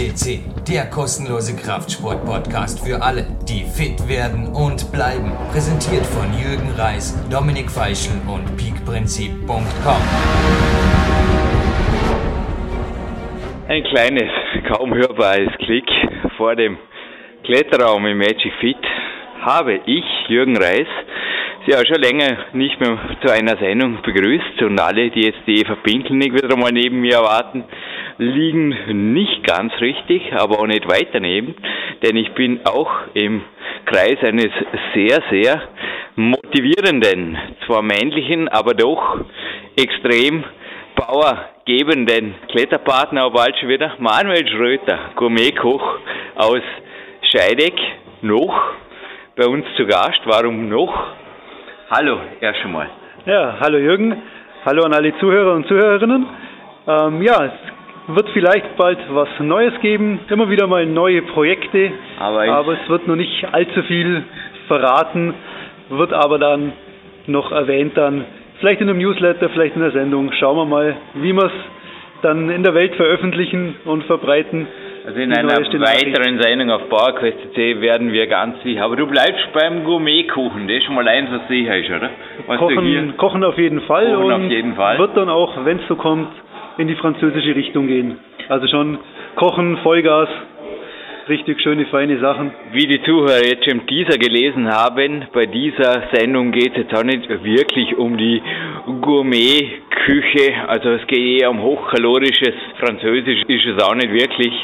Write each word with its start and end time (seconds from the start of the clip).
FCC, 0.00 0.40
der 0.66 0.88
kostenlose 0.88 1.54
Kraftsport-Podcast 1.54 2.80
für 2.86 3.02
alle, 3.02 3.26
die 3.46 3.64
fit 3.64 4.08
werden 4.08 4.46
und 4.46 4.90
bleiben. 4.92 5.30
Präsentiert 5.52 6.06
von 6.06 6.32
Jürgen 6.32 6.70
Reis, 6.78 7.14
Dominik 7.30 7.70
Feischl 7.70 8.16
und 8.26 8.56
peakprinzip.com. 8.56 10.02
Ein 13.68 13.84
kleines, 13.84 14.30
kaum 14.68 14.94
hörbares 14.94 15.52
Klick 15.58 15.84
vor 16.38 16.56
dem 16.56 16.78
Kletterraum 17.44 18.06
im 18.06 18.16
Magic 18.16 18.54
Fit 18.60 18.78
habe 19.42 19.80
ich, 19.84 20.04
Jürgen 20.28 20.56
Reis, 20.56 20.88
Sie 21.66 21.76
auch 21.76 21.84
schon 21.84 22.00
länger 22.00 22.38
nicht 22.54 22.80
mehr 22.80 22.98
zu 23.22 23.30
einer 23.30 23.58
Sendung 23.58 24.00
begrüßt 24.02 24.62
und 24.62 24.80
alle, 24.80 25.10
die 25.10 25.26
jetzt 25.26 25.40
die 25.46 25.60
Eva 25.60 25.76
Pinkelnick 25.76 26.32
wieder 26.32 26.54
einmal 26.54 26.72
neben 26.72 27.02
mir 27.02 27.16
erwarten, 27.16 27.64
liegen 28.20 29.14
nicht 29.14 29.46
ganz 29.46 29.72
richtig, 29.80 30.32
aber 30.34 30.60
auch 30.60 30.66
nicht 30.66 30.86
weit 30.86 31.08
daneben, 31.12 31.54
denn 32.02 32.16
ich 32.16 32.30
bin 32.32 32.60
auch 32.66 32.90
im 33.14 33.42
Kreis 33.86 34.18
eines 34.22 34.50
sehr, 34.94 35.22
sehr 35.30 35.62
motivierenden, 36.16 37.38
zwar 37.66 37.82
männlichen, 37.82 38.48
aber 38.48 38.74
doch 38.74 39.20
extrem 39.74 40.44
powergebenden 40.94 42.34
Kletterpartner, 42.48 43.22
aber 43.22 43.36
bald 43.36 43.56
schon 43.58 43.70
wieder 43.70 43.94
Manuel 43.98 44.46
Schröter, 44.48 44.98
Gourmetkoch 45.16 45.98
aus 46.36 46.62
Scheideck, 47.32 47.74
noch 48.20 48.54
bei 49.34 49.46
uns 49.46 49.64
zu 49.76 49.86
Gast. 49.86 50.20
Warum 50.26 50.68
noch? 50.68 50.92
Hallo, 51.90 52.18
erst 52.40 52.62
einmal. 52.64 52.90
Ja, 53.24 53.56
hallo 53.60 53.78
Jürgen, 53.78 54.22
hallo 54.66 54.82
an 54.82 54.92
alle 54.92 55.16
Zuhörer 55.18 55.54
und 55.54 55.66
Zuhörerinnen. 55.66 56.26
Ähm, 56.86 57.22
ja, 57.22 57.50
wird 58.14 58.28
vielleicht 58.30 58.76
bald 58.76 58.98
was 59.10 59.28
Neues 59.40 59.74
geben, 59.80 60.20
immer 60.28 60.50
wieder 60.50 60.66
mal 60.66 60.86
neue 60.86 61.22
Projekte, 61.22 61.92
aber, 62.18 62.44
aber 62.44 62.72
es 62.74 62.88
wird 62.88 63.06
noch 63.06 63.16
nicht 63.16 63.46
allzu 63.52 63.82
viel 63.82 64.22
verraten, 64.68 65.34
wird 65.88 66.12
aber 66.12 66.38
dann 66.38 66.72
noch 67.26 67.52
erwähnt 67.52 67.96
dann, 67.96 68.24
vielleicht 68.58 68.80
in 68.80 68.88
einem 68.88 68.98
Newsletter, 68.98 69.48
vielleicht 69.50 69.76
in 69.76 69.82
der 69.82 69.92
Sendung. 69.92 70.32
Schauen 70.38 70.56
wir 70.56 70.64
mal, 70.64 70.96
wie 71.14 71.32
wir 71.32 71.44
es 71.44 71.52
dann 72.22 72.50
in 72.50 72.62
der 72.62 72.74
Welt 72.74 72.94
veröffentlichen 72.94 73.76
und 73.84 74.04
verbreiten. 74.04 74.66
Also 75.06 75.18
in 75.18 75.32
einer 75.32 75.48
weiteren 75.48 76.40
Sendung 76.42 76.70
auf 76.70 76.88
PowerQuest.c 76.90 77.80
werden 77.80 78.12
wir 78.12 78.26
ganz 78.26 78.62
sicher. 78.62 78.84
Aber 78.84 78.96
du 78.96 79.06
bleibst 79.06 79.48
beim 79.54 79.82
Gourmetkuchen, 79.84 80.68
das 80.68 80.76
ist 80.76 80.84
schon 80.84 80.94
mal 80.94 81.08
eins, 81.08 81.30
was 81.32 81.48
sicher 81.48 81.76
ist, 81.76 81.88
oder? 81.88 82.10
Was 82.46 82.58
kochen, 82.58 83.14
kochen 83.16 83.44
auf 83.44 83.56
jeden 83.56 83.80
Fall 83.82 84.12
kochen 84.12 84.24
und 84.24 84.32
auf 84.32 84.50
jeden 84.50 84.74
Fall. 84.74 84.98
wird 84.98 85.16
dann 85.16 85.30
auch, 85.30 85.64
wenn 85.64 85.78
es 85.78 85.88
so 85.88 85.96
kommt, 85.96 86.28
in 86.80 86.88
die 86.88 86.96
französische 86.96 87.54
Richtung 87.54 87.86
gehen. 87.86 88.18
Also 88.48 88.66
schon 88.66 88.98
kochen, 89.36 89.76
Vollgas, 89.82 90.28
richtig 91.28 91.60
schöne, 91.60 91.86
feine 91.86 92.18
Sachen. 92.18 92.52
Wie 92.72 92.86
die 92.86 93.02
Zuhörer 93.02 93.44
jetzt 93.44 93.64
schon 93.64 93.80
im 93.80 93.86
Teaser 93.86 94.18
gelesen 94.18 94.68
haben, 94.68 95.26
bei 95.32 95.46
dieser 95.46 96.08
Sendung 96.12 96.50
geht 96.52 96.72
es 96.72 96.78
jetzt 96.78 96.94
auch 96.96 97.04
nicht 97.04 97.28
wirklich 97.28 97.96
um 97.96 98.16
die 98.16 98.42
Gourmet-Küche. 99.02 100.54
Also 100.66 100.90
es 100.90 101.06
geht 101.06 101.42
eher 101.42 101.50
um 101.50 101.62
hochkalorisches 101.62 102.54
Französisch, 102.78 103.42
ist 103.46 103.66
es 103.66 103.82
auch 103.84 103.94
nicht 103.94 104.12
wirklich. 104.12 104.54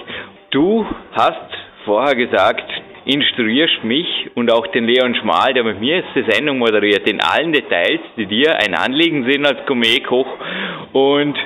Du 0.50 0.86
hast 1.12 1.52
vorher 1.84 2.16
gesagt, 2.16 2.64
instruierst 3.04 3.84
mich 3.84 4.30
und 4.34 4.50
auch 4.50 4.66
den 4.68 4.86
Leon 4.86 5.14
Schmal, 5.16 5.54
der 5.54 5.64
mit 5.64 5.80
mir 5.80 5.96
jetzt 5.96 6.16
die 6.16 6.24
Sendung 6.28 6.58
moderiert, 6.58 7.08
in 7.08 7.20
allen 7.20 7.52
Details, 7.52 8.00
die 8.16 8.26
dir 8.26 8.56
ein 8.56 8.74
Anliegen 8.74 9.30
sind 9.30 9.46
als 9.46 9.64
Gourmetkoch 9.66 10.26
und 10.92 11.36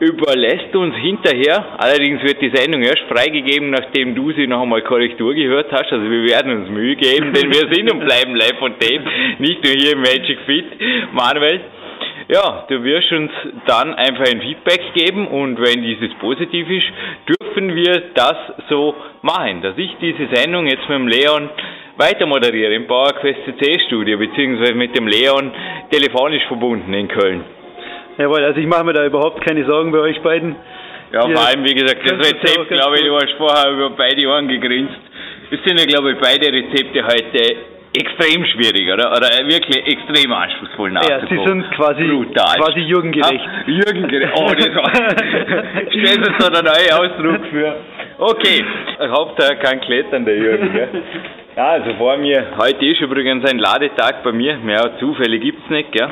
überlässt 0.00 0.74
uns 0.74 0.94
hinterher. 0.96 1.78
Allerdings 1.78 2.22
wird 2.22 2.40
die 2.40 2.52
Sendung 2.54 2.82
erst 2.82 3.02
freigegeben, 3.08 3.70
nachdem 3.70 4.14
du 4.14 4.32
sie 4.32 4.46
noch 4.46 4.62
einmal 4.62 4.82
Korrektur 4.82 5.34
gehört 5.34 5.72
hast. 5.72 5.92
Also 5.92 6.08
wir 6.08 6.24
werden 6.24 6.52
uns 6.52 6.70
Mühe 6.70 6.96
geben, 6.96 7.32
denn 7.32 7.50
wir 7.50 7.72
sind 7.72 7.92
und 7.92 8.00
bleiben 8.00 8.34
live 8.34 8.60
und 8.60 8.80
tape, 8.80 9.04
nicht 9.38 9.62
nur 9.64 9.72
hier 9.72 9.92
im 9.92 10.00
Magic 10.00 10.38
Fit. 10.46 10.66
Manuel, 11.12 11.60
ja, 12.28 12.66
du 12.68 12.84
wirst 12.84 13.10
uns 13.12 13.30
dann 13.66 13.94
einfach 13.94 14.26
ein 14.30 14.40
Feedback 14.40 14.80
geben 14.94 15.26
und 15.26 15.58
wenn 15.58 15.82
dieses 15.82 16.12
positiv 16.20 16.68
ist, 16.68 16.86
dürfen 17.26 17.74
wir 17.74 18.02
das 18.14 18.36
so 18.68 18.94
machen, 19.22 19.62
dass 19.62 19.76
ich 19.78 19.90
diese 20.00 20.28
Sendung 20.34 20.66
jetzt 20.66 20.88
mit 20.88 20.98
dem 20.98 21.08
Leon 21.08 21.48
weiter 21.96 22.26
moderiere 22.26 22.74
im 22.74 22.86
PowerQuest 22.86 23.40
CC 23.44 23.80
Studio, 23.86 24.18
beziehungsweise 24.18 24.74
mit 24.74 24.96
dem 24.96 25.08
Leon 25.08 25.50
telefonisch 25.90 26.44
verbunden 26.46 26.92
in 26.94 27.08
Köln. 27.08 27.57
Jawohl, 28.18 28.44
also 28.44 28.58
ich 28.60 28.66
mache 28.66 28.84
mir 28.84 28.92
da 28.92 29.06
überhaupt 29.06 29.46
keine 29.46 29.64
Sorgen 29.64 29.92
bei 29.92 29.98
euch 29.98 30.20
beiden. 30.22 30.56
Ja, 31.12 31.22
vor 31.22 31.46
allem, 31.46 31.64
wie 31.64 31.74
gesagt, 31.74 32.02
das 32.04 32.18
Rezept, 32.18 32.68
glaube 32.68 32.96
ich, 32.96 33.02
du 33.02 33.14
hast 33.14 33.32
vorher 33.38 33.72
über 33.72 33.90
beide 33.90 34.26
Ohren 34.28 34.48
gegrinst. 34.48 34.98
Das 35.50 35.60
sind 35.64 35.80
ja, 35.80 35.86
glaube 35.86 36.12
ich, 36.12 36.18
beide 36.18 36.52
Rezepte 36.52 37.02
heute 37.04 37.56
extrem 37.96 38.44
schwierig, 38.44 38.92
oder? 38.92 39.10
Oder 39.12 39.28
wirklich 39.46 39.86
extrem 39.86 40.32
anspruchsvoll 40.32 40.90
nachzukochen. 40.90 41.28
Ja, 41.36 41.42
sie 41.44 41.48
sind 41.48 41.70
quasi, 41.70 42.04
Brutal. 42.04 42.56
quasi 42.58 42.80
Jürgen-gerecht. 42.80 43.48
Ah, 43.48 43.70
Jürgen-gerecht. 43.70 44.32
Oh, 44.36 44.52
das 44.52 44.74
war... 44.74 44.92
Stellst 45.90 46.18
du 46.18 46.32
so 46.38 46.52
einen 46.52 46.66
neuen 46.66 46.92
Ausdruck 46.92 47.46
für... 47.50 47.76
Okay, 48.18 48.64
Hauptsache 49.00 49.56
kein 49.56 49.80
Klettern, 49.80 50.24
der 50.24 50.36
Jürgen, 50.36 50.72
gell? 50.72 50.88
Ja, 51.56 51.70
also 51.70 51.92
vor 51.94 52.16
mir, 52.18 52.46
heute 52.56 52.84
ist 52.86 53.00
übrigens 53.00 53.44
ein 53.50 53.58
Ladetag 53.58 54.22
bei 54.22 54.30
mir, 54.30 54.58
mehr 54.58 54.92
Zufälle 55.00 55.40
gibt 55.40 55.64
es 55.64 55.70
nicht, 55.70 55.90
gell? 55.90 56.08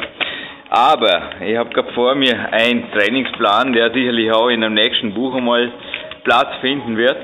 Aber 0.76 1.30
ich 1.40 1.56
habe 1.56 1.70
gerade 1.70 1.90
vor 1.94 2.14
mir 2.14 2.52
einen 2.52 2.92
Trainingsplan, 2.92 3.72
der 3.72 3.92
sicherlich 3.92 4.30
auch 4.30 4.48
in 4.48 4.60
dem 4.60 4.74
nächsten 4.74 5.14
Buch 5.14 5.34
einmal 5.34 5.72
Platz 6.22 6.48
finden 6.60 6.98
wird. 6.98 7.16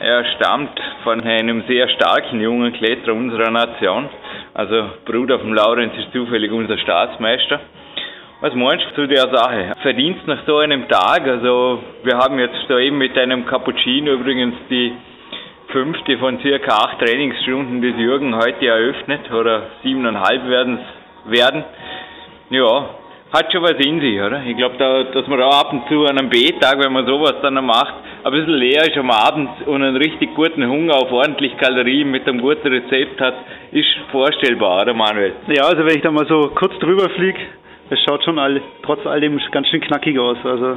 Er 0.00 0.24
stammt 0.36 0.80
von 1.02 1.20
einem 1.20 1.64
sehr 1.68 1.86
starken 1.90 2.40
jungen 2.40 2.72
Kletterer 2.72 3.12
unserer 3.12 3.50
Nation. 3.50 4.08
Also 4.54 4.86
Bruder 5.04 5.38
von 5.38 5.52
Laurenz 5.52 5.92
ist 5.98 6.12
zufällig 6.14 6.50
unser 6.50 6.78
Staatsmeister. 6.78 7.60
Was 8.40 8.54
meinst 8.54 8.86
du 8.92 9.02
zu 9.02 9.06
der 9.06 9.28
Sache? 9.28 9.74
Verdienst 9.82 10.26
nach 10.26 10.40
so 10.46 10.56
einem 10.56 10.88
Tag? 10.88 11.28
Also 11.28 11.82
wir 12.04 12.16
haben 12.16 12.38
jetzt 12.38 12.64
da 12.68 12.78
eben 12.78 12.96
mit 12.96 13.18
einem 13.18 13.44
Cappuccino 13.44 14.12
übrigens 14.12 14.54
die 14.70 14.94
fünfte 15.68 16.16
von 16.16 16.40
circa 16.40 16.74
acht 16.74 17.00
Trainingsstunden 17.00 17.82
des 17.82 17.98
Jürgen 17.98 18.34
heute 18.34 18.66
eröffnet 18.66 19.30
oder 19.30 19.64
siebeneinhalb 19.82 20.48
werden 20.48 20.78
es 20.78 21.04
werden. 21.30 21.64
Ja, 22.54 22.88
hat 23.32 23.50
schon 23.52 23.62
was 23.62 23.84
in 23.84 24.00
sich, 24.00 24.20
oder? 24.20 24.40
Ich 24.46 24.56
glaube, 24.56 24.76
da, 24.78 25.02
dass 25.02 25.26
man 25.26 25.40
da 25.40 25.48
ab 25.48 25.72
und 25.72 25.88
zu 25.88 26.04
an 26.04 26.16
einem 26.16 26.28
B-Tag, 26.30 26.78
wenn 26.78 26.92
man 26.92 27.04
sowas 27.04 27.34
dann 27.42 27.54
macht, 27.66 27.94
ein 28.22 28.30
bisschen 28.30 28.54
leer 28.54 28.82
ist 28.82 28.96
am 28.96 29.10
Abend 29.10 29.66
und 29.66 29.82
einen 29.82 29.96
richtig 29.96 30.32
guten 30.36 30.64
Hunger 30.64 30.94
auf 30.94 31.10
ordentlich 31.10 31.56
Kalorien 31.56 32.12
mit 32.12 32.28
einem 32.28 32.40
guten 32.40 32.68
Rezept 32.68 33.20
hat, 33.20 33.34
ist 33.72 33.88
vorstellbar, 34.12 34.82
oder 34.82 34.94
Manuel? 34.94 35.32
Ja, 35.48 35.64
also 35.64 35.84
wenn 35.84 35.96
ich 35.96 36.02
da 36.02 36.12
mal 36.12 36.28
so 36.28 36.52
kurz 36.54 36.78
drüber 36.78 37.10
fliege, 37.10 37.40
es 37.90 37.98
schaut 38.04 38.22
schon 38.22 38.38
all, 38.38 38.62
trotz 38.84 39.04
alledem 39.04 39.40
ganz 39.50 39.66
schön 39.66 39.80
knackig 39.80 40.16
aus. 40.16 40.38
Also 40.44 40.76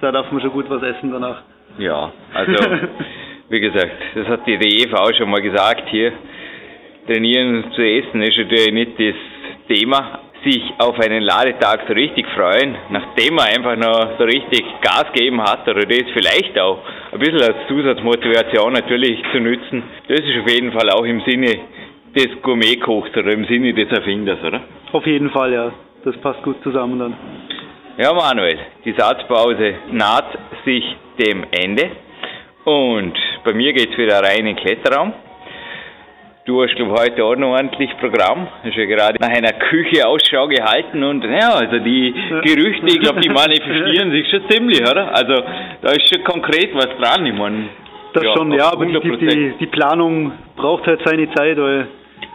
da 0.00 0.12
darf 0.12 0.30
man 0.30 0.40
schon 0.40 0.52
gut 0.52 0.70
was 0.70 0.84
essen 0.84 1.10
danach. 1.10 1.42
Ja, 1.78 2.12
also 2.32 2.52
wie 3.48 3.58
gesagt, 3.60 3.96
das 4.14 4.28
hat 4.28 4.46
die 4.46 4.52
Eva 4.52 4.98
auch 4.98 5.14
schon 5.18 5.28
mal 5.28 5.42
gesagt 5.42 5.88
hier. 5.88 6.12
Trainieren 7.08 7.72
zu 7.72 7.82
essen 7.82 8.22
ist 8.22 8.38
natürlich 8.38 8.72
nicht 8.72 9.00
das 9.00 9.76
Thema, 9.76 10.20
sich 10.44 10.62
auf 10.78 10.98
einen 10.98 11.22
Ladetag 11.22 11.82
so 11.86 11.92
richtig 11.94 12.26
freuen, 12.34 12.76
nachdem 12.90 13.38
er 13.38 13.54
einfach 13.54 13.76
noch 13.76 14.18
so 14.18 14.24
richtig 14.24 14.64
Gas 14.80 15.06
gegeben 15.12 15.42
hat 15.42 15.68
oder 15.68 15.82
das 15.82 16.10
vielleicht 16.12 16.58
auch 16.58 16.78
ein 17.12 17.18
bisschen 17.18 17.42
als 17.42 17.66
Zusatzmotivation 17.68 18.72
natürlich 18.72 19.22
zu 19.32 19.38
nützen, 19.38 19.82
das 20.08 20.20
ist 20.20 20.40
auf 20.40 20.50
jeden 20.50 20.72
Fall 20.72 20.90
auch 20.90 21.04
im 21.04 21.20
Sinne 21.22 21.60
des 22.14 22.28
Gourmetkochs 22.42 23.10
oder 23.16 23.32
im 23.32 23.44
Sinne 23.46 23.72
des 23.72 23.90
Erfinders, 23.90 24.42
oder? 24.44 24.60
Auf 24.92 25.06
jeden 25.06 25.30
Fall, 25.30 25.52
ja. 25.52 25.72
Das 26.04 26.16
passt 26.16 26.42
gut 26.42 26.56
zusammen 26.62 26.98
dann. 26.98 27.16
Ja, 27.96 28.12
Manuel, 28.12 28.58
die 28.84 28.92
Satzpause 28.92 29.74
naht 29.92 30.38
sich 30.64 30.84
dem 31.18 31.44
Ende 31.52 31.90
und 32.64 33.16
bei 33.44 33.52
mir 33.52 33.72
geht 33.72 33.92
es 33.92 33.98
wieder 33.98 34.20
rein 34.22 34.40
in 34.40 34.46
den 34.46 34.56
Kletterraum. 34.56 35.12
Du 36.44 36.60
hast, 36.60 36.74
glaube 36.74 36.90
heute 36.98 37.24
auch 37.24 37.36
noch 37.36 37.52
ordentlich 37.52 37.96
Programm. 37.98 38.48
Hast 38.64 38.76
ja 38.76 38.84
gerade 38.86 39.16
nach 39.20 39.28
einer 39.28 39.52
Küche 39.52 40.04
Ausschau 40.08 40.48
gehalten 40.48 41.04
und 41.04 41.22
ja, 41.22 41.54
also 41.54 41.78
die 41.78 42.12
Gerüchte, 42.42 42.86
ich 42.86 42.98
glaube, 42.98 43.20
die 43.20 43.28
manifestieren 43.42 44.10
sich 44.10 44.28
schon 44.28 44.48
ziemlich, 44.48 44.82
oder? 44.82 45.14
Also 45.14 45.40
da 45.82 45.90
ist 45.92 46.12
schon 46.12 46.24
konkret 46.24 46.74
was 46.74 46.88
dran, 46.98 47.24
ich 47.26 47.34
meine. 47.34 47.68
Das 48.14 48.24
ja, 48.24 48.36
schon, 48.36 48.52
ja, 48.52 48.72
aber 48.72 48.86
die, 48.86 49.16
die, 49.18 49.54
die 49.60 49.66
Planung 49.66 50.32
braucht 50.56 50.84
halt 50.88 51.00
seine 51.04 51.32
Zeit, 51.32 51.56
weil 51.58 51.86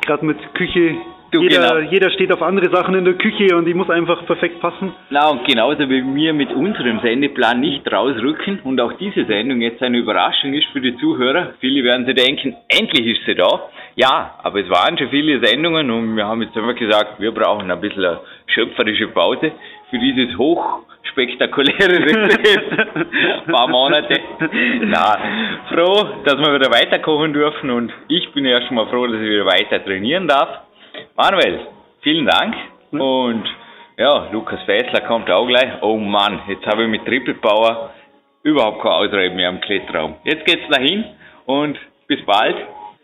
gerade 0.06 0.26
mit 0.26 0.38
Küche 0.54 0.96
Du, 1.32 1.42
jeder, 1.42 1.76
genau. 1.80 1.92
jeder 1.92 2.10
steht 2.12 2.32
auf 2.32 2.42
andere 2.42 2.74
Sachen 2.74 2.96
in 2.96 3.04
der 3.04 3.16
Küche 3.16 3.56
und 3.58 3.66
die 3.66 3.74
muss 3.74 3.90
einfach 3.90 4.26
perfekt 4.26 4.62
passen. 4.62 4.94
Na, 5.10 5.30
und 5.30 5.46
genauso 5.46 5.90
wie 5.90 6.04
wir 6.16 6.34
mit 6.34 6.54
unserem 6.54 7.02
Sendeplan 7.02 7.60
nicht 7.60 7.92
rausrücken 7.92 8.60
und 8.64 8.80
auch 8.80 8.94
diese 8.94 9.26
Sendung 9.26 9.60
jetzt 9.60 9.82
eine 9.84 9.98
Überraschung 9.98 10.54
ist 10.54 10.68
für 10.72 10.80
die 10.80 10.96
Zuhörer. 10.98 11.54
Viele 11.60 11.84
werden 11.84 12.06
sich 12.06 12.16
denken, 12.16 12.56
endlich 12.70 13.18
ist 13.18 13.26
sie 13.26 13.36
da. 13.36 13.70
Ja, 13.96 14.36
aber 14.42 14.62
es 14.62 14.70
waren 14.70 14.98
schon 14.98 15.10
viele 15.10 15.46
Sendungen 15.46 15.92
und 15.92 16.16
wir 16.16 16.26
haben 16.26 16.42
jetzt 16.44 16.56
einfach 16.56 16.76
gesagt, 16.76 17.20
wir 17.20 17.32
brauchen 17.32 17.70
ein 17.70 17.82
bisschen 17.82 18.06
eine 18.06 18.20
schöpferische 18.46 19.08
Pause 19.10 19.52
für 19.90 20.00
dieses 20.00 20.38
hoch 20.38 20.84
spektakuläre 21.12 22.06
Rezept. 22.06 22.98
Ein 23.48 23.52
paar 23.52 23.68
Monate. 23.68 24.20
Na, 24.82 25.18
froh, 25.70 26.22
dass 26.24 26.38
wir 26.38 26.60
wieder 26.60 26.72
weiter 26.72 27.00
kochen 27.00 27.34
dürfen 27.34 27.70
und 27.70 27.92
ich 28.08 28.32
bin 28.34 28.46
ja 28.46 28.62
schon 28.62 28.76
mal 28.76 28.88
froh, 28.88 29.08
dass 29.08 29.22
ich 29.22 29.30
wieder 29.30 29.46
weiter 29.46 29.84
trainieren 29.84 30.28
darf. 30.28 30.67
Manuel, 31.16 31.68
vielen 32.02 32.26
Dank 32.26 32.56
und 32.92 33.44
ja, 33.98 34.30
Lukas 34.32 34.62
Fessler 34.64 35.02
kommt 35.08 35.30
auch 35.32 35.48
gleich. 35.48 35.82
Oh 35.82 35.98
Mann, 35.98 36.42
jetzt 36.48 36.66
habe 36.68 36.84
ich 36.84 36.90
mit 36.90 37.06
Triple 37.06 37.34
Power 37.36 37.92
überhaupt 38.44 38.82
kein 38.82 38.92
Ausreden 38.92 39.36
mehr 39.36 39.50
am 39.50 39.60
Klettraum. 39.60 40.16
Jetzt 40.24 40.46
geht's 40.46 40.68
dahin 40.70 41.04
und 41.46 41.78
bis 42.08 42.24
bald. 42.26 42.56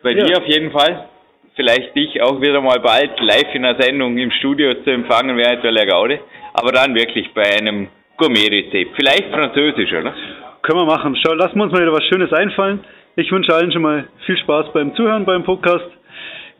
Bei 0.04 0.12
ja. 0.12 0.24
dir 0.24 0.38
auf 0.38 0.48
jeden 0.48 0.72
Fall. 0.72 1.10
Vielleicht 1.56 1.96
dich 1.96 2.22
auch 2.22 2.42
wieder 2.42 2.62
mal 2.62 2.80
bald 2.80 3.20
live 3.20 3.54
in 3.54 3.66
einer 3.66 3.80
Sendung 3.82 4.18
im 4.18 4.32
Studio 4.32 4.74
zu 4.84 4.90
empfangen 4.90 5.38
wäre 5.38 5.62
tolle 5.62 5.86
Gaude. 5.86 6.20
Aber 6.54 6.72
dann 6.72 6.96
wirklich 6.96 7.32
bei 7.34 7.44
einem 7.60 7.90
Gourmet-Rezept. 8.18 8.96
Vielleicht 8.96 9.30
französisch, 9.32 9.92
oder? 9.92 10.14
Können 10.62 10.80
wir 10.80 10.86
machen. 10.86 11.16
Schau, 11.16 11.34
lassen 11.34 11.58
wir 11.58 11.64
uns 11.64 11.74
mal 11.74 11.82
wieder 11.82 11.94
was 11.94 12.06
Schönes 12.06 12.32
einfallen. 12.32 12.84
Ich 13.16 13.32
wünsche 13.32 13.54
allen 13.54 13.72
schon 13.72 13.82
mal 13.82 14.08
viel 14.26 14.38
Spaß 14.38 14.74
beim 14.74 14.96
Zuhören 14.96 15.26
beim 15.26 15.44
Podcast, 15.44 15.86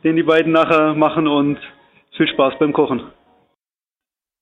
den 0.04 0.16
die 0.16 0.22
beiden 0.22 0.52
nachher 0.52 0.94
machen 0.94 1.26
und 1.26 1.58
viel 2.16 2.28
Spaß 2.28 2.54
beim 2.58 2.72
Kochen. 2.72 3.02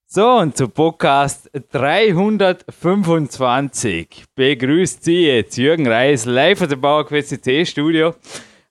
So, 0.06 0.28
und 0.28 0.56
zu 0.56 0.68
Podcast 0.68 1.50
325 1.70 4.24
begrüßt 4.34 5.04
Sie 5.04 5.26
jetzt 5.26 5.56
Jürgen 5.56 5.86
Reis 5.86 6.26
live 6.26 6.60
aus 6.60 6.68
dem 6.68 6.82
Bauerquest 6.82 7.30
CC 7.30 7.64
Studio. 7.64 8.14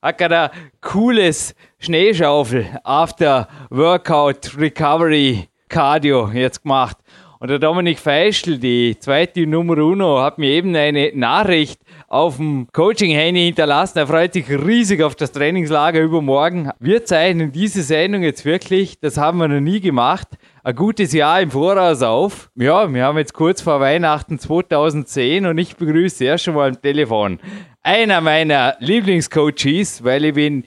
Hat 0.02 0.18
gerade 0.20 0.52
ein 0.52 0.72
cooles 0.82 1.56
Schneeschaufel 1.80 2.68
After 2.84 3.48
Workout 3.72 4.56
Recovery 4.58 5.48
Cardio 5.68 6.30
jetzt 6.32 6.62
gemacht. 6.62 6.98
Und 7.40 7.50
der 7.50 7.58
Dominik 7.58 7.98
Feischl, 7.98 8.60
die 8.60 9.00
zweite 9.00 9.48
Nummer 9.48 9.80
Uno, 9.80 10.22
hat 10.22 10.38
mir 10.38 10.50
eben 10.50 10.76
eine 10.76 11.12
Nachricht 11.16 11.82
auf 12.12 12.36
dem 12.36 12.68
Coaching-Handy 12.74 13.46
hinterlassen. 13.46 14.00
Er 14.00 14.08
freut 14.08 14.34
sich 14.34 14.50
riesig 14.50 15.02
auf 15.02 15.16
das 15.16 15.32
Trainingslager 15.32 16.02
übermorgen. 16.02 16.70
Wir 16.80 17.06
zeichnen 17.06 17.54
diese 17.54 17.84
Sendung 17.84 18.24
jetzt 18.24 18.44
wirklich, 18.44 19.00
das 19.00 19.18
haben 19.18 19.38
wir 19.38 19.48
noch 19.48 19.62
nie 19.62 19.80
gemacht, 19.80 20.28
ein 20.64 20.76
gutes 20.76 21.14
Jahr 21.14 21.40
im 21.40 21.52
Voraus 21.52 22.02
auf. 22.04 22.52
Ja, 22.56 22.94
wir 22.94 23.06
haben 23.06 23.18
jetzt 23.18 23.34
kurz 23.34 23.62
vor 23.62 23.80
Weihnachten 23.80 24.40
2010 24.40 25.46
und 25.46 25.58
ich 25.58 25.78
begrüße 25.78 26.26
erst 26.26 26.44
schon 26.44 26.56
mal 26.56 26.68
am 26.68 26.82
Telefon 26.82 27.40
einer 27.82 28.20
meiner 28.20 28.76
Lieblingscoaches, 28.80 30.04
weil 30.04 30.26
ich 30.26 30.34
bin 30.34 30.66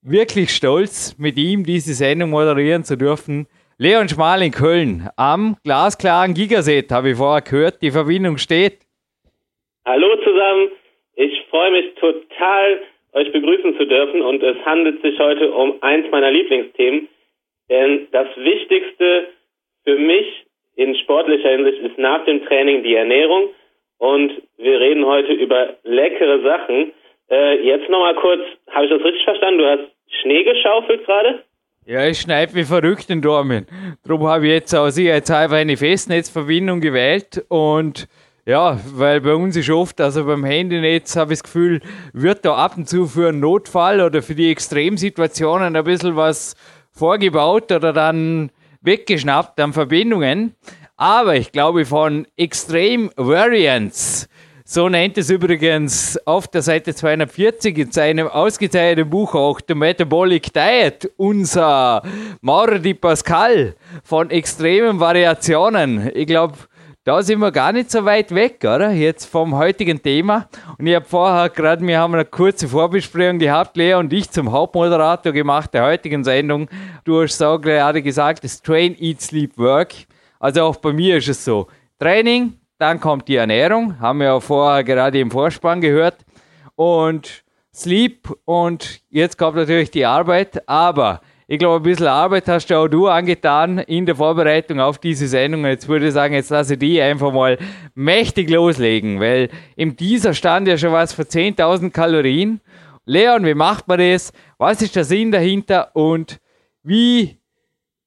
wirklich 0.00 0.54
stolz, 0.54 1.16
mit 1.18 1.36
ihm 1.36 1.64
diese 1.64 1.92
Sendung 1.92 2.30
moderieren 2.30 2.84
zu 2.84 2.96
dürfen. 2.96 3.46
Leon 3.76 4.08
Schmal 4.08 4.42
in 4.42 4.52
Köln 4.52 5.08
am 5.16 5.56
glasklaren 5.62 6.32
Gigaset, 6.32 6.90
habe 6.90 7.10
ich 7.10 7.18
vorher 7.18 7.42
gehört. 7.42 7.82
Die 7.82 7.90
Verbindung 7.90 8.38
steht. 8.38 8.80
Hallo 9.84 10.16
zusammen. 10.24 10.77
Ich 11.20 11.46
freue 11.50 11.72
mich 11.72 11.94
total, 11.96 12.80
euch 13.12 13.32
begrüßen 13.32 13.76
zu 13.76 13.86
dürfen 13.86 14.22
und 14.22 14.40
es 14.40 14.56
handelt 14.64 15.02
sich 15.02 15.18
heute 15.18 15.50
um 15.50 15.82
eins 15.82 16.08
meiner 16.12 16.30
Lieblingsthemen, 16.30 17.08
denn 17.68 18.06
das 18.12 18.28
Wichtigste 18.36 19.26
für 19.82 19.96
mich 19.96 20.46
in 20.76 20.94
sportlicher 20.94 21.50
Hinsicht 21.50 21.78
ist 21.78 21.98
nach 21.98 22.24
dem 22.24 22.46
Training 22.46 22.84
die 22.84 22.94
Ernährung. 22.94 23.48
Und 23.98 24.30
wir 24.58 24.78
reden 24.78 25.04
heute 25.06 25.32
über 25.32 25.74
leckere 25.82 26.40
Sachen. 26.42 26.92
Äh, 27.28 27.66
jetzt 27.66 27.90
nochmal 27.90 28.14
kurz, 28.14 28.42
habe 28.70 28.84
ich 28.84 28.92
das 28.92 29.02
richtig 29.02 29.24
verstanden? 29.24 29.58
Du 29.58 29.66
hast 29.66 29.90
Schnee 30.22 30.44
geschaufelt 30.44 31.04
gerade? 31.04 31.42
Ja, 31.84 32.06
ich 32.06 32.20
schneide 32.20 32.54
wie 32.54 32.62
verrückt 32.62 33.10
in 33.10 33.22
Dormen. 33.22 33.66
Darum 34.06 34.28
habe 34.28 34.46
ich 34.46 34.52
jetzt 34.52 34.72
aus 34.72 34.94
sicherheitshalber 34.94 35.56
eine 35.56 35.76
Festnetzverbindung 35.76 36.80
gewählt 36.80 37.44
und 37.48 38.06
ja, 38.48 38.80
weil 38.94 39.20
bei 39.20 39.34
uns 39.34 39.56
ist 39.56 39.68
oft, 39.68 40.00
also 40.00 40.24
beim 40.24 40.42
Handynetz 40.42 41.16
habe 41.16 41.34
ich 41.34 41.40
das 41.40 41.42
Gefühl, 41.42 41.82
wird 42.14 42.46
da 42.46 42.54
ab 42.54 42.78
und 42.78 42.88
zu 42.88 43.06
für 43.06 43.28
einen 43.28 43.40
Notfall 43.40 44.00
oder 44.00 44.22
für 44.22 44.34
die 44.34 44.50
Extremsituationen 44.50 45.76
ein 45.76 45.84
bisschen 45.84 46.16
was 46.16 46.56
vorgebaut 46.90 47.70
oder 47.70 47.92
dann 47.92 48.50
weggeschnappt 48.80 49.60
an 49.60 49.74
Verbindungen. 49.74 50.54
Aber 50.96 51.36
ich 51.36 51.52
glaube 51.52 51.84
von 51.84 52.26
Extreme 52.38 53.10
Variants, 53.16 54.30
so 54.64 54.88
nennt 54.88 55.18
es 55.18 55.28
übrigens 55.28 56.18
auf 56.26 56.48
der 56.48 56.62
Seite 56.62 56.94
240 56.94 57.76
in 57.76 57.92
seinem 57.92 58.28
ausgezeichneten 58.28 59.10
Buch 59.10 59.34
auch 59.34 59.60
The 59.68 59.74
Metabolic 59.74 60.54
Diet, 60.54 61.10
unser 61.18 62.00
Maurer 62.40 62.78
Di 62.78 62.94
Pascal 62.94 63.74
von 64.02 64.30
extremen 64.30 65.00
Variationen. 65.00 66.10
Ich 66.14 66.26
glaube, 66.26 66.56
da 67.08 67.22
sind 67.22 67.38
wir 67.38 67.52
gar 67.52 67.72
nicht 67.72 67.90
so 67.90 68.04
weit 68.04 68.34
weg, 68.34 68.58
oder? 68.64 68.90
Jetzt 68.90 69.24
vom 69.24 69.56
heutigen 69.56 70.02
Thema. 70.02 70.46
Und 70.76 70.86
ich 70.86 70.94
habe 70.94 71.06
vorher 71.06 71.48
gerade, 71.48 71.86
wir 71.86 71.98
haben 71.98 72.12
eine 72.12 72.26
kurze 72.26 72.68
Vorbesprechung 72.68 73.38
gehabt, 73.38 73.78
Lea 73.78 73.94
und 73.94 74.12
ich 74.12 74.30
zum 74.30 74.52
Hauptmoderator 74.52 75.32
gemacht 75.32 75.72
der 75.72 75.86
heutigen 75.86 76.22
Sendung. 76.22 76.68
Du 77.04 77.22
hast 77.22 77.38
so 77.38 77.58
gerade 77.58 78.02
gesagt, 78.02 78.44
das 78.44 78.60
Train, 78.60 78.94
Eat, 79.00 79.22
Sleep, 79.22 79.56
Work. 79.56 79.94
Also 80.38 80.64
auch 80.64 80.76
bei 80.76 80.92
mir 80.92 81.16
ist 81.16 81.28
es 81.28 81.42
so. 81.42 81.68
Training, 81.98 82.58
dann 82.76 83.00
kommt 83.00 83.26
die 83.26 83.36
Ernährung, 83.36 83.98
haben 83.98 84.18
wir 84.18 84.26
ja 84.26 84.40
vorher 84.40 84.84
gerade 84.84 85.18
im 85.18 85.30
Vorspann 85.30 85.80
gehört. 85.80 86.26
Und 86.74 87.42
Sleep 87.74 88.28
und 88.44 89.00
jetzt 89.08 89.38
kommt 89.38 89.56
natürlich 89.56 89.90
die 89.90 90.04
Arbeit, 90.04 90.68
aber 90.68 91.22
ich 91.50 91.58
glaube, 91.58 91.76
ein 91.76 91.82
bisschen 91.82 92.08
Arbeit 92.08 92.46
hast 92.46 92.68
du 92.68 92.76
auch 92.76 92.88
du 92.88 93.06
angetan 93.06 93.78
in 93.78 94.04
der 94.04 94.16
Vorbereitung 94.16 94.80
auf 94.80 94.98
diese 94.98 95.26
Sendung. 95.26 95.64
Jetzt 95.64 95.88
würde 95.88 96.08
ich 96.08 96.12
sagen, 96.12 96.34
jetzt 96.34 96.50
lasse 96.50 96.74
ich 96.74 96.78
die 96.78 97.00
einfach 97.00 97.32
mal 97.32 97.56
mächtig 97.94 98.50
loslegen, 98.50 99.18
weil 99.18 99.48
im 99.74 99.96
Teaser 99.96 100.34
stand 100.34 100.68
ja 100.68 100.76
schon 100.76 100.92
was 100.92 101.14
für 101.14 101.22
10.000 101.22 101.90
Kalorien. 101.90 102.60
Leon, 103.06 103.46
wie 103.46 103.54
macht 103.54 103.88
man 103.88 103.98
das? 103.98 104.30
Was 104.58 104.82
ist 104.82 104.94
der 104.94 105.04
Sinn 105.04 105.32
dahinter? 105.32 105.88
Und 105.94 106.38
wie 106.84 107.38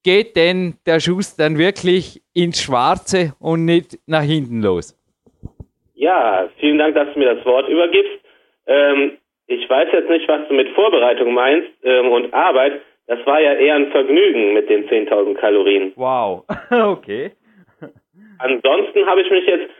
geht 0.04 0.36
denn 0.36 0.74
der 0.86 1.00
Schuss 1.00 1.34
dann 1.36 1.58
wirklich 1.58 2.22
ins 2.34 2.62
Schwarze 2.62 3.34
und 3.40 3.64
nicht 3.64 3.98
nach 4.06 4.22
hinten 4.22 4.62
los? 4.62 4.96
Ja, 5.94 6.48
vielen 6.60 6.78
Dank, 6.78 6.94
dass 6.94 7.12
du 7.12 7.18
mir 7.18 7.34
das 7.34 7.44
Wort 7.44 7.68
übergibst. 7.68 8.20
Ähm, 8.68 9.18
ich 9.48 9.68
weiß 9.68 9.88
jetzt 9.92 10.10
nicht, 10.10 10.28
was 10.28 10.46
du 10.46 10.54
mit 10.54 10.68
Vorbereitung 10.76 11.34
meinst 11.34 11.68
ähm, 11.82 12.08
und 12.08 12.32
Arbeit. 12.32 12.80
Das 13.06 13.24
war 13.26 13.40
ja 13.40 13.54
eher 13.54 13.74
ein 13.74 13.90
Vergnügen 13.90 14.54
mit 14.54 14.68
den 14.68 14.88
10.000 14.88 15.34
Kalorien. 15.34 15.92
Wow, 15.96 16.44
okay. 16.70 17.32
Ansonsten 18.38 19.06
habe 19.06 19.22
ich 19.22 19.30
mich 19.30 19.46
jetzt 19.46 19.70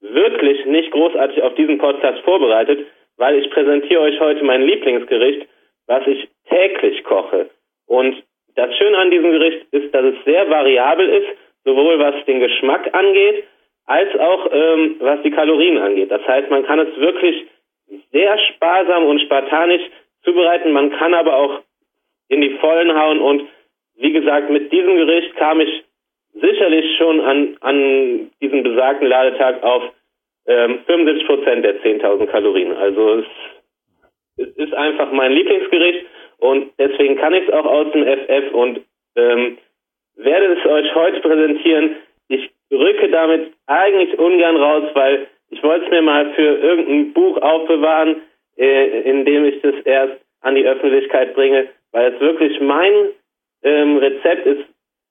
wirklich 0.00 0.64
nicht 0.66 0.90
großartig 0.92 1.42
auf 1.42 1.54
diesen 1.54 1.78
Podcast 1.78 2.20
vorbereitet, 2.22 2.86
weil 3.16 3.38
ich 3.38 3.50
präsentiere 3.50 4.00
euch 4.00 4.18
heute 4.20 4.42
mein 4.44 4.62
Lieblingsgericht, 4.62 5.46
was 5.86 6.06
ich 6.06 6.28
täglich 6.48 7.04
koche. 7.04 7.50
Und 7.86 8.22
das 8.54 8.74
Schöne 8.76 8.98
an 8.98 9.10
diesem 9.10 9.30
Gericht 9.30 9.66
ist, 9.72 9.94
dass 9.94 10.04
es 10.04 10.24
sehr 10.24 10.48
variabel 10.48 11.08
ist, 11.08 11.28
sowohl 11.64 11.98
was 11.98 12.24
den 12.24 12.40
Geschmack 12.40 12.92
angeht, 12.94 13.44
als 13.86 14.08
auch 14.18 14.48
ähm, 14.52 14.96
was 15.00 15.22
die 15.22 15.30
Kalorien 15.30 15.78
angeht. 15.78 16.10
Das 16.10 16.26
heißt, 16.26 16.50
man 16.50 16.64
kann 16.64 16.78
es 16.78 16.96
wirklich 16.96 17.46
sehr 18.12 18.38
sparsam 18.38 19.04
und 19.04 19.20
spartanisch 19.20 19.82
zubereiten. 20.22 20.72
Man 20.72 20.90
kann 20.92 21.14
aber 21.14 21.36
auch 21.36 21.60
in 22.30 22.40
die 22.40 22.56
Vollen 22.60 22.94
hauen. 22.96 23.20
Und 23.20 23.42
wie 23.96 24.12
gesagt, 24.12 24.48
mit 24.50 24.72
diesem 24.72 24.96
Gericht 24.96 25.36
kam 25.36 25.60
ich 25.60 25.84
sicherlich 26.32 26.96
schon 26.96 27.20
an, 27.20 27.56
an 27.60 28.30
diesem 28.40 28.62
besagten 28.62 29.08
Ladetag 29.08 29.62
auf 29.62 29.82
ähm, 30.46 30.78
75 30.86 31.26
Prozent 31.26 31.64
der 31.64 31.82
10.000 31.82 32.26
Kalorien. 32.26 32.72
Also 32.72 33.18
es, 33.18 33.26
es, 34.36 34.48
ist 34.56 34.74
einfach 34.74 35.12
mein 35.12 35.32
Lieblingsgericht 35.32 36.06
und 36.38 36.72
deswegen 36.78 37.16
kann 37.16 37.34
ich 37.34 37.46
es 37.46 37.52
auch 37.52 37.66
aus 37.66 37.92
dem 37.92 38.04
FF 38.04 38.54
und 38.54 38.80
ähm, 39.16 39.58
werde 40.16 40.56
es 40.56 40.66
euch 40.66 40.94
heute 40.94 41.20
präsentieren. 41.20 41.96
Ich 42.28 42.48
rücke 42.70 43.08
damit 43.10 43.52
eigentlich 43.66 44.16
ungern 44.18 44.56
raus, 44.56 44.84
weil 44.94 45.26
ich 45.50 45.62
wollte 45.64 45.86
es 45.86 45.90
mir 45.90 46.02
mal 46.02 46.32
für 46.34 46.58
irgendein 46.58 47.12
Buch 47.12 47.42
aufbewahren, 47.42 48.22
äh, 48.56 49.00
in 49.02 49.24
dem 49.24 49.44
ich 49.46 49.60
das 49.62 49.74
erst 49.84 50.16
an 50.42 50.54
die 50.54 50.64
Öffentlichkeit 50.64 51.34
bringe 51.34 51.68
weil 51.92 52.14
es 52.14 52.20
wirklich 52.20 52.60
mein 52.60 52.92
ähm, 53.62 53.96
Rezept 53.98 54.46
ist. 54.46 54.64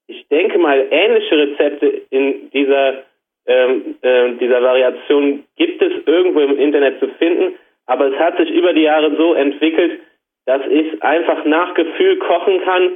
Ich 0.08 0.28
denke 0.28 0.58
mal, 0.58 0.88
ähnliche 0.90 1.38
Rezepte 1.38 2.02
in 2.10 2.50
dieser, 2.52 3.04
ähm, 3.46 3.96
äh, 4.02 4.34
dieser 4.34 4.62
Variation 4.62 5.44
gibt 5.56 5.82
es 5.82 5.94
irgendwo 6.06 6.40
im 6.40 6.58
Internet 6.58 7.00
zu 7.00 7.08
finden, 7.20 7.56
aber 7.86 8.08
es 8.08 8.20
hat 8.20 8.38
sich 8.38 8.50
über 8.50 8.74
die 8.74 8.84
Jahre 8.84 9.16
so 9.16 9.34
entwickelt, 9.34 10.00
dass 10.46 10.62
ich 10.68 11.02
einfach 11.04 11.46
nach 11.46 11.74
Gefühl 11.76 12.18
kochen 12.18 12.62
kann. 12.62 12.94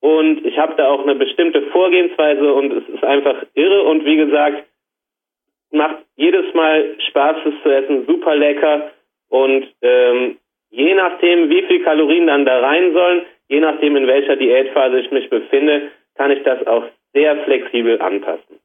Und 0.00 0.44
ich 0.44 0.58
habe 0.58 0.74
da 0.76 0.88
auch 0.88 1.02
eine 1.02 1.14
bestimmte 1.14 1.62
Vorgehensweise 1.70 2.52
und 2.52 2.72
es 2.72 2.88
ist 2.88 3.04
einfach 3.04 3.44
irre. 3.54 3.82
Und 3.82 4.04
wie 4.04 4.16
gesagt, 4.16 4.64
macht 5.70 5.98
jedes 6.16 6.52
Mal 6.54 6.96
Spaß, 7.08 7.36
es 7.46 7.62
zu 7.62 7.68
essen, 7.70 8.06
super 8.06 8.36
lecker. 8.36 8.90
Und 9.28 9.66
ähm, 9.82 10.38
Je 10.70 10.94
nachdem, 10.94 11.48
wie 11.48 11.62
viel 11.62 11.82
Kalorien 11.82 12.26
dann 12.26 12.44
da 12.44 12.60
rein 12.60 12.92
sollen, 12.92 13.22
je 13.48 13.60
nachdem, 13.60 13.96
in 13.96 14.06
welcher 14.06 14.36
Diätphase 14.36 15.00
ich 15.00 15.10
mich 15.10 15.30
befinde, 15.30 15.90
kann 16.16 16.30
ich 16.30 16.42
das 16.42 16.66
auch 16.66 16.84
sehr 17.12 17.36
flexibel 17.44 18.00
anpassen. 18.00 18.58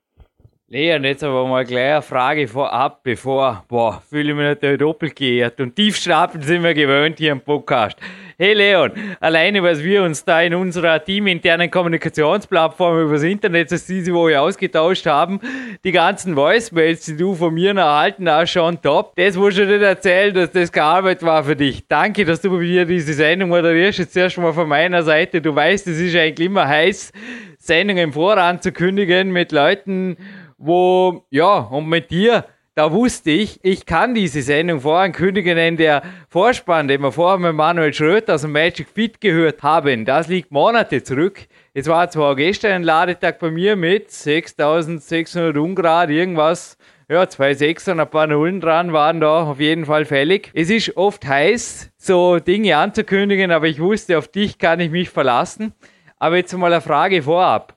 Leon, 0.73 1.03
jetzt 1.03 1.21
aber 1.21 1.45
mal 1.47 1.65
gleich 1.65 1.91
eine 1.91 2.01
Frage 2.01 2.47
vorab, 2.47 3.03
bevor, 3.03 3.65
boah, 3.67 4.01
fühle 4.09 4.29
ich 4.29 4.37
mich 4.37 4.45
natürlich 4.45 4.79
doppelt 4.79 5.17
geehrt 5.17 5.59
und 5.59 5.75
tiefschnappen 5.75 6.41
sind 6.41 6.63
wir 6.63 6.73
gewöhnt 6.73 7.17
hier 7.17 7.33
im 7.33 7.41
Podcast. 7.41 7.97
Hey 8.37 8.53
Leon, 8.53 8.93
alleine 9.19 9.61
was 9.63 9.83
wir 9.83 10.01
uns 10.01 10.23
da 10.23 10.41
in 10.41 10.55
unserer 10.55 11.03
teaminternen 11.03 11.69
Kommunikationsplattform 11.69 13.01
übers 13.01 13.23
Internet, 13.23 13.69
das 13.69 13.85
diese 13.85 14.13
Woche 14.13 14.39
ausgetauscht 14.39 15.05
haben, 15.07 15.41
die 15.83 15.91
ganzen 15.91 16.37
Voicemails, 16.37 17.03
die 17.03 17.17
du 17.17 17.35
von 17.35 17.53
mir 17.53 17.75
erhalten 17.75 18.31
hast, 18.31 18.51
schon 18.51 18.81
top. 18.81 19.13
Das 19.17 19.35
musst 19.35 19.57
du 19.57 19.65
nicht 19.65 19.81
erzählen, 19.81 20.33
dass 20.33 20.51
das 20.51 20.73
Arbeit 20.73 21.21
war 21.21 21.43
für 21.43 21.57
dich. 21.57 21.85
Danke, 21.89 22.23
dass 22.23 22.39
du 22.39 22.49
mir 22.49 22.85
diese 22.85 23.11
Sendung 23.11 23.49
moderierst. 23.49 23.99
Jetzt 23.99 24.15
erst 24.15 24.37
mal 24.37 24.53
von 24.53 24.69
meiner 24.69 25.03
Seite. 25.03 25.41
Du 25.41 25.53
weißt, 25.53 25.85
es 25.87 25.99
ist 25.99 26.15
eigentlich 26.15 26.47
immer 26.47 26.65
heiß, 26.65 27.11
Sendungen 27.57 28.05
im 28.05 28.13
Voran 28.13 28.61
zu 28.61 28.71
kündigen 28.71 29.31
mit 29.31 29.51
Leuten, 29.51 30.15
wo, 30.61 31.25
ja, 31.29 31.57
und 31.57 31.87
mit 31.87 32.11
dir, 32.11 32.45
da 32.75 32.91
wusste 32.91 33.31
ich, 33.31 33.59
ich 33.63 33.85
kann 33.85 34.13
diese 34.13 34.41
Sendung 34.41 34.79
vorankündigen, 34.79 35.55
denn 35.55 35.75
der 35.75 36.03
Vorspann, 36.29 36.87
den 36.87 37.01
wir 37.01 37.11
vorher 37.11 37.39
mit 37.39 37.53
Manuel 37.53 37.93
Schröter 37.93 38.35
aus 38.35 38.43
dem 38.43 38.53
Magic 38.53 38.87
Fit 38.87 39.19
gehört 39.19 39.61
haben, 39.61 40.05
das 40.05 40.27
liegt 40.27 40.51
Monate 40.51 41.03
zurück. 41.03 41.47
Es 41.73 41.87
war 41.87 42.09
zwar 42.09 42.35
gestern 42.35 42.71
ein 42.71 42.83
Ladetag 42.83 43.39
bei 43.39 43.51
mir 43.51 43.75
mit 43.75 44.11
6600 44.11 45.57
Ungrad, 45.57 46.09
irgendwas, 46.09 46.77
ja, 47.09 47.27
zwei 47.27 47.53
Sechser 47.55 47.91
und 47.91 47.99
ein 47.99 48.09
paar 48.09 48.27
Nullen 48.27 48.61
dran 48.61 48.93
waren 48.93 49.19
da 49.19 49.43
auf 49.43 49.59
jeden 49.59 49.85
Fall 49.85 50.05
fällig. 50.05 50.49
Es 50.53 50.69
ist 50.69 50.95
oft 50.95 51.27
heiß, 51.27 51.91
so 51.97 52.39
Dinge 52.39 52.77
anzukündigen, 52.77 53.51
aber 53.51 53.67
ich 53.67 53.81
wusste, 53.81 54.17
auf 54.17 54.29
dich 54.29 54.59
kann 54.59 54.79
ich 54.79 54.91
mich 54.91 55.09
verlassen. 55.09 55.73
Aber 56.19 56.37
jetzt 56.37 56.55
mal 56.55 56.71
eine 56.71 56.81
Frage 56.81 57.23
vorab. 57.23 57.75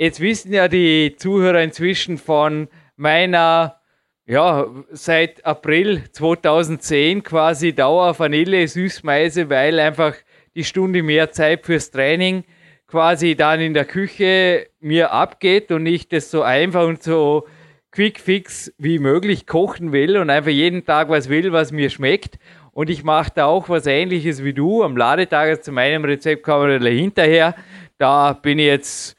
Jetzt 0.00 0.20
wissen 0.20 0.52
ja 0.52 0.68
die 0.68 1.16
Zuhörer 1.16 1.60
inzwischen 1.60 2.18
von 2.18 2.68
meiner, 2.94 3.80
ja, 4.26 4.66
seit 4.92 5.44
April 5.44 6.04
2010 6.12 7.24
quasi 7.24 7.72
Dauer 7.72 8.16
Vanille 8.16 8.68
Süßmeise, 8.68 9.50
weil 9.50 9.80
einfach 9.80 10.14
die 10.54 10.62
Stunde 10.62 11.02
mehr 11.02 11.32
Zeit 11.32 11.66
fürs 11.66 11.90
Training 11.90 12.44
quasi 12.86 13.34
dann 13.34 13.60
in 13.60 13.74
der 13.74 13.86
Küche 13.86 14.68
mir 14.78 15.10
abgeht 15.10 15.72
und 15.72 15.84
ich 15.84 16.08
das 16.08 16.30
so 16.30 16.42
einfach 16.42 16.86
und 16.86 17.02
so 17.02 17.48
quick 17.90 18.20
fix 18.20 18.72
wie 18.78 19.00
möglich 19.00 19.48
kochen 19.48 19.90
will 19.90 20.16
und 20.16 20.30
einfach 20.30 20.52
jeden 20.52 20.84
Tag 20.84 21.08
was 21.08 21.28
will, 21.28 21.50
was 21.50 21.72
mir 21.72 21.90
schmeckt. 21.90 22.38
Und 22.70 22.88
ich 22.88 23.02
mache 23.02 23.32
da 23.34 23.46
auch 23.46 23.68
was 23.68 23.86
ähnliches 23.86 24.44
wie 24.44 24.52
du. 24.52 24.84
Am 24.84 24.96
Ladetag 24.96 25.64
zu 25.64 25.72
meinem 25.72 26.04
Rezept 26.04 26.44
kommen 26.44 26.80
wir 26.80 26.90
hinterher. 26.90 27.56
Da 27.98 28.32
bin 28.34 28.60
ich 28.60 28.66
jetzt 28.66 29.17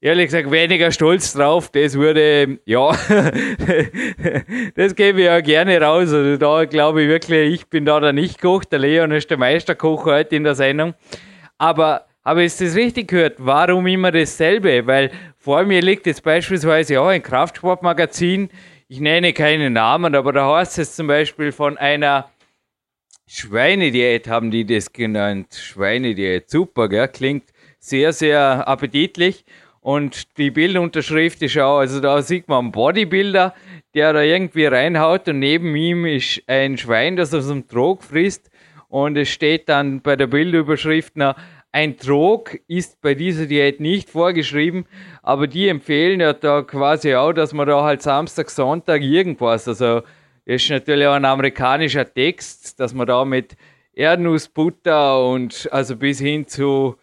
ehrlich 0.00 0.26
gesagt 0.26 0.50
weniger 0.50 0.90
stolz 0.92 1.32
drauf. 1.32 1.70
Das 1.70 1.94
würde, 1.94 2.58
ja, 2.64 2.90
das 4.74 4.94
gebe 4.94 5.20
ich 5.20 5.26
ja 5.26 5.40
gerne 5.40 5.80
raus. 5.80 6.12
Also 6.12 6.36
da 6.36 6.64
glaube 6.64 7.02
ich 7.02 7.08
wirklich, 7.08 7.54
ich 7.54 7.66
bin 7.66 7.84
da 7.84 8.00
der 8.00 8.12
Nicht-Koch. 8.12 8.64
Der 8.64 8.78
Leon 8.78 9.12
ist 9.12 9.30
der 9.30 9.38
Meisterkoch 9.38 10.04
heute 10.04 10.36
in 10.36 10.44
der 10.44 10.54
Sendung. 10.54 10.94
Aber 11.58 12.06
habe 12.24 12.44
ich 12.44 12.56
das 12.56 12.74
richtig 12.74 13.08
gehört? 13.08 13.36
Warum 13.38 13.86
immer 13.86 14.12
dasselbe? 14.12 14.86
Weil 14.86 15.10
vor 15.36 15.64
mir 15.64 15.80
liegt 15.80 16.06
jetzt 16.06 16.22
beispielsweise 16.22 17.00
auch 17.00 17.08
ein 17.08 17.22
Kraftsportmagazin. 17.22 18.50
Ich 18.88 19.00
nenne 19.00 19.32
keine 19.32 19.70
Namen, 19.70 20.14
aber 20.14 20.32
da 20.32 20.56
heißt 20.56 20.78
es 20.78 20.94
zum 20.94 21.08
Beispiel 21.08 21.52
von 21.52 21.76
einer 21.76 22.30
Schweinediät, 23.26 24.26
haben 24.26 24.50
die 24.50 24.64
das 24.64 24.92
genannt. 24.92 25.54
Schweinediät, 25.54 26.48
super, 26.48 26.88
gell? 26.88 27.08
klingt 27.08 27.50
sehr, 27.78 28.12
sehr 28.12 28.66
appetitlich. 28.66 29.44
Und 29.88 30.36
die 30.36 30.50
Bildunterschrift 30.50 31.40
ist 31.40 31.56
auch, 31.56 31.78
also 31.78 32.00
da 32.00 32.20
sieht 32.20 32.46
man 32.46 32.58
einen 32.58 32.72
Bodybuilder, 32.72 33.54
der 33.94 34.12
da 34.12 34.20
irgendwie 34.20 34.66
reinhaut 34.66 35.26
und 35.28 35.38
neben 35.38 35.74
ihm 35.74 36.04
ist 36.04 36.42
ein 36.46 36.76
Schwein, 36.76 37.16
das 37.16 37.32
aus 37.32 37.48
dem 37.48 37.66
Trog 37.66 38.02
frisst. 38.02 38.50
Und 38.88 39.16
es 39.16 39.30
steht 39.30 39.70
dann 39.70 40.02
bei 40.02 40.14
der 40.14 40.26
Bildüberschrift 40.26 41.16
noch, 41.16 41.36
ein 41.72 41.96
Trog 41.96 42.58
ist 42.66 43.00
bei 43.00 43.14
dieser 43.14 43.46
Diät 43.46 43.80
nicht 43.80 44.10
vorgeschrieben, 44.10 44.84
aber 45.22 45.46
die 45.46 45.68
empfehlen 45.68 46.20
ja 46.20 46.34
da 46.34 46.60
quasi 46.60 47.14
auch, 47.14 47.32
dass 47.32 47.54
man 47.54 47.66
da 47.66 47.82
halt 47.82 48.02
Samstag, 48.02 48.50
Sonntag 48.50 49.00
irgendwas, 49.00 49.68
also 49.68 50.02
ist 50.44 50.68
natürlich 50.68 51.06
auch 51.06 51.14
ein 51.14 51.24
amerikanischer 51.24 52.12
Text, 52.12 52.78
dass 52.78 52.92
man 52.92 53.06
da 53.06 53.24
mit 53.24 53.56
Erdnussbutter 53.94 55.26
und 55.26 55.66
also 55.72 55.96
bis 55.96 56.20
hin 56.20 56.46
zu 56.46 56.98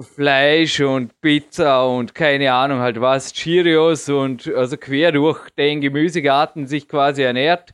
Fleisch 0.00 0.80
und 0.80 1.20
Pizza 1.20 1.86
und 1.86 2.14
keine 2.14 2.52
Ahnung 2.52 2.80
halt 2.80 3.00
was, 3.00 3.32
Cheerios 3.32 4.08
und 4.08 4.52
also 4.54 4.76
quer 4.76 5.12
durch 5.12 5.50
den 5.50 5.80
Gemüsegarten 5.80 6.66
sich 6.66 6.88
quasi 6.88 7.22
ernährt. 7.22 7.72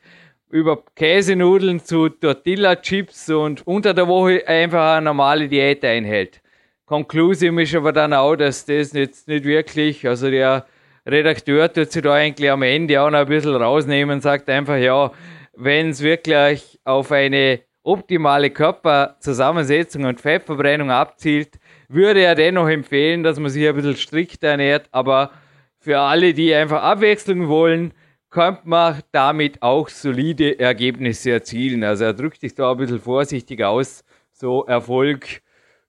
Über 0.50 0.83
Käsenudeln 0.97 1.83
zu 1.83 2.09
Tortilla-Chips 2.09 3.31
und 3.31 3.67
unter 3.67 3.95
der 3.95 4.09
Woche 4.09 4.47
einfach 4.47 4.97
eine 4.97 5.05
normale 5.07 5.49
Diät 5.49 5.85
einhält. 5.85 6.43
Konklusium 6.85 7.59
ist 7.61 7.75
aber 7.75 7.93
dann 7.93 8.12
auch, 8.12 8.35
dass 8.35 8.67
das 8.67 8.93
jetzt 8.93 9.29
nicht 9.29 9.45
wirklich, 9.45 10.07
also 10.07 10.29
der 10.29 10.67
Redakteur 11.07 11.73
tut 11.73 11.93
sich 11.93 12.03
da 12.03 12.15
eigentlich 12.15 12.50
am 12.50 12.62
Ende 12.62 13.00
auch 13.00 13.11
noch 13.11 13.21
ein 13.21 13.29
bisschen 13.29 13.55
rausnehmen 13.55 14.17
und 14.17 14.23
sagt 14.23 14.50
einfach, 14.50 14.77
ja, 14.77 15.12
wenn 15.55 15.91
es 15.91 16.03
wirklich 16.03 16.81
auf 16.85 17.12
eine 17.12 17.61
optimale 17.83 18.50
Körperzusammensetzung 18.50 20.05
und 20.05 20.21
Fettverbrennung 20.21 20.91
abzielt, 20.91 21.60
würde 21.92 22.20
er 22.20 22.35
dennoch 22.35 22.68
empfehlen, 22.68 23.23
dass 23.23 23.38
man 23.38 23.50
sich 23.50 23.68
ein 23.68 23.75
bisschen 23.75 23.97
strikt 23.97 24.42
ernährt, 24.42 24.88
aber 24.92 25.30
für 25.78 25.99
alle, 25.99 26.32
die 26.32 26.54
einfach 26.54 26.82
Abwechslung 26.82 27.49
wollen, 27.49 27.92
könnte 28.30 28.62
man 28.64 29.00
damit 29.12 29.61
auch 29.61 29.88
solide 29.88 30.59
Ergebnisse 30.59 31.32
erzielen. 31.32 31.82
Also 31.82 32.04
er 32.04 32.12
drückt 32.12 32.40
sich 32.40 32.54
da 32.54 32.70
ein 32.70 32.76
bisschen 32.76 33.00
vorsichtig 33.00 33.64
aus, 33.64 34.04
so 34.32 34.64
Erfolg 34.66 35.42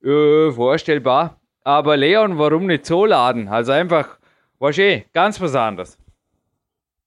äh, 0.03 0.51
vorstellbar. 0.51 1.37
Aber 1.63 1.95
Leon, 1.97 2.39
warum 2.39 2.65
nicht 2.65 2.85
so 2.85 3.05
laden? 3.05 3.47
Also 3.47 3.71
einfach, 3.71 4.17
was 4.59 4.79
eh, 4.79 5.03
ganz 5.13 5.39
was 5.39 5.55
anderes. 5.55 5.97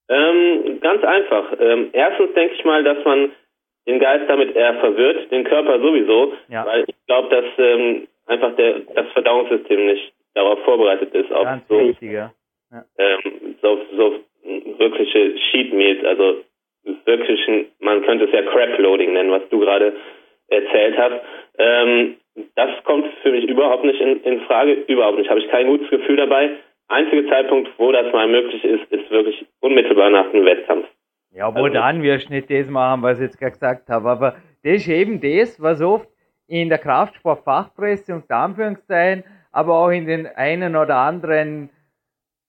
Ähm, 0.08 0.78
ganz 0.80 1.02
einfach. 1.02 1.52
Ähm, 1.58 1.88
erstens 1.92 2.32
denke 2.34 2.54
ich 2.54 2.64
mal, 2.64 2.84
dass 2.84 3.04
man 3.04 3.32
den 3.88 3.98
Geist 3.98 4.28
damit 4.28 4.54
eher 4.54 4.74
verwirrt, 4.74 5.30
den 5.32 5.44
Körper 5.44 5.80
sowieso, 5.80 6.34
ja. 6.48 6.64
weil 6.64 6.84
ich 6.86 6.94
glaube, 7.06 7.28
dass 7.28 7.44
ähm, 7.58 8.06
einfach 8.26 8.54
der, 8.56 8.80
das 8.94 9.06
Verdauungssystem 9.12 9.86
nicht 9.86 10.12
darauf 10.34 10.58
vorbereitet 10.64 11.14
ist, 11.14 11.32
auf 11.32 11.44
Ganz 11.44 11.68
so, 11.68 11.80
ja. 12.00 12.32
Ähm, 12.98 13.56
so, 13.62 13.78
so 13.96 14.20
wirkliche 14.78 15.38
Sheet 15.38 15.72
Meals, 15.72 16.04
also 16.04 16.42
wirklichen, 17.04 17.66
man 17.80 18.02
könnte 18.02 18.24
es 18.24 18.32
ja 18.32 18.42
Crap 18.42 18.78
Loading 18.78 19.12
nennen, 19.12 19.30
was 19.30 19.48
du 19.50 19.60
gerade 19.60 19.94
erzählt 20.48 20.98
hast. 20.98 21.20
Ähm, 21.58 22.16
das 22.56 22.70
kommt 22.84 23.06
für 23.22 23.30
mich 23.30 23.44
überhaupt 23.44 23.84
nicht 23.84 24.00
in, 24.00 24.22
in 24.22 24.40
Frage, 24.42 24.72
überhaupt 24.88 25.18
nicht. 25.18 25.30
Habe 25.30 25.40
ich 25.40 25.48
kein 25.48 25.68
gutes 25.68 25.88
Gefühl 25.88 26.16
dabei. 26.16 26.50
Einziger 26.88 27.28
Zeitpunkt, 27.28 27.70
wo 27.78 27.92
das 27.92 28.12
mal 28.12 28.28
möglich 28.28 28.62
ist, 28.64 28.84
ist 28.92 29.10
wirklich 29.10 29.46
unmittelbar 29.60 30.10
nach 30.10 30.30
dem 30.32 30.44
Wettkampf. 30.44 30.86
Ja, 31.32 31.52
wo 31.54 31.62
also, 31.62 31.74
dann 31.74 32.02
du 32.02 32.08
nicht 32.08 32.50
das 32.50 32.68
machen, 32.68 33.02
was 33.02 33.18
ich 33.18 33.24
jetzt 33.24 33.38
gerade 33.38 33.52
gesagt 33.52 33.88
habe. 33.88 34.08
Aber 34.08 34.36
das 34.62 34.74
ist 34.74 34.88
eben 34.88 35.20
das, 35.20 35.60
was 35.60 35.80
oft 35.80 36.08
in 36.46 36.68
der 36.68 36.78
Kraftsportfachpresse 36.78 38.14
und 38.14 38.30
Anführungszeichen, 38.30 39.24
aber 39.52 39.74
auch 39.74 39.90
in 39.90 40.06
den 40.06 40.26
einen 40.26 40.76
oder 40.76 40.96
anderen 40.96 41.70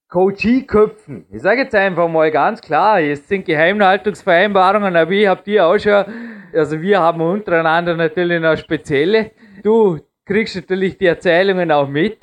Coachie-Köpfen. 0.08 1.26
Ich 1.30 1.42
sage 1.42 1.62
jetzt 1.62 1.74
einfach 1.74 2.08
mal 2.08 2.30
ganz 2.30 2.60
klar, 2.60 3.00
es 3.00 3.26
sind 3.26 3.44
Geheimhaltungsvereinbarungen, 3.44 4.94
aber 4.94 5.10
ich 5.10 5.26
habe 5.26 5.42
die 5.44 5.60
auch 5.60 5.78
schon, 5.78 6.04
also 6.52 6.80
wir 6.80 7.00
haben 7.00 7.20
untereinander 7.20 7.96
natürlich 7.96 8.40
noch 8.40 8.56
spezielle. 8.56 9.32
Du 9.62 9.98
kriegst 10.24 10.56
natürlich 10.56 10.98
die 10.98 11.06
Erzählungen 11.06 11.72
auch 11.72 11.88
mit, 11.88 12.18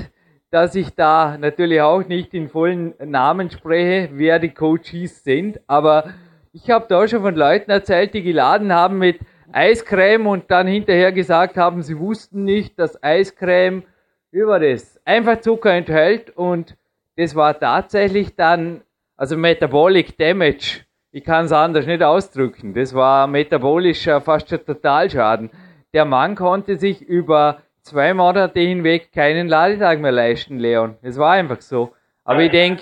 dass 0.49 0.75
ich 0.75 0.95
da 0.95 1.37
natürlich 1.37 1.81
auch 1.81 2.07
nicht 2.07 2.33
in 2.33 2.47
vollen 2.47 2.93
Namen 3.03 3.49
spreche, 3.49 4.09
wer 4.13 4.39
die 4.39 4.53
Coaches 4.53 5.23
sind, 5.23 5.59
aber 5.67 6.13
ich 6.53 6.69
habe 6.69 6.85
da 6.87 7.03
auch 7.03 7.07
schon 7.07 7.23
von 7.23 7.35
Leuten 7.35 7.71
erzählt, 7.71 8.13
die 8.13 8.21
geladen 8.21 8.71
haben 8.71 8.99
mit 8.99 9.19
Eiscreme 9.53 10.27
und 10.27 10.51
dann 10.51 10.67
hinterher 10.67 11.11
gesagt 11.11 11.57
haben, 11.57 11.81
sie 11.83 11.97
wussten 11.99 12.43
nicht, 12.43 12.77
dass 12.79 13.01
Eiscreme 13.03 13.83
über 14.31 14.59
das 14.59 14.99
einfach 15.05 15.39
Zucker 15.41 15.71
enthält 15.73 16.31
und 16.31 16.75
das 17.15 17.35
war 17.35 17.59
tatsächlich 17.59 18.35
dann, 18.35 18.81
also 19.15 19.37
Metabolic 19.37 20.17
Damage. 20.17 20.85
Ich 21.11 21.23
kann 21.23 21.45
es 21.45 21.51
anders 21.51 21.85
nicht 21.85 22.01
ausdrücken. 22.01 22.73
Das 22.73 22.95
war 22.95 23.27
metabolischer, 23.27 24.19
fast 24.19 24.49
schon 24.49 24.65
Totalschaden. 24.65 25.51
Der 25.93 26.05
Mann 26.05 26.33
konnte 26.33 26.77
sich 26.77 27.03
über 27.03 27.61
zwei 27.81 28.15
Monate 28.15 28.59
hinweg 28.59 29.11
keinen 29.11 29.47
Ladetag 29.47 29.99
mehr 29.99 30.11
leisten, 30.11 30.57
Leon. 30.57 30.97
Es 31.03 31.19
war 31.19 31.33
einfach 31.33 31.61
so. 31.61 31.93
Aber 32.23 32.41
ich 32.41 32.49
denke, 32.49 32.81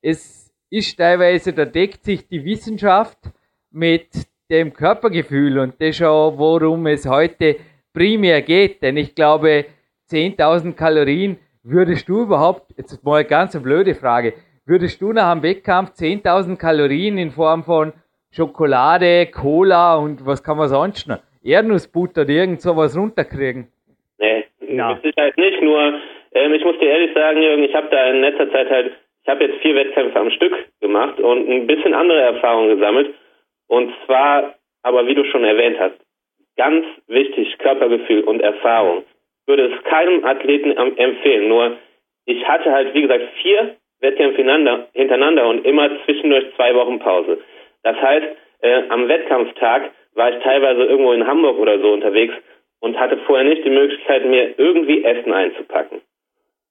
es 0.00 0.50
ist 0.70 0.96
teilweise, 0.96 1.52
da 1.52 1.66
deckt 1.66 2.04
sich 2.04 2.26
die 2.26 2.44
Wissenschaft 2.44 3.18
mit 3.70 4.08
dem 4.50 4.72
Körpergefühl 4.72 5.58
und 5.58 5.74
das 5.80 5.96
schon, 5.96 6.38
worum 6.38 6.86
es 6.86 7.08
heute 7.08 7.56
primär 7.92 8.40
geht. 8.42 8.82
Denn 8.82 8.96
ich 8.96 9.14
glaube, 9.14 9.66
10.000 10.10 10.74
Kalorien 10.74 11.38
würdest 11.62 12.08
du 12.08 12.22
überhaupt, 12.22 12.72
jetzt 12.76 13.04
mal 13.04 13.24
ganz 13.24 13.54
eine 13.54 13.62
blöde 13.62 13.94
Frage, 13.94 14.34
würdest 14.66 15.02
du 15.02 15.12
nach 15.12 15.30
einem 15.30 15.42
Wettkampf 15.42 15.90
10.000 15.90 16.56
Kalorien 16.58 17.18
in 17.18 17.30
Form 17.30 17.62
von 17.62 17.92
Schokolade, 18.30 19.26
Cola 19.26 19.96
und 19.96 20.24
was 20.24 20.42
kann 20.42 20.56
man 20.56 20.68
sonst 20.68 21.08
noch? 21.08 21.18
Erdnussbutter 21.42 22.22
oder 22.22 22.30
irgend 22.30 22.60
sowas 22.60 22.96
runterkriegen? 22.96 23.68
Nee, 24.18 24.44
ja. 24.60 24.94
mit 24.94 25.02
Sicherheit 25.02 25.36
nicht. 25.36 25.62
Nur, 25.62 25.94
ähm, 26.32 26.54
ich 26.54 26.64
muss 26.64 26.78
dir 26.78 26.88
ehrlich 26.88 27.14
sagen, 27.14 27.42
Jürgen, 27.42 27.64
ich 27.64 27.74
habe 27.74 27.88
da 27.90 28.10
in 28.10 28.20
letzter 28.20 28.50
Zeit 28.50 28.68
halt, 28.70 28.92
ich 29.22 29.28
habe 29.28 29.44
jetzt 29.44 29.60
vier 29.60 29.74
Wettkämpfe 29.74 30.18
am 30.18 30.30
Stück 30.30 30.52
gemacht 30.80 31.20
und 31.20 31.48
ein 31.48 31.66
bisschen 31.66 31.94
andere 31.94 32.20
Erfahrungen 32.20 32.76
gesammelt. 32.76 33.14
Und 33.68 33.92
zwar, 34.04 34.54
aber 34.82 35.06
wie 35.06 35.14
du 35.14 35.24
schon 35.24 35.44
erwähnt 35.44 35.78
hast, 35.78 35.96
ganz 36.56 36.84
wichtig, 37.06 37.56
Körpergefühl 37.58 38.22
und 38.22 38.40
Erfahrung. 38.40 39.04
Ich 39.42 39.48
würde 39.48 39.72
es 39.72 39.84
keinem 39.84 40.24
Athleten 40.24 40.72
empfehlen. 40.72 41.48
Nur, 41.48 41.76
ich 42.26 42.46
hatte 42.46 42.72
halt, 42.72 42.92
wie 42.94 43.02
gesagt, 43.02 43.24
vier 43.40 43.76
Wettkämpfe 44.00 44.42
hintereinander 44.92 45.46
und 45.48 45.64
immer 45.64 45.90
zwischendurch 46.04 46.54
zwei 46.56 46.74
Wochen 46.74 46.98
Pause. 46.98 47.38
Das 47.82 47.96
heißt, 47.96 48.26
äh, 48.60 48.82
am 48.88 49.08
Wettkampftag 49.08 49.90
war 50.14 50.30
ich 50.30 50.42
teilweise 50.42 50.84
irgendwo 50.84 51.12
in 51.12 51.26
Hamburg 51.26 51.58
oder 51.58 51.78
so 51.78 51.92
unterwegs 51.92 52.34
und 52.80 52.98
hatte 52.98 53.18
vorher 53.18 53.48
nicht 53.48 53.64
die 53.64 53.70
Möglichkeit, 53.70 54.24
mir 54.26 54.54
irgendwie 54.58 55.04
Essen 55.04 55.32
einzupacken. 55.32 56.00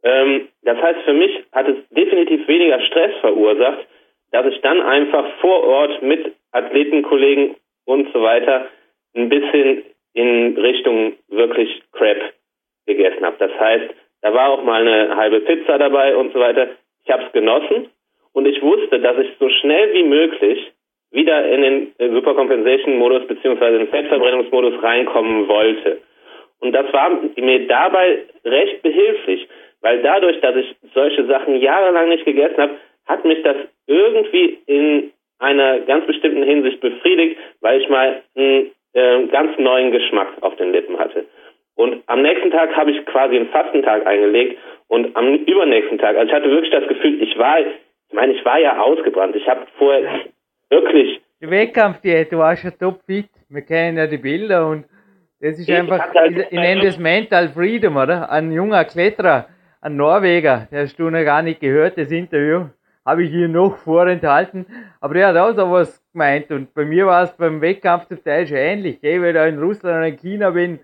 Ähm, 0.04 0.50
das 0.64 0.78
heißt, 0.82 1.02
für 1.02 1.14
mich 1.14 1.44
hat 1.52 1.68
es 1.68 1.76
definitiv 1.90 2.48
weniger 2.48 2.80
Stress 2.82 3.12
verursacht, 3.22 3.88
dass 4.32 4.46
ich 4.48 4.62
dann 4.62 4.82
einfach 4.82 5.26
vor 5.40 5.64
Ort 5.64 6.02
mit 6.02 6.34
Athletenkollegen 6.58 7.56
und 7.86 8.12
so 8.14 8.22
weiter 8.22 8.68
ein 9.16 9.30
bisschen 9.30 9.84
in 10.14 10.58
Richtung 10.58 11.14
wirklich 11.30 11.82
Crap 11.92 12.34
gegessen 12.86 13.26
habe. 13.26 13.36
Das 13.40 13.52
heißt, 13.60 13.94
da 14.22 14.34
war 14.34 14.50
auch 14.50 14.64
mal 14.64 14.88
eine 14.88 15.16
halbe 15.16 15.42
Pizza 15.42 15.78
dabei 15.78 16.16
und 16.16 16.34
so 16.34 16.40
weiter. 16.40 16.70
Ich 17.04 17.12
habe 17.12 17.24
es 17.24 17.32
genossen 17.32 17.90
und 18.34 18.48
ich 18.48 18.62
wusste, 18.62 19.00
dass 19.00 19.18
ich 19.18 19.30
so 19.40 19.50
schnell 19.50 19.94
wie 19.94 20.04
möglich 20.04 20.72
wieder 21.12 21.50
in 21.50 21.62
den 21.62 21.94
äh, 21.98 22.10
Supercompensation-Modus 22.10 23.28
beziehungsweise 23.28 23.78
den 23.78 23.88
Fettverbrennungsmodus 23.88 24.82
reinkommen 24.84 25.48
wollte. 25.48 26.02
Und 26.60 26.74
das 26.74 26.92
war 26.92 27.12
mir 27.36 27.68
dabei 27.68 28.24
recht 28.44 28.82
behilflich, 28.82 29.48
weil 29.82 30.02
dadurch, 30.02 30.40
dass 30.42 30.56
ich 30.56 30.76
solche 30.94 31.26
Sachen 31.28 31.56
jahrelang 31.62 32.10
nicht 32.10 32.26
gegessen 32.26 32.58
habe, 32.58 32.78
hat 33.06 33.24
mich 33.24 33.42
das 33.44 33.56
irgendwie 33.86 34.60
in 34.66 35.12
einer 35.40 35.80
ganz 35.82 36.06
bestimmten 36.06 36.44
Hinsicht 36.44 36.80
befriedigt, 36.82 37.38
weil 37.62 37.82
ich 37.82 37.90
mal 37.90 38.22
einen 38.36 38.72
äh, 38.94 39.28
ganz 39.28 39.58
neuen 39.60 39.92
Geschmack 39.92 40.30
auf 40.42 40.56
den 40.56 40.72
Lippen 40.72 40.98
hatte. 40.98 41.26
Und 41.76 42.02
am 42.08 42.22
nächsten 42.22 42.52
Tag 42.52 42.76
habe 42.76 42.92
ich 42.92 43.06
quasi 43.06 43.36
einen 43.36 43.50
Fastentag 43.50 44.06
eingelegt 44.08 44.58
und 44.88 45.16
am 45.16 45.36
übernächsten 45.36 46.00
Tag, 46.00 46.16
also 46.16 46.28
ich 46.28 46.34
hatte 46.34 46.50
wirklich 46.50 46.72
das 46.72 46.88
Gefühl, 46.88 47.22
ich 47.22 47.38
war, 47.38 47.60
ich 47.60 47.68
meine, 48.14 48.34
ich 48.34 48.44
war 48.44 48.58
ja 48.60 48.80
ausgebrannt. 48.80 49.36
Ich 49.36 49.48
habe 49.48 49.68
vorher 49.78 50.26
Wirklich. 50.70 51.22
Die 51.42 51.50
Wettkampfdiät, 51.50 52.32
du 52.32 52.40
warst 52.40 52.64
ja 52.64 52.72
topfit. 52.72 53.30
Wir 53.50 53.62
kennen 53.62 53.98
ja 53.98 54.08
die 54.08 54.18
Bilder 54.18 54.68
und 54.68 54.86
das 55.40 55.60
ist 55.60 55.70
ich 55.70 55.76
einfach, 55.76 56.14
halt 56.14 56.32
ich, 56.32 56.46
ich 56.46 56.52
nenne 56.52 56.82
das 56.82 56.98
Mental 56.98 57.50
Freedom, 57.50 57.96
oder? 57.96 58.30
Ein 58.30 58.52
junger 58.52 58.84
Kletterer, 58.86 59.48
ein 59.82 59.96
Norweger, 59.96 60.68
der 60.72 60.84
hast 60.84 60.98
du 60.98 61.10
noch 61.10 61.24
gar 61.24 61.42
nicht 61.44 61.62
gehört, 61.62 61.98
das 61.98 62.12
Interview 62.12 62.66
habe 63.08 63.24
ich 63.24 63.32
hier 63.32 63.48
noch 63.48 63.78
vorenthalten. 63.78 64.66
Aber 65.00 65.14
der 65.14 65.28
hat 65.28 65.38
auch 65.38 65.56
so 65.56 65.72
was 65.72 66.04
gemeint 66.12 66.52
und 66.52 66.74
bei 66.74 66.84
mir 66.84 67.06
war 67.08 67.24
es 67.24 67.36
beim 67.38 67.62
Wettkampf 67.62 68.08
zum 68.08 68.22
Teil 68.22 68.46
schon 68.46 68.58
ähnlich. 68.58 69.00
Gell? 69.00 69.22
Wenn 69.22 69.30
ich 69.30 69.36
da 69.36 69.48
in 69.48 69.60
Russland 69.60 69.96
oder 69.98 70.08
in 70.08 70.18
China 70.18 70.50
bin, 70.50 70.80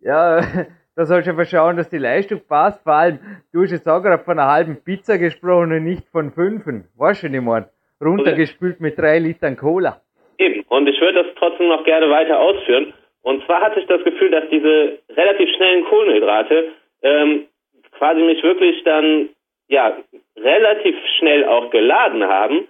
ja, 0.00 0.40
da 0.96 1.04
soll 1.06 1.22
schon 1.22 1.42
schauen, 1.46 1.76
dass 1.76 1.88
die 1.88 1.98
Leistung 1.98 2.40
passt. 2.46 2.82
Vor 2.82 2.94
allem, 2.94 3.20
du 3.52 3.62
hast 3.62 3.70
jetzt 3.70 3.88
auch 3.88 4.02
gerade 4.02 4.24
von 4.24 4.38
einer 4.38 4.50
halben 4.50 4.82
Pizza 4.82 5.16
gesprochen 5.16 5.72
und 5.72 5.84
nicht 5.84 6.08
von 6.08 6.32
fünfen. 6.32 6.88
Weißt 6.96 7.22
du, 7.22 7.28
nicht 7.28 7.44
mehr? 7.44 7.70
runtergespült 8.02 8.80
mit 8.80 8.98
drei 8.98 9.18
Litern 9.18 9.56
Cola. 9.56 10.00
Eben. 10.38 10.64
Und 10.68 10.88
ich 10.88 10.98
würde 11.00 11.22
das 11.22 11.34
trotzdem 11.38 11.68
noch 11.68 11.84
gerne 11.84 12.08
weiter 12.08 12.40
ausführen. 12.40 12.94
Und 13.22 13.44
zwar 13.44 13.60
hatte 13.60 13.78
ich 13.78 13.86
das 13.86 14.02
Gefühl, 14.04 14.30
dass 14.30 14.48
diese 14.50 14.98
relativ 15.10 15.48
schnellen 15.54 15.84
Kohlenhydrate 15.84 16.68
ähm, 17.02 17.46
quasi 17.98 18.22
mich 18.22 18.42
wirklich 18.42 18.82
dann 18.84 19.28
ja 19.70 19.96
relativ 20.36 20.96
schnell 21.18 21.44
auch 21.44 21.70
geladen 21.70 22.24
haben 22.24 22.68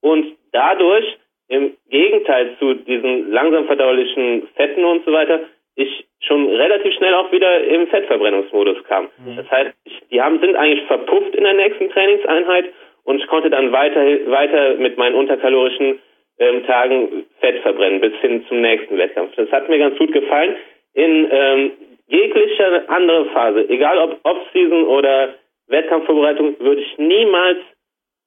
und 0.00 0.36
dadurch 0.52 1.16
im 1.48 1.76
Gegenteil 1.90 2.56
zu 2.58 2.74
diesen 2.74 3.30
langsam 3.30 3.66
verdaulichen 3.66 4.48
Fetten 4.54 4.84
und 4.84 5.04
so 5.04 5.12
weiter 5.12 5.40
ich 5.74 6.06
schon 6.20 6.48
relativ 6.48 6.92
schnell 6.94 7.14
auch 7.14 7.32
wieder 7.32 7.64
im 7.64 7.86
Fettverbrennungsmodus 7.88 8.84
kam. 8.84 9.08
Mhm. 9.18 9.36
Das 9.36 9.50
heißt, 9.50 9.72
die 10.10 10.20
haben 10.20 10.38
sind 10.40 10.54
eigentlich 10.54 10.86
verpufft 10.86 11.34
in 11.34 11.44
der 11.44 11.54
nächsten 11.54 11.90
Trainingseinheit 11.90 12.66
und 13.04 13.20
ich 13.20 13.26
konnte 13.26 13.50
dann 13.50 13.72
weiter, 13.72 14.00
weiter 14.30 14.74
mit 14.74 14.98
meinen 14.98 15.14
unterkalorischen 15.14 15.98
ähm, 16.38 16.66
Tagen 16.66 17.24
Fett 17.40 17.62
verbrennen 17.62 18.00
bis 18.00 18.12
hin 18.20 18.44
zum 18.48 18.60
nächsten 18.60 18.98
Wettkampf. 18.98 19.34
Das 19.36 19.50
hat 19.50 19.68
mir 19.68 19.78
ganz 19.78 19.98
gut 19.98 20.12
gefallen. 20.12 20.56
In 20.94 21.28
ähm, 21.30 21.72
jeglicher 22.06 22.82
andere 22.88 23.26
Phase, 23.26 23.68
egal 23.70 23.98
ob 23.98 24.20
Off-Season 24.24 24.84
oder 24.84 25.34
Wettkampfvorbereitung, 25.68 26.58
würde 26.60 26.80
ich 26.80 26.98
niemals 26.98 27.58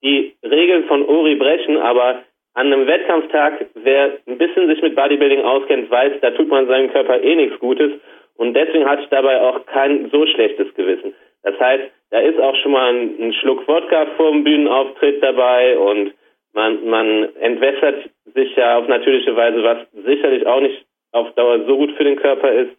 die 0.04 0.36
Regeln 0.43 0.86
von 0.86 1.04
Uri 1.08 1.36
brechen, 1.36 1.78
aber 1.78 2.24
an 2.54 2.71
einem 2.71 2.88
Wettkampftag, 2.88 3.65
wer 3.76 4.17
ein 4.28 4.38
bisschen 4.38 4.67
sich 4.67 4.82
mit 4.82 4.95
Bodybuilding 4.95 5.41
auskennt, 5.41 5.89
weiß, 5.89 6.13
da 6.21 6.32
tut 6.32 6.48
man 6.48 6.67
seinem 6.67 6.91
Körper 6.91 7.21
eh 7.21 7.36
nichts 7.36 7.60
Gutes 7.60 7.91
und 8.38 8.54
deswegen 8.54 8.86
hatte 8.86 9.04
ich 9.04 9.10
dabei 9.10 9.41
auch 9.41 9.65
kein 9.65 10.10
so 10.10 10.26
schlechtes 10.26 10.74
Gewissen. 10.76 11.13
Das 11.43 11.60
heißt, 11.60 11.84
da 12.12 12.19
ist 12.19 12.39
auch 12.39 12.56
schon 12.58 12.71
mal 12.71 12.93
ein, 12.93 13.15
ein 13.19 13.34
Schluck 13.34 13.67
Wodka 13.67 14.08
vor 14.17 14.32
dem 14.32 14.43
Bühnenauftritt 14.43 15.21
dabei 15.21 15.78
und 15.78 16.13
man, 16.54 16.86
man 16.88 17.36
entwässert 17.36 18.10
sich 18.34 18.56
ja 18.56 18.78
auf 18.78 18.88
natürliche 18.88 19.36
Weise, 19.36 19.62
was 19.63 19.78
sicherlich 20.06 20.48
auch 20.48 20.62
nicht 20.62 20.86
auf 21.12 21.34
Dauer 21.34 21.65
so 21.65 21.78
gut 21.78 21.91
für 21.98 22.04
den 22.04 22.15
Körper 22.15 22.52
ist. 22.52 22.71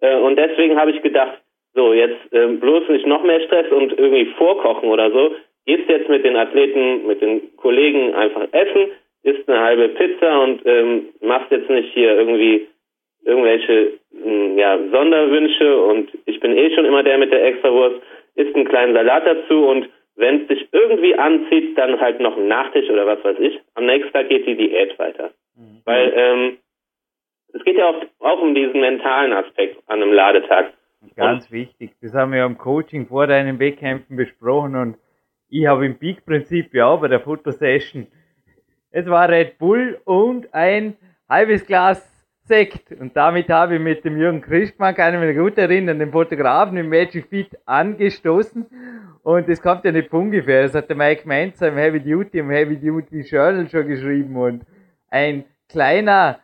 Äh, 0.00 0.16
und 0.16 0.36
deswegen 0.36 0.78
habe 0.78 0.92
ich 0.92 1.02
gedacht, 1.02 1.38
so, 1.76 1.92
jetzt 1.92 2.32
äh, 2.32 2.46
bloß 2.46 2.88
nicht 2.88 3.06
noch 3.06 3.22
mehr 3.22 3.40
Stress 3.40 3.70
und 3.70 3.92
irgendwie 3.92 4.26
vorkochen 4.36 4.88
oder 4.88 5.10
so. 5.10 5.36
Gehst 5.66 5.88
jetzt 5.88 6.08
mit 6.08 6.24
den 6.24 6.36
Athleten, 6.36 7.06
mit 7.06 7.20
den 7.20 7.54
Kollegen 7.56 8.14
einfach 8.14 8.48
essen, 8.52 8.92
isst 9.22 9.48
eine 9.48 9.60
halbe 9.60 9.88
Pizza 9.90 10.40
und 10.42 10.62
ähm, 10.64 11.08
machst 11.20 11.50
jetzt 11.50 11.68
nicht 11.68 11.92
hier 11.92 12.16
irgendwie 12.16 12.66
irgendwelche 13.24 13.92
hm, 14.22 14.56
ja, 14.56 14.78
Sonderwünsche 14.90 15.80
und 15.82 16.10
ich 16.24 16.40
bin 16.40 16.56
eh 16.56 16.74
schon 16.74 16.84
immer 16.84 17.02
der 17.02 17.18
mit 17.18 17.32
der 17.32 17.44
Extrawurst, 17.44 18.00
isst 18.36 18.54
einen 18.54 18.68
kleinen 18.68 18.94
Salat 18.94 19.26
dazu 19.26 19.66
und 19.66 19.88
wenn 20.16 20.42
es 20.42 20.48
dich 20.48 20.68
irgendwie 20.72 21.14
anzieht, 21.14 21.76
dann 21.76 22.00
halt 22.00 22.20
noch 22.20 22.36
einen 22.36 22.48
Nachtisch 22.48 22.88
oder 22.88 23.06
was 23.06 23.22
weiß 23.22 23.36
ich. 23.40 23.60
Am 23.74 23.84
nächsten 23.84 24.12
Tag 24.12 24.28
geht 24.28 24.46
die 24.46 24.56
Diät 24.56 24.98
weiter. 24.98 25.32
Mhm. 25.56 25.82
Weil 25.84 26.12
ähm, 26.16 26.58
es 27.52 27.64
geht 27.64 27.76
ja 27.76 27.88
auch, 27.88 28.02
auch 28.20 28.40
um 28.40 28.54
diesen 28.54 28.80
mentalen 28.80 29.32
Aspekt 29.32 29.82
an 29.86 30.02
einem 30.02 30.12
Ladetag. 30.12 30.72
Ganz 31.14 31.44
und, 31.46 31.52
wichtig. 31.52 31.94
Das 32.00 32.14
haben 32.14 32.32
wir 32.32 32.44
im 32.44 32.58
Coaching 32.58 33.06
vor 33.06 33.26
deinen 33.26 33.58
Wettkämpfen 33.58 34.16
besprochen 34.16 34.76
und 34.76 34.96
ich 35.48 35.66
habe 35.66 35.86
im 35.86 35.98
Peak-Prinzip 35.98 36.74
ja 36.74 36.86
auch 36.86 37.00
bei 37.00 37.08
der 37.08 37.20
Fotosession. 37.20 38.06
Es 38.90 39.06
war 39.06 39.28
Red 39.28 39.58
Bull 39.58 40.00
und 40.04 40.52
ein 40.52 40.96
halbes 41.28 41.66
Glas 41.66 42.16
Sekt. 42.46 42.92
Und 42.92 43.16
damit 43.16 43.48
habe 43.48 43.74
ich 43.74 43.80
mit 43.80 44.04
dem 44.04 44.16
Jürgen 44.16 44.40
Christmann, 44.40 44.94
kann 44.94 45.14
ich 45.14 45.20
mich 45.20 45.36
gut 45.36 45.58
erinnern, 45.58 45.98
den 45.98 46.12
Fotografen 46.12 46.76
im 46.76 46.88
Magic 46.88 47.26
Feet 47.26 47.58
angestoßen. 47.66 48.66
Und 49.24 49.48
das 49.48 49.60
kommt 49.60 49.84
ja 49.84 49.90
nicht 49.90 50.12
ungefähr. 50.12 50.62
Das 50.62 50.74
hat 50.74 50.88
der 50.88 50.96
Mike 50.96 51.26
Menzer 51.26 51.68
im 51.68 51.76
Heavy 51.76 52.00
Duty, 52.00 52.38
im 52.38 52.50
Heavy 52.50 52.76
Duty 52.76 53.22
Journal 53.22 53.68
schon 53.68 53.88
geschrieben. 53.88 54.36
Und 54.36 54.64
ein 55.10 55.44
kleiner, 55.68 56.38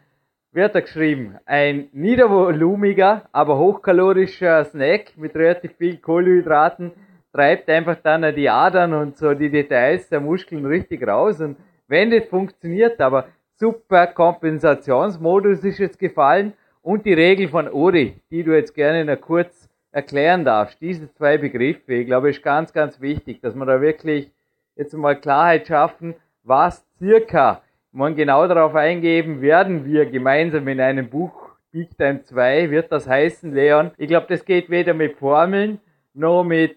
wird 0.53 0.75
er 0.75 0.83
geschrieben, 0.83 1.39
ein 1.47 1.89
niedervolumiger, 1.93 3.23
aber 3.33 3.59
hochkalorischer 3.59 4.65
Snack 4.65 5.17
mit 5.17 5.35
relativ 5.35 5.73
viel 5.77 5.97
Kohlenhydraten 5.97 6.93
treibt 7.33 7.71
einfach 7.71 7.97
dann 8.03 8.35
die 8.35 8.51
Adern 8.51 8.93
und 8.93 9.17
so 9.17 9.33
die 9.33 9.51
Details 9.51 10.09
der 10.11 10.21
Muskeln 10.21 10.67
richtig 10.67 11.07
raus. 11.07 11.41
Und 11.41 11.57
wenn 11.89 12.11
das 12.11 12.27
funktioniert, 12.27 13.01
aber 13.01 13.27
super 13.57 14.07
Kompensationsmodus 14.07 15.65
ist 15.65 15.79
jetzt 15.79 15.99
gefallen 15.99 16.53
und 16.83 17.07
die 17.07 17.15
Regel 17.15 17.49
von 17.49 17.73
Uri, 17.73 18.21
die 18.31 18.43
du 18.43 18.55
jetzt 18.55 18.75
gerne 18.75 19.05
noch 19.05 19.21
kurz 19.21 19.71
erklären 19.91 20.45
darfst. 20.45 20.81
Diese 20.81 21.13
zwei 21.15 21.39
Begriffe, 21.39 21.95
ich 21.95 22.07
glaube, 22.07 22.31
ist 22.31 22.43
ganz, 22.43 22.73
ganz 22.73 23.01
wichtig, 23.01 23.41
dass 23.41 23.55
wir 23.55 23.65
da 23.65 23.81
wirklich 23.81 24.31
jetzt 24.77 24.95
mal 24.95 25.17
Klarheit 25.17 25.67
schaffen, 25.67 26.15
was 26.43 26.85
circa, 26.99 27.63
man 27.93 28.17
genau 28.17 28.47
darauf 28.47 28.75
eingeben, 28.75 29.41
werden 29.41 29.85
wir 29.85 30.07
gemeinsam 30.07 30.67
in 30.69 30.81
einem 30.81 31.09
Buch 31.09 31.51
Big 31.73 31.97
Time 31.97 32.23
2, 32.23 32.71
wird 32.71 32.93
das 32.93 33.09
heißen, 33.09 33.55
Leon. 33.55 33.93
Ich 33.99 34.09
glaube, 34.09 34.27
das 34.29 34.45
geht 34.45 34.69
weder 34.71 34.95
mit 34.95 35.17
Formeln, 35.17 35.81
noch 36.15 36.45
mit, 36.45 36.77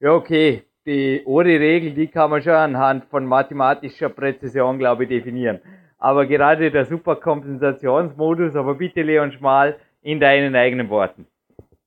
ja 0.00 0.12
okay, 0.12 0.62
die 0.86 1.22
Ori-Regel, 1.24 1.92
die 1.92 2.06
kann 2.06 2.30
man 2.30 2.42
schon 2.42 2.52
anhand 2.52 3.04
von 3.06 3.26
mathematischer 3.26 4.08
Präzision, 4.08 4.78
glaube 4.78 5.04
ich, 5.04 5.08
definieren 5.08 5.60
aber 5.98 6.26
gerade 6.26 6.70
der 6.70 6.84
Superkompensationsmodus. 6.84 8.56
Aber 8.56 8.74
bitte, 8.74 9.02
Leon 9.02 9.32
Schmal, 9.32 9.76
in 10.02 10.20
deinen 10.20 10.54
eigenen 10.54 10.88
Worten. 10.90 11.26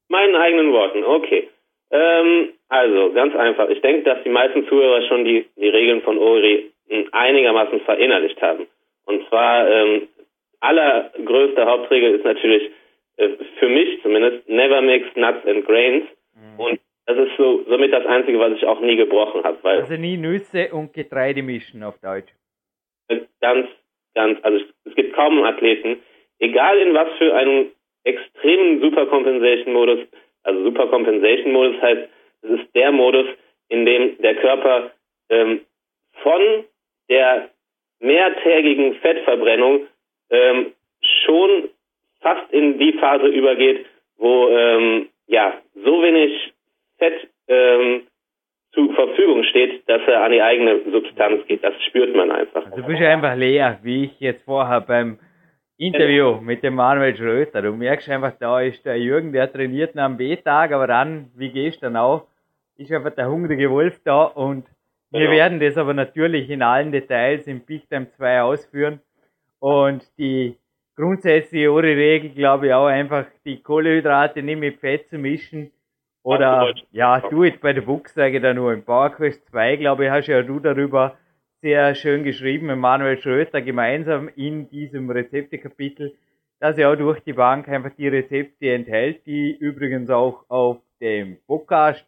Meinen 0.09 0.35
eigenen 0.35 0.71
Worten, 0.73 1.03
okay. 1.03 1.49
Ähm, 1.91 2.49
Also, 2.67 3.13
ganz 3.13 3.35
einfach. 3.35 3.69
Ich 3.69 3.81
denke, 3.81 4.03
dass 4.03 4.23
die 4.23 4.29
meisten 4.29 4.65
Zuhörer 4.67 5.01
schon 5.07 5.25
die, 5.25 5.45
die 5.57 5.67
Regeln 5.67 6.01
von 6.01 6.17
Ori 6.17 6.70
einigermaßen 7.11 7.81
verinnerlicht 7.81 8.41
haben. 8.41 8.67
Und 9.05 9.27
zwar, 9.29 9.69
ähm, 9.69 10.07
allergrößte 10.59 11.65
Hauptregel 11.65 12.15
ist 12.15 12.25
natürlich, 12.25 12.71
äh, 13.17 13.29
für 13.59 13.69
mich 13.69 14.01
zumindest, 14.01 14.47
never 14.47 14.81
mix 14.81 15.07
nuts 15.15 15.45
and 15.45 15.65
grains. 15.65 16.05
Mhm. 16.35 16.59
Und 16.59 16.79
das 17.05 17.17
ist 17.17 17.35
so 17.37 17.63
somit 17.67 17.91
das 17.91 18.05
Einzige, 18.05 18.39
was 18.39 18.53
ich 18.53 18.65
auch 18.65 18.79
nie 18.79 18.95
gebrochen 18.95 19.43
habe. 19.43 19.57
Also 19.63 19.95
nie 19.95 20.17
Nüsse 20.17 20.69
und 20.71 20.93
Getreide 20.93 21.41
mischen 21.41 21.83
auf 21.83 21.99
Deutsch. 21.99 22.31
Ganz, 23.41 23.67
ganz, 24.13 24.39
also 24.43 24.63
es 24.85 24.95
gibt 24.95 25.13
kaum 25.13 25.37
einen 25.37 25.53
Athleten, 25.53 25.97
egal 26.39 26.77
in 26.77 26.93
was 26.93 27.07
für 27.17 27.33
einem 27.33 27.71
extremen 28.03 28.81
Supercompensation-Modus, 28.81 29.99
also 30.43 30.63
Supercompensation-Modus 30.63 31.81
heißt, 31.81 32.09
es 32.43 32.49
ist 32.51 32.75
der 32.75 32.91
Modus, 32.91 33.25
in 33.69 33.85
dem 33.85 34.17
der 34.21 34.35
Körper 34.35 34.91
ähm, 35.29 35.61
von 36.23 36.65
der 37.11 37.49
mehrtägigen 37.99 38.95
Fettverbrennung 38.95 39.81
ähm, 40.31 40.73
schon 41.25 41.69
fast 42.21 42.51
in 42.51 42.79
die 42.79 42.93
Phase 42.93 43.27
übergeht, 43.27 43.85
wo 44.17 44.47
ähm, 44.49 45.09
ja 45.27 45.53
so 45.75 46.01
wenig 46.01 46.53
Fett 46.97 47.27
ähm, 47.47 48.07
zur 48.73 48.93
Verfügung 48.93 49.43
steht, 49.43 49.87
dass 49.89 50.01
er 50.07 50.23
an 50.23 50.31
die 50.31 50.41
eigene 50.41 50.79
Substanz 50.91 51.45
geht. 51.47 51.63
Das 51.63 51.73
spürt 51.83 52.15
man 52.15 52.31
einfach. 52.31 52.65
Also 52.65 52.77
du 52.77 52.87
bist 52.87 53.01
einfach 53.01 53.35
leer, 53.35 53.79
wie 53.83 54.05
ich 54.05 54.19
jetzt 54.19 54.43
vorher 54.45 54.81
beim 54.81 55.19
Interview 55.77 56.39
mit 56.39 56.63
dem 56.63 56.75
Manuel 56.75 57.15
Schröter. 57.17 57.61
Du 57.61 57.73
merkst 57.73 58.07
einfach, 58.07 58.33
da 58.39 58.61
ist 58.61 58.85
der 58.85 58.97
Jürgen, 58.97 59.33
der 59.33 59.51
trainiert 59.51 59.97
am 59.97 60.15
B-Tag, 60.15 60.71
aber 60.71 60.87
dann, 60.87 61.31
wie 61.35 61.49
gehst 61.49 61.81
du 61.81 61.87
dann 61.87 61.97
auch, 61.97 62.27
ist 62.77 62.91
einfach 62.91 63.13
der 63.15 63.29
hungrige 63.29 63.69
Wolf 63.69 63.99
da 64.05 64.23
und 64.23 64.65
wir 65.11 65.19
genau. 65.19 65.31
werden 65.31 65.59
das 65.59 65.77
aber 65.77 65.93
natürlich 65.93 66.49
in 66.49 66.61
allen 66.61 66.91
Details 66.91 67.45
im 67.47 67.61
Big 67.61 67.89
Time 67.89 68.09
2 68.09 68.41
ausführen. 68.41 68.99
Und 69.59 70.03
die 70.17 70.55
grundsätzliche 70.95 71.71
Ori-Regel, 71.71 72.31
glaube 72.31 72.67
ich, 72.67 72.73
auch 72.73 72.87
einfach 72.87 73.25
die 73.45 73.61
Kohlehydrate 73.61 74.41
nicht 74.41 74.59
mit 74.59 74.79
Fett 74.79 75.09
zu 75.09 75.17
mischen. 75.17 75.71
Oder, 76.23 76.73
ja, 76.91 77.19
du 77.19 77.43
jetzt 77.43 77.61
bei 77.61 77.73
der 77.73 77.81
Buchs 77.81 78.13
sage 78.13 78.37
ich 78.37 78.43
da 78.43 78.53
nur. 78.53 78.73
Im 78.73 78.83
PowerQuest 78.83 79.45
2, 79.49 79.77
glaube 79.77 80.05
ich, 80.05 80.11
hast 80.11 80.27
ja 80.27 80.41
du 80.43 80.59
darüber 80.59 81.17
sehr 81.61 81.93
schön 81.95 82.23
geschrieben 82.23 82.67
mit 82.67 82.77
Manuel 82.77 83.19
Schröter 83.19 83.61
gemeinsam 83.61 84.29
in 84.35 84.69
diesem 84.69 85.09
Rezeptekapitel, 85.09 86.13
dass 86.59 86.77
er 86.77 86.91
auch 86.91 86.95
durch 86.95 87.19
die 87.21 87.33
Bank 87.33 87.67
einfach 87.67 87.91
die 87.97 88.07
Rezepte 88.07 88.71
enthält, 88.71 89.25
die 89.25 89.51
übrigens 89.51 90.09
auch 90.09 90.45
auf 90.47 90.77
dem 90.99 91.37
Podcast 91.47 92.05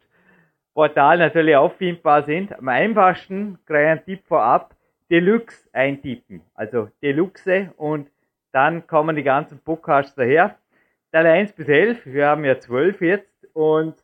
Portal 0.74 1.18
natürlich 1.18 1.56
auffindbar 1.56 2.24
sind. 2.24 2.52
Am 2.58 2.68
einfachsten, 2.68 3.58
gleich 3.64 3.86
ein 3.86 4.04
Tipp 4.04 4.24
vorab, 4.26 4.74
Deluxe 5.10 5.68
eintippen. 5.72 6.42
Also 6.54 6.88
Deluxe 7.02 7.72
und 7.76 8.10
dann 8.52 8.86
kommen 8.86 9.16
die 9.16 9.22
ganzen 9.22 9.58
Podcasts 9.60 10.14
daher. 10.14 10.56
Teil 11.12 11.26
1 11.26 11.52
bis 11.52 11.68
11, 11.68 12.06
wir 12.06 12.26
haben 12.26 12.44
ja 12.44 12.58
12 12.58 13.00
jetzt 13.02 13.46
und 13.52 13.94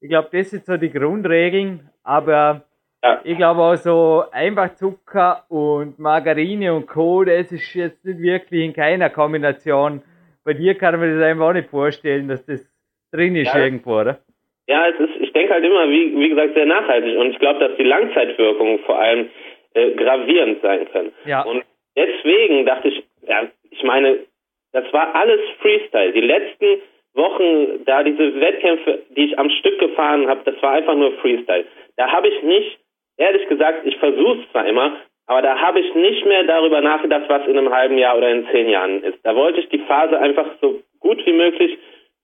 ich 0.00 0.08
glaube, 0.08 0.28
das 0.32 0.50
sind 0.50 0.64
so 0.64 0.76
die 0.76 0.90
Grundregeln, 0.90 1.90
aber 2.02 2.62
ja. 3.02 3.20
ich 3.24 3.36
glaube 3.36 3.60
auch 3.62 3.76
so 3.76 4.24
einfach 4.32 4.74
Zucker 4.74 5.44
und 5.48 5.98
Margarine 5.98 6.72
und 6.72 6.86
Co., 6.86 7.24
das 7.24 7.52
ist 7.52 7.74
jetzt 7.74 8.04
nicht 8.04 8.20
wirklich 8.20 8.64
in 8.64 8.72
keiner 8.72 9.10
Kombination. 9.10 10.02
Bei 10.44 10.54
dir 10.54 10.76
kann 10.76 10.98
man 10.98 11.12
das 11.12 11.22
einfach 11.22 11.46
auch 11.48 11.52
nicht 11.52 11.68
vorstellen, 11.68 12.28
dass 12.28 12.44
das 12.46 12.66
drin 13.10 13.36
ist 13.36 13.52
ja. 13.52 13.64
irgendwo, 13.64 14.00
oder? 14.00 14.20
Ja, 14.66 14.88
es 14.88 14.98
ist, 14.98 15.25
halt 15.56 15.64
immer, 15.64 15.90
wie, 15.90 16.18
wie 16.18 16.28
gesagt, 16.28 16.54
sehr 16.54 16.66
nachhaltig. 16.66 17.16
Und 17.18 17.30
ich 17.30 17.38
glaube, 17.38 17.60
dass 17.60 17.76
die 17.76 17.84
Langzeitwirkungen 17.84 18.78
vor 18.80 18.98
allem 18.98 19.30
äh, 19.74 19.90
gravierend 19.92 20.62
sein 20.62 20.88
können. 20.92 21.12
Ja. 21.24 21.42
Und 21.42 21.64
deswegen 21.96 22.66
dachte 22.66 22.88
ich, 22.88 23.02
ja, 23.26 23.48
ich 23.70 23.82
meine, 23.82 24.18
das 24.72 24.84
war 24.92 25.14
alles 25.14 25.40
Freestyle. 25.60 26.12
Die 26.12 26.20
letzten 26.20 26.82
Wochen, 27.14 27.84
da 27.84 28.02
diese 28.02 28.40
Wettkämpfe, 28.40 29.02
die 29.10 29.24
ich 29.26 29.38
am 29.38 29.50
Stück 29.50 29.78
gefahren 29.78 30.28
habe, 30.28 30.40
das 30.44 30.60
war 30.62 30.72
einfach 30.72 30.94
nur 30.94 31.12
Freestyle. 31.18 31.64
Da 31.96 32.12
habe 32.12 32.28
ich 32.28 32.42
nicht, 32.42 32.78
ehrlich 33.16 33.48
gesagt, 33.48 33.86
ich 33.86 33.96
versuche 33.96 34.40
es 34.40 34.52
zwar 34.52 34.66
immer, 34.66 34.96
aber 35.26 35.42
da 35.42 35.58
habe 35.58 35.80
ich 35.80 35.94
nicht 35.94 36.24
mehr 36.26 36.44
darüber 36.44 36.80
nachgedacht, 36.80 37.24
was 37.28 37.46
in 37.46 37.58
einem 37.58 37.72
halben 37.72 37.98
Jahr 37.98 38.16
oder 38.16 38.30
in 38.30 38.46
zehn 38.52 38.68
Jahren 38.68 39.02
ist. 39.02 39.18
Da 39.24 39.34
wollte 39.34 39.60
ich 39.60 39.68
die 39.70 39.80
Phase 39.80 40.18
einfach 40.18 40.46
so 40.60 40.82
gut 41.00 41.24
wie 41.24 41.32
möglich 41.32 41.78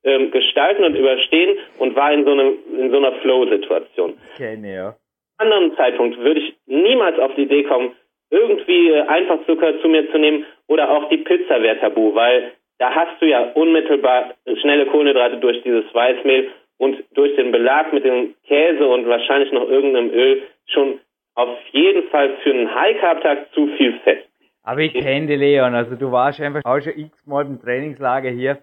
ähm, 0.05 0.31
gestalten 0.31 0.85
und 0.85 0.97
überstehen 0.97 1.59
und 1.79 1.95
war 1.97 2.12
in 2.12 2.25
so, 2.25 2.33
einem, 2.33 2.59
in 2.79 2.91
so 2.91 2.97
einer 2.97 3.12
Flow-Situation. 3.21 4.15
Kenne, 4.37 4.75
ja. 4.75 4.97
anderen 5.38 5.77
Zeitpunkt 5.77 6.19
würde 6.19 6.41
ich 6.41 6.55
niemals 6.67 7.19
auf 7.19 7.35
die 7.35 7.43
Idee 7.43 7.65
kommen, 7.65 7.93
irgendwie 8.31 8.91
äh, 8.91 9.03
Einfachzucker 9.03 9.81
zu 9.81 9.88
mir 9.88 10.11
zu 10.11 10.19
nehmen 10.19 10.45
oder 10.67 10.91
auch 10.91 11.09
die 11.09 11.19
Pizza 11.19 11.62
wäre 11.62 11.79
tabu, 11.79 12.15
weil 12.15 12.53
da 12.79 12.91
hast 12.91 13.21
du 13.21 13.27
ja 13.27 13.53
unmittelbar 13.55 14.35
schnelle 14.61 14.87
Kohlenhydrate 14.87 15.37
durch 15.37 15.62
dieses 15.62 15.85
Weißmehl 15.95 16.51
und 16.79 17.05
durch 17.15 17.37
den 17.37 17.53
Belag 17.53 17.93
mit 17.93 18.05
dem 18.05 18.35
Käse 18.45 18.87
und 18.87 19.07
wahrscheinlich 19.07 19.53
noch 19.53 19.69
irgendeinem 19.69 20.11
Öl 20.11 20.43
schon 20.67 20.99
auf 21.35 21.57
jeden 21.71 22.09
Fall 22.09 22.31
für 22.43 22.51
einen 22.51 22.75
High-Carb-Tag 22.75 23.53
zu 23.55 23.69
viel 23.77 24.01
Fett. 24.01 24.25
Aber 24.65 24.81
ich 24.81 24.93
kenne 24.93 25.27
die 25.27 25.37
Leon, 25.37 25.75
also 25.75 25.97
du 25.97 26.11
warst 26.11 26.41
einfach 26.41 26.62
auch 26.65 26.81
schon 26.81 26.93
x-mal 26.97 27.47
im 27.47 27.61
Trainingslager 27.61 28.31
hier 28.31 28.59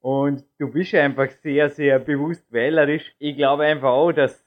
und 0.00 0.44
du 0.58 0.70
bist 0.70 0.94
einfach 0.94 1.28
sehr, 1.42 1.68
sehr 1.68 1.98
bewusst 1.98 2.50
wählerisch. 2.52 3.14
Ich 3.18 3.36
glaube 3.36 3.64
einfach 3.64 3.90
auch, 3.90 4.12
dass 4.12 4.44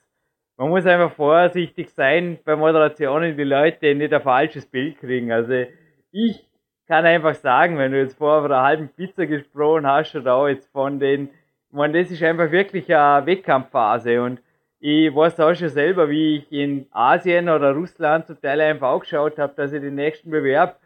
man 0.58 0.70
muss 0.70 0.86
einfach 0.86 1.12
vorsichtig 1.12 1.90
sein 1.90 2.38
bei 2.46 2.56
Moderationen, 2.56 3.36
die 3.36 3.44
Leute 3.44 3.96
nicht 3.96 4.14
ein 4.14 4.22
falsches 4.22 4.66
Bild 4.66 5.00
kriegen. 5.00 5.32
Also 5.32 5.66
ich 6.12 6.48
kann 6.88 7.06
einfach 7.06 7.34
sagen, 7.34 7.78
wenn 7.78 7.92
du 7.92 8.00
jetzt 8.00 8.18
von 8.18 8.46
einer 8.46 8.62
halben 8.62 8.90
Pizza 8.90 9.26
gesprochen 9.26 9.88
hast 9.88 10.16
oder 10.16 10.36
auch 10.36 10.48
jetzt 10.48 10.72
von 10.72 11.00
den, 11.00 11.30
ich 11.70 11.76
meine, 11.76 12.00
das 12.02 12.12
ist 12.12 12.22
einfach 12.22 12.52
wirklich 12.52 12.94
eine 12.94 13.26
Wettkampfphase 13.26 14.22
und 14.22 14.40
ich 14.80 15.16
weiß 15.16 15.40
auch 15.40 15.56
schon 15.56 15.70
selber, 15.70 16.10
wie 16.10 16.38
ich 16.38 16.52
in 16.52 16.88
Asien 16.92 17.48
oder 17.48 17.72
Russland 17.72 18.28
zum 18.28 18.40
Teil 18.42 18.60
einfach 18.62 18.90
auch 18.90 19.00
geschaut 19.00 19.40
habe, 19.40 19.54
dass 19.56 19.72
ich 19.72 19.82
den 19.82 19.96
nächsten 19.96 20.30
Bewerb, 20.30 20.80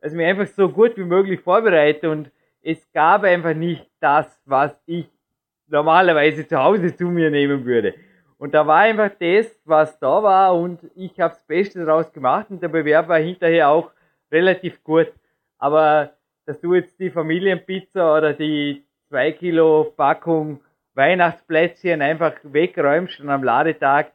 also 0.00 0.16
mir 0.16 0.26
einfach 0.26 0.48
so 0.48 0.68
gut 0.68 0.96
wie 0.96 1.04
möglich 1.04 1.40
vorbereite 1.40 2.10
und 2.10 2.30
es 2.62 2.90
gab 2.92 3.22
einfach 3.22 3.54
nicht 3.54 3.86
das, 4.04 4.40
was 4.44 4.78
ich 4.84 5.08
normalerweise 5.66 6.46
zu 6.46 6.62
Hause 6.62 6.94
zu 6.94 7.06
mir 7.06 7.30
nehmen 7.30 7.64
würde. 7.64 7.94
Und 8.36 8.52
da 8.52 8.66
war 8.66 8.80
einfach 8.80 9.10
das, 9.18 9.46
was 9.64 9.98
da 9.98 10.22
war 10.22 10.54
und 10.54 10.80
ich 10.94 11.18
habe 11.18 11.32
das 11.34 11.46
Beste 11.46 11.84
daraus 11.84 12.12
gemacht 12.12 12.46
und 12.50 12.62
der 12.62 12.68
Bewerb 12.68 13.08
war 13.08 13.18
hinterher 13.18 13.70
auch 13.70 13.90
relativ 14.30 14.84
gut. 14.84 15.10
Aber 15.58 16.10
dass 16.44 16.60
du 16.60 16.74
jetzt 16.74 17.00
die 17.00 17.10
Familienpizza 17.10 18.18
oder 18.18 18.34
die 18.34 18.84
2 19.08 19.32
Kilo 19.32 19.92
Packung 19.96 20.60
Weihnachtsplätzchen 20.94 22.02
einfach 22.02 22.34
wegräumst 22.42 23.20
und 23.20 23.30
am 23.30 23.42
Ladetag 23.42 24.12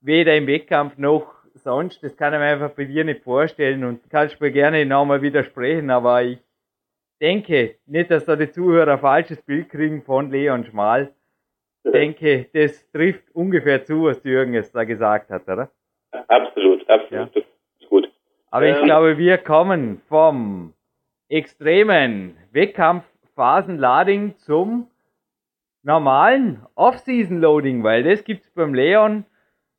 weder 0.00 0.34
im 0.34 0.46
Wettkampf 0.46 0.98
noch 0.98 1.32
sonst, 1.54 2.02
das 2.02 2.16
kann 2.16 2.32
ich 2.32 2.40
mir 2.40 2.46
einfach 2.46 2.70
bei 2.70 2.84
dir 2.84 3.04
nicht 3.04 3.22
vorstellen 3.22 3.84
und 3.84 4.10
kannst 4.10 4.40
mir 4.40 4.50
gerne 4.50 4.84
nochmal 4.84 5.22
widersprechen, 5.22 5.90
aber 5.90 6.22
ich 6.22 6.38
denke, 7.20 7.76
nicht, 7.86 8.10
dass 8.10 8.24
da 8.24 8.36
die 8.36 8.50
Zuhörer 8.50 8.92
ein 8.92 8.98
falsches 8.98 9.42
Bild 9.42 9.68
kriegen 9.68 10.02
von 10.02 10.30
Leon 10.30 10.64
Schmal. 10.64 11.12
Ich 11.84 11.92
denke, 11.92 12.46
das 12.52 12.90
trifft 12.90 13.24
ungefähr 13.34 13.84
zu, 13.84 14.04
was 14.04 14.22
Jürgen 14.24 14.54
jetzt 14.54 14.74
da 14.74 14.84
gesagt 14.84 15.30
hat, 15.30 15.48
oder? 15.48 15.70
Absolut, 16.28 16.88
absolut. 16.88 17.34
Ja. 17.34 17.42
Gut. 17.88 18.10
Aber 18.50 18.66
ähm, 18.66 18.76
ich 18.76 18.82
glaube, 18.82 19.18
wir 19.18 19.38
kommen 19.38 20.02
vom 20.08 20.74
extremen 21.28 22.36
Wettkampf-Phasenlading 22.52 24.36
zum 24.38 24.88
normalen 25.82 26.66
Off-Season-Loading, 26.74 27.82
weil 27.82 28.02
das 28.02 28.24
gibt's 28.24 28.50
beim 28.50 28.74
Leon. 28.74 29.24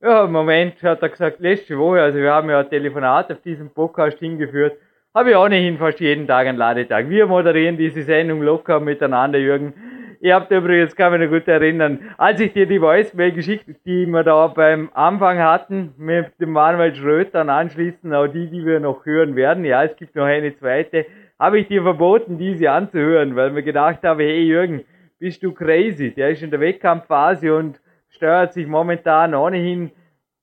Ja, 0.01 0.25
im 0.25 0.31
Moment 0.31 0.81
hat 0.81 1.03
er 1.03 1.09
gesagt, 1.09 1.39
letzte 1.39 1.77
Woche, 1.77 2.01
also 2.01 2.17
wir 2.17 2.31
haben 2.31 2.49
ja 2.49 2.61
ein 2.61 2.69
Telefonat 2.69 3.31
auf 3.31 3.41
diesem 3.41 3.69
Podcast 3.69 4.17
hingeführt, 4.17 4.77
habe 5.13 5.31
ich 5.31 5.35
ohnehin 5.35 5.77
fast 5.77 5.99
jeden 5.99 6.25
Tag 6.25 6.47
einen 6.47 6.57
Ladetag. 6.57 7.09
Wir 7.09 7.27
moderieren 7.27 7.77
diese 7.77 8.03
Sendung 8.03 8.41
locker 8.41 8.79
miteinander, 8.79 9.39
Jürgen. 9.39 9.73
Ihr 10.21 10.35
habt 10.35 10.51
übrigens, 10.51 10.95
kann 10.95 11.11
mich 11.11 11.21
noch 11.21 11.37
gut 11.37 11.47
erinnern, 11.47 11.99
als 12.17 12.39
ich 12.39 12.53
dir 12.53 12.65
die 12.65 12.79
Voicemail 12.79 13.31
geschickt, 13.31 13.65
die 13.85 14.05
wir 14.05 14.23
da 14.23 14.47
beim 14.47 14.89
Anfang 14.93 15.39
hatten, 15.39 15.93
mit 15.97 16.39
dem 16.39 16.51
Manuel 16.51 16.95
Schröter 16.95 17.41
und 17.41 17.49
anschließend 17.49 18.13
auch 18.13 18.27
die, 18.27 18.49
die 18.49 18.63
wir 18.65 18.79
noch 18.79 19.05
hören 19.05 19.35
werden, 19.35 19.65
ja, 19.65 19.83
es 19.83 19.95
gibt 19.95 20.15
noch 20.15 20.25
eine 20.25 20.55
zweite, 20.55 21.07
habe 21.39 21.59
ich 21.59 21.67
dir 21.67 21.81
verboten, 21.81 22.37
diese 22.37 22.69
anzuhören, 22.69 23.35
weil 23.35 23.49
mir 23.49 23.63
gedacht 23.63 24.03
habe, 24.03 24.23
hey 24.23 24.43
Jürgen, 24.43 24.85
bist 25.17 25.41
du 25.43 25.51
crazy? 25.53 26.11
Der 26.11 26.29
ist 26.29 26.43
in 26.43 26.51
der 26.51 26.59
Wettkampfphase 26.59 27.53
und 27.55 27.81
steuert 28.09 28.53
sich 28.53 28.67
momentan 28.67 29.33
ohnehin 29.33 29.91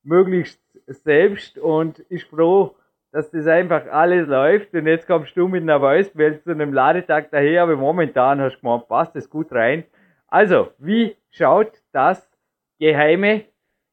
möglichst 0.02 0.60
selbst 0.88 1.56
und 1.56 2.00
ist 2.00 2.28
froh, 2.28 2.74
dass 3.12 3.30
das 3.30 3.46
einfach 3.46 3.86
alles 3.90 4.28
läuft 4.28 4.74
und 4.74 4.86
jetzt 4.86 5.06
kommst 5.06 5.36
du 5.36 5.48
mit 5.48 5.62
einer 5.62 5.80
Voicemail 5.80 6.40
zu 6.40 6.50
einem 6.50 6.72
Ladetag 6.72 7.30
daher, 7.30 7.62
aber 7.62 7.76
momentan 7.76 8.40
hast 8.40 8.56
du 8.56 8.60
gemeint, 8.60 8.88
passt 8.88 9.16
das 9.16 9.30
gut 9.30 9.50
rein. 9.52 9.84
Also, 10.26 10.68
wie 10.78 11.16
schaut 11.30 11.72
das 11.92 12.28
geheime 12.78 13.44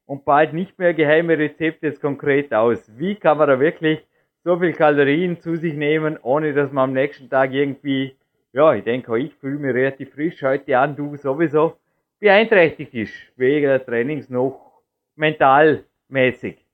und 0.06 0.26
bald 0.26 0.54
nicht 0.54 0.78
mehr 0.78 0.94
geheime 0.94 1.38
Rezepte 1.38 1.88
jetzt 1.88 2.02
konkret 2.02 2.54
aus. 2.54 2.92
Wie 2.98 3.16
kann 3.16 3.38
man 3.38 3.48
da 3.48 3.60
wirklich 3.60 4.06
so 4.44 4.60
viel 4.60 4.74
Kalorien 4.74 5.40
zu 5.40 5.56
sich 5.56 5.74
nehmen, 5.74 6.20
ohne 6.22 6.54
dass 6.54 6.72
man 6.72 6.90
am 6.90 6.94
nächsten 6.94 7.30
Tag 7.30 7.52
irgendwie, 7.52 8.16
ja, 8.54 8.74
ich 8.76 8.84
denke, 8.84 9.18
ich 9.18 9.34
fühle 9.36 9.60
mich 9.60 9.74
relativ 9.74 10.14
frisch 10.14 10.42
heute 10.44 10.78
an, 10.78 10.96
du 10.96 11.16
sowieso, 11.16 11.78
beeinträchtigt 12.20 12.94
ist, 12.94 13.14
wegen 13.36 13.66
der 13.68 13.84
Trainings 13.84 14.30
noch 14.30 14.84
mentalmäßig. 15.16 16.65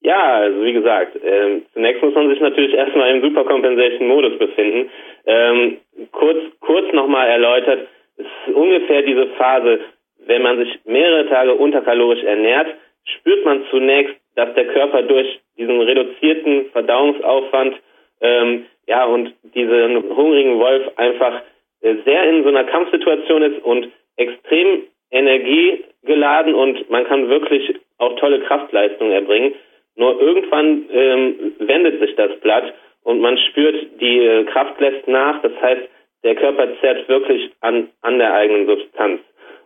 Ja, 0.00 0.36
also 0.36 0.64
wie 0.64 0.72
gesagt, 0.72 1.16
äh, 1.16 1.60
zunächst 1.72 2.02
muss 2.02 2.14
man 2.14 2.28
sich 2.28 2.40
natürlich 2.40 2.74
erstmal 2.74 3.10
im 3.10 3.22
Supercompensation-Modus 3.22 4.38
befinden. 4.38 4.90
Ähm, 5.26 5.78
kurz 6.12 6.38
kurz 6.60 6.92
nochmal 6.92 7.28
erläutert, 7.28 7.88
es 8.16 8.24
ist 8.24 8.54
ungefähr 8.54 9.02
diese 9.02 9.26
Phase, 9.38 9.80
wenn 10.26 10.42
man 10.42 10.58
sich 10.58 10.78
mehrere 10.84 11.28
Tage 11.28 11.54
unterkalorisch 11.54 12.22
ernährt, 12.22 12.68
spürt 13.04 13.44
man 13.44 13.64
zunächst, 13.70 14.14
dass 14.36 14.54
der 14.54 14.66
Körper 14.66 15.02
durch 15.02 15.40
diesen 15.56 15.80
reduzierten 15.80 16.66
Verdauungsaufwand 16.70 17.76
ähm, 18.20 18.66
ja 18.86 19.04
und 19.04 19.34
diesen 19.54 20.16
hungrigen 20.16 20.60
Wolf 20.60 20.92
einfach 20.96 21.42
äh, 21.80 21.94
sehr 22.04 22.24
in 22.24 22.44
so 22.44 22.50
einer 22.50 22.64
Kampfsituation 22.64 23.42
ist 23.42 23.64
und 23.64 23.88
extrem 24.16 24.84
energiegeladen 25.10 26.54
und 26.54 26.88
man 26.90 27.04
kann 27.04 27.28
wirklich 27.28 27.74
auch 27.98 28.16
tolle 28.16 28.40
Kraftleistungen 28.40 29.12
erbringen. 29.12 29.54
Nur 29.98 30.20
irgendwann 30.20 30.84
ähm, 30.92 31.54
wendet 31.58 32.00
sich 32.00 32.14
das 32.14 32.38
Blatt 32.40 32.72
und 33.02 33.20
man 33.20 33.36
spürt, 33.36 34.00
die 34.00 34.18
äh, 34.20 34.44
Kraft 34.44 34.80
lässt 34.80 35.08
nach. 35.08 35.42
Das 35.42 35.52
heißt, 35.60 35.82
der 36.22 36.36
Körper 36.36 36.68
zerrt 36.80 37.08
wirklich 37.08 37.50
an, 37.60 37.88
an 38.00 38.18
der 38.18 38.32
eigenen 38.32 38.66
Substanz. 38.66 39.20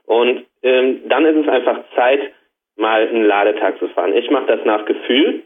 Und 0.06 0.46
ähm, 0.62 1.02
dann 1.06 1.26
ist 1.26 1.36
es 1.36 1.48
einfach 1.48 1.80
Zeit, 1.94 2.32
mal 2.76 3.06
einen 3.06 3.26
Ladetag 3.26 3.78
zu 3.78 3.88
fahren. 3.88 4.16
Ich 4.16 4.30
mache 4.30 4.46
das 4.46 4.64
nach 4.64 4.86
Gefühl. 4.86 5.42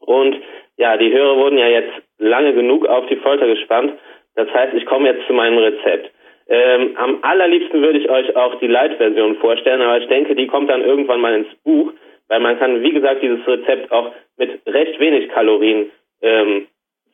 Und 0.00 0.36
ja, 0.76 0.98
die 0.98 1.10
Hörer 1.10 1.38
wurden 1.38 1.56
ja 1.56 1.68
jetzt 1.68 1.92
lange 2.18 2.52
genug 2.52 2.86
auf 2.86 3.06
die 3.06 3.16
Folter 3.16 3.46
gespannt. 3.46 3.94
Das 4.34 4.52
heißt, 4.52 4.74
ich 4.74 4.84
komme 4.84 5.08
jetzt 5.08 5.26
zu 5.26 5.32
meinem 5.32 5.56
Rezept. 5.56 6.10
Ähm, 6.50 6.94
am 6.96 7.18
allerliebsten 7.22 7.80
würde 7.80 7.98
ich 7.98 8.10
euch 8.10 8.36
auch 8.36 8.54
die 8.56 8.66
Light-Version 8.66 9.36
vorstellen, 9.36 9.80
aber 9.80 9.98
ich 9.98 10.08
denke, 10.08 10.34
die 10.34 10.46
kommt 10.46 10.68
dann 10.68 10.84
irgendwann 10.84 11.20
mal 11.20 11.34
ins 11.34 11.54
Buch 11.64 11.92
weil 12.28 12.40
man 12.40 12.58
kann, 12.58 12.82
wie 12.82 12.92
gesagt, 12.92 13.22
dieses 13.22 13.46
Rezept 13.46 13.90
auch 13.90 14.12
mit 14.36 14.60
recht 14.66 14.98
wenig 15.00 15.28
Kalorien 15.30 15.90
ähm, 16.22 16.66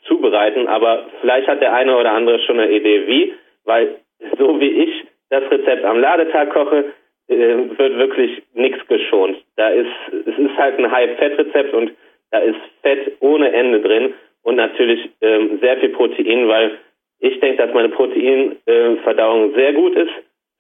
zubereiten, 0.07 0.67
aber 0.67 1.07
vielleicht 1.21 1.49
hat 1.49 1.61
der 1.61 1.73
eine 1.73 1.97
oder 1.97 2.13
andere 2.13 2.41
schon 2.41 2.61
eine 2.61 2.71
Idee 2.71 3.07
wie, 3.07 3.35
weil 3.65 3.97
so 4.39 4.61
wie 4.61 4.71
ich 4.85 5.05
das 5.31 5.51
Rezept 5.51 5.85
am 5.85 6.01
Ladetag 6.01 6.51
koche, 6.51 6.93
äh, 7.29 7.35
wird 7.37 7.99
wirklich 7.99 8.43
nichts 8.53 8.87
geschont. 8.87 9.39
Da 9.57 9.69
ist, 9.71 9.91
es 10.27 10.39
ist 10.39 10.57
halt 10.57 10.79
ein 10.79 10.91
High-Fett-Rezept 10.91 11.73
und 11.73 11.93
da 12.31 12.39
ist 12.39 12.59
Fett 12.83 13.13
ohne 13.21 13.53
Ende 13.53 13.81
drin 13.81 14.15
und 14.43 14.57
natürlich 14.57 15.11
ähm, 15.23 15.59
sehr 15.61 15.79
viel 15.79 15.91
Protein, 15.91 16.49
weil 16.49 16.79
ich 17.21 17.41
denke, 17.41 17.65
dass 17.65 17.73
meine 17.73 17.89
Proteinverdauung 17.89 19.53
äh, 19.53 19.55
sehr 19.55 19.73
gut 19.73 19.97
ist. 19.97 20.13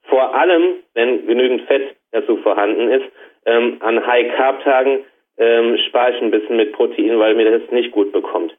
Vor 0.05 0.35
allem, 0.35 0.77
wenn 0.95 1.27
genügend 1.27 1.62
Fett 1.62 1.97
dazu 2.12 2.37
vorhanden 2.38 2.90
ist. 2.90 3.05
Ähm, 3.46 3.76
an 3.80 4.07
High-Carb-Tagen 4.07 5.04
ähm, 5.38 5.78
spare 5.88 6.14
ich 6.14 6.22
ein 6.22 6.30
bisschen 6.30 6.57
mit 6.57 6.72
Protein, 6.72 7.18
weil 7.18 7.35
mir 7.35 7.59
das 7.59 7.70
nicht 7.70 7.92
gut 7.92 8.12
bekommt. 8.12 8.54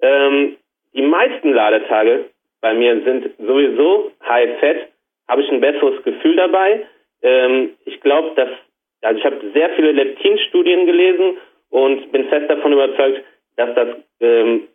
Ähm, 0.00 0.56
die 0.94 1.02
meisten 1.02 1.52
Ladetage 1.52 2.26
bei 2.60 2.74
mir 2.74 3.02
sind 3.02 3.30
sowieso 3.38 4.12
High-Fat, 4.26 4.88
habe 5.28 5.42
ich 5.42 5.50
ein 5.50 5.60
besseres 5.60 6.02
Gefühl 6.02 6.36
dabei. 6.36 6.86
Ähm, 7.22 7.70
ich 7.84 8.00
glaube, 8.00 8.32
dass, 8.36 8.48
also 9.02 9.18
ich 9.18 9.24
habe 9.26 9.50
sehr 9.52 9.70
viele 9.70 9.92
Leptin-Studien 9.92 10.86
gelesen 10.86 11.38
und 11.70 12.12
bin 12.12 12.28
fest 12.28 12.48
davon 12.48 12.72
überzeugt, 12.72 13.22
dass 13.56 13.74
das, 13.74 13.88
ähm, 14.20 14.68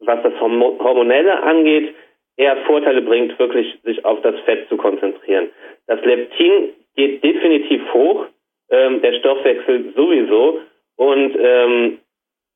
was 0.00 0.22
das 0.22 0.32
Hormonelle 0.40 1.42
angeht, 1.42 1.94
eher 2.36 2.56
Vorteile 2.66 3.02
bringt, 3.02 3.38
wirklich 3.38 3.78
sich 3.82 4.04
auf 4.04 4.22
das 4.22 4.38
Fett 4.40 4.68
zu 4.68 4.76
konzentrieren. 4.76 5.50
Das 5.86 6.00
Leptin 6.04 6.70
geht 6.96 7.22
definitiv 7.22 7.82
hoch, 7.92 8.26
ähm, 8.70 9.02
der 9.02 9.14
Stoffwechsel 9.14 9.92
sowieso 9.94 10.60
und 10.96 11.36
ähm, 11.38 11.98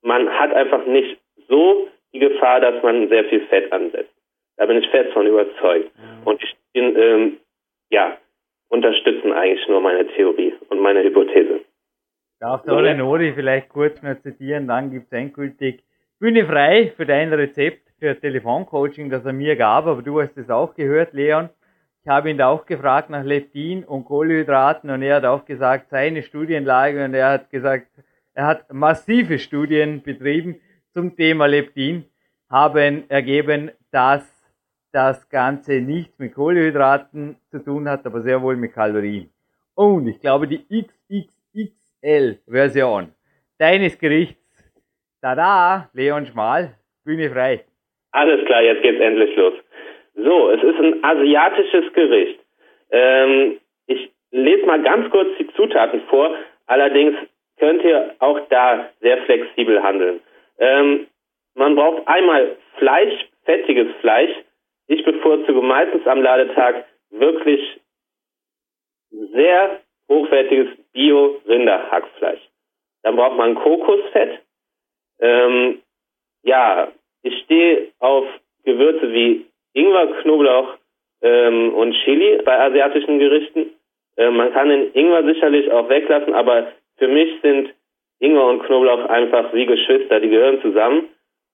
man 0.02 0.28
hat 0.30 0.52
einfach 0.52 0.84
nicht 0.86 1.18
so 1.48 1.88
die 2.12 2.18
Gefahr, 2.18 2.60
dass 2.60 2.82
man 2.82 3.08
sehr 3.08 3.24
viel 3.24 3.40
Fett 3.46 3.72
ansetzt. 3.72 4.12
Da 4.56 4.66
bin 4.66 4.78
ich 4.78 4.88
fest 4.90 5.12
von 5.12 5.26
überzeugt. 5.26 5.90
Mhm. 5.96 6.26
Und 6.26 6.42
ich 6.42 6.54
bin, 6.72 6.96
ähm, 6.96 7.36
ja, 7.90 8.18
unterstützen 8.68 9.32
eigentlich 9.32 9.66
nur 9.68 9.80
meine 9.80 10.06
Theorie 10.08 10.54
und 10.68 10.80
meine 10.80 11.02
Hypothese. 11.02 11.60
Darf 12.40 12.62
da 12.64 12.82
den 12.82 13.00
Ori 13.00 13.32
vielleicht 13.34 13.68
kurz 13.68 14.02
mehr 14.02 14.20
zitieren, 14.20 14.66
dann 14.66 14.90
gibt 14.90 15.06
es 15.06 15.12
endgültig 15.12 15.84
Bühne 16.18 16.44
frei 16.44 16.92
für 16.96 17.06
dein 17.06 17.32
Rezept 17.32 17.82
für 17.98 18.18
Telefoncoaching, 18.18 19.10
das 19.10 19.24
er 19.24 19.32
mir 19.32 19.54
gab, 19.54 19.86
aber 19.86 20.02
du 20.02 20.20
hast 20.20 20.36
es 20.36 20.50
auch 20.50 20.74
gehört, 20.74 21.12
Leon. 21.12 21.50
Ich 22.04 22.08
habe 22.08 22.30
ihn 22.30 22.38
da 22.38 22.48
auch 22.48 22.66
gefragt 22.66 23.10
nach 23.10 23.22
Leptin 23.22 23.84
und 23.84 24.06
Kohlenhydraten 24.06 24.90
und 24.90 25.02
er 25.02 25.14
hat 25.16 25.24
auch 25.24 25.44
gesagt, 25.44 25.90
seine 25.90 26.24
Studienlage 26.24 27.04
und 27.04 27.14
er 27.14 27.30
hat 27.30 27.50
gesagt, 27.50 27.86
er 28.34 28.46
hat 28.46 28.72
massive 28.72 29.38
Studien 29.38 30.02
betrieben 30.02 30.60
zum 30.92 31.14
Thema 31.14 31.46
Leptin, 31.46 32.04
haben 32.50 33.08
ergeben, 33.08 33.70
dass 33.92 34.28
das 34.90 35.28
Ganze 35.28 35.80
nichts 35.80 36.18
mit 36.18 36.34
Kohlenhydraten 36.34 37.36
zu 37.52 37.60
tun 37.60 37.88
hat, 37.88 38.04
aber 38.04 38.22
sehr 38.22 38.42
wohl 38.42 38.56
mit 38.56 38.74
Kalorien. 38.74 39.30
Und 39.74 40.08
ich 40.08 40.20
glaube, 40.20 40.48
die 40.48 40.66
XXXL-Version 40.66 43.12
deines 43.58 43.96
Gerichts, 43.96 44.42
tada, 45.20 45.88
Leon 45.92 46.26
Schmal, 46.26 46.74
Bühne 47.04 47.30
frei. 47.30 47.64
Alles 48.10 48.44
klar, 48.44 48.60
jetzt 48.62 48.82
geht's 48.82 49.00
endlich 49.00 49.36
los. 49.36 49.54
So, 50.22 50.50
es 50.50 50.62
ist 50.62 50.78
ein 50.78 51.02
asiatisches 51.02 51.92
Gericht. 51.94 52.38
Ähm, 52.90 53.58
ich 53.86 54.10
lese 54.30 54.64
mal 54.66 54.80
ganz 54.82 55.10
kurz 55.10 55.36
die 55.38 55.48
Zutaten 55.54 56.02
vor. 56.02 56.36
Allerdings 56.66 57.16
könnt 57.58 57.82
ihr 57.82 58.14
auch 58.20 58.38
da 58.48 58.90
sehr 59.00 59.18
flexibel 59.24 59.82
handeln. 59.82 60.20
Ähm, 60.58 61.06
man 61.54 61.74
braucht 61.74 62.06
einmal 62.06 62.56
Fleisch, 62.78 63.28
fettiges 63.44 63.88
Fleisch. 64.00 64.30
Ich 64.86 65.04
bevorzuge 65.04 65.60
meistens 65.60 66.06
am 66.06 66.22
Ladetag 66.22 66.84
wirklich 67.10 67.80
sehr 69.10 69.80
hochwertiges 70.08 70.68
Bio-Rinderhackfleisch. 70.92 72.40
Dann 73.02 73.16
braucht 73.16 73.36
man 73.36 73.54
Kokosfett. 73.56 74.40
Ähm, 75.20 75.82
ja, 76.42 76.92
ich 77.22 77.42
stehe 77.42 77.88
auf 77.98 78.26
Gewürze 78.64 79.12
wie 79.12 79.46
Ingwer, 79.74 80.06
Knoblauch 80.22 80.74
ähm, 81.22 81.74
und 81.74 81.94
Chili 82.04 82.40
bei 82.44 82.58
asiatischen 82.58 83.18
Gerichten. 83.18 83.70
Äh, 84.16 84.30
man 84.30 84.52
kann 84.52 84.68
den 84.68 84.92
Ingwer 84.94 85.24
sicherlich 85.24 85.70
auch 85.70 85.88
weglassen, 85.88 86.34
aber 86.34 86.68
für 86.98 87.08
mich 87.08 87.40
sind 87.42 87.70
Ingwer 88.20 88.46
und 88.46 88.62
Knoblauch 88.64 89.06
einfach 89.06 89.52
wie 89.52 89.66
Geschwister, 89.66 90.20
die 90.20 90.28
gehören 90.28 90.60
zusammen. 90.62 91.08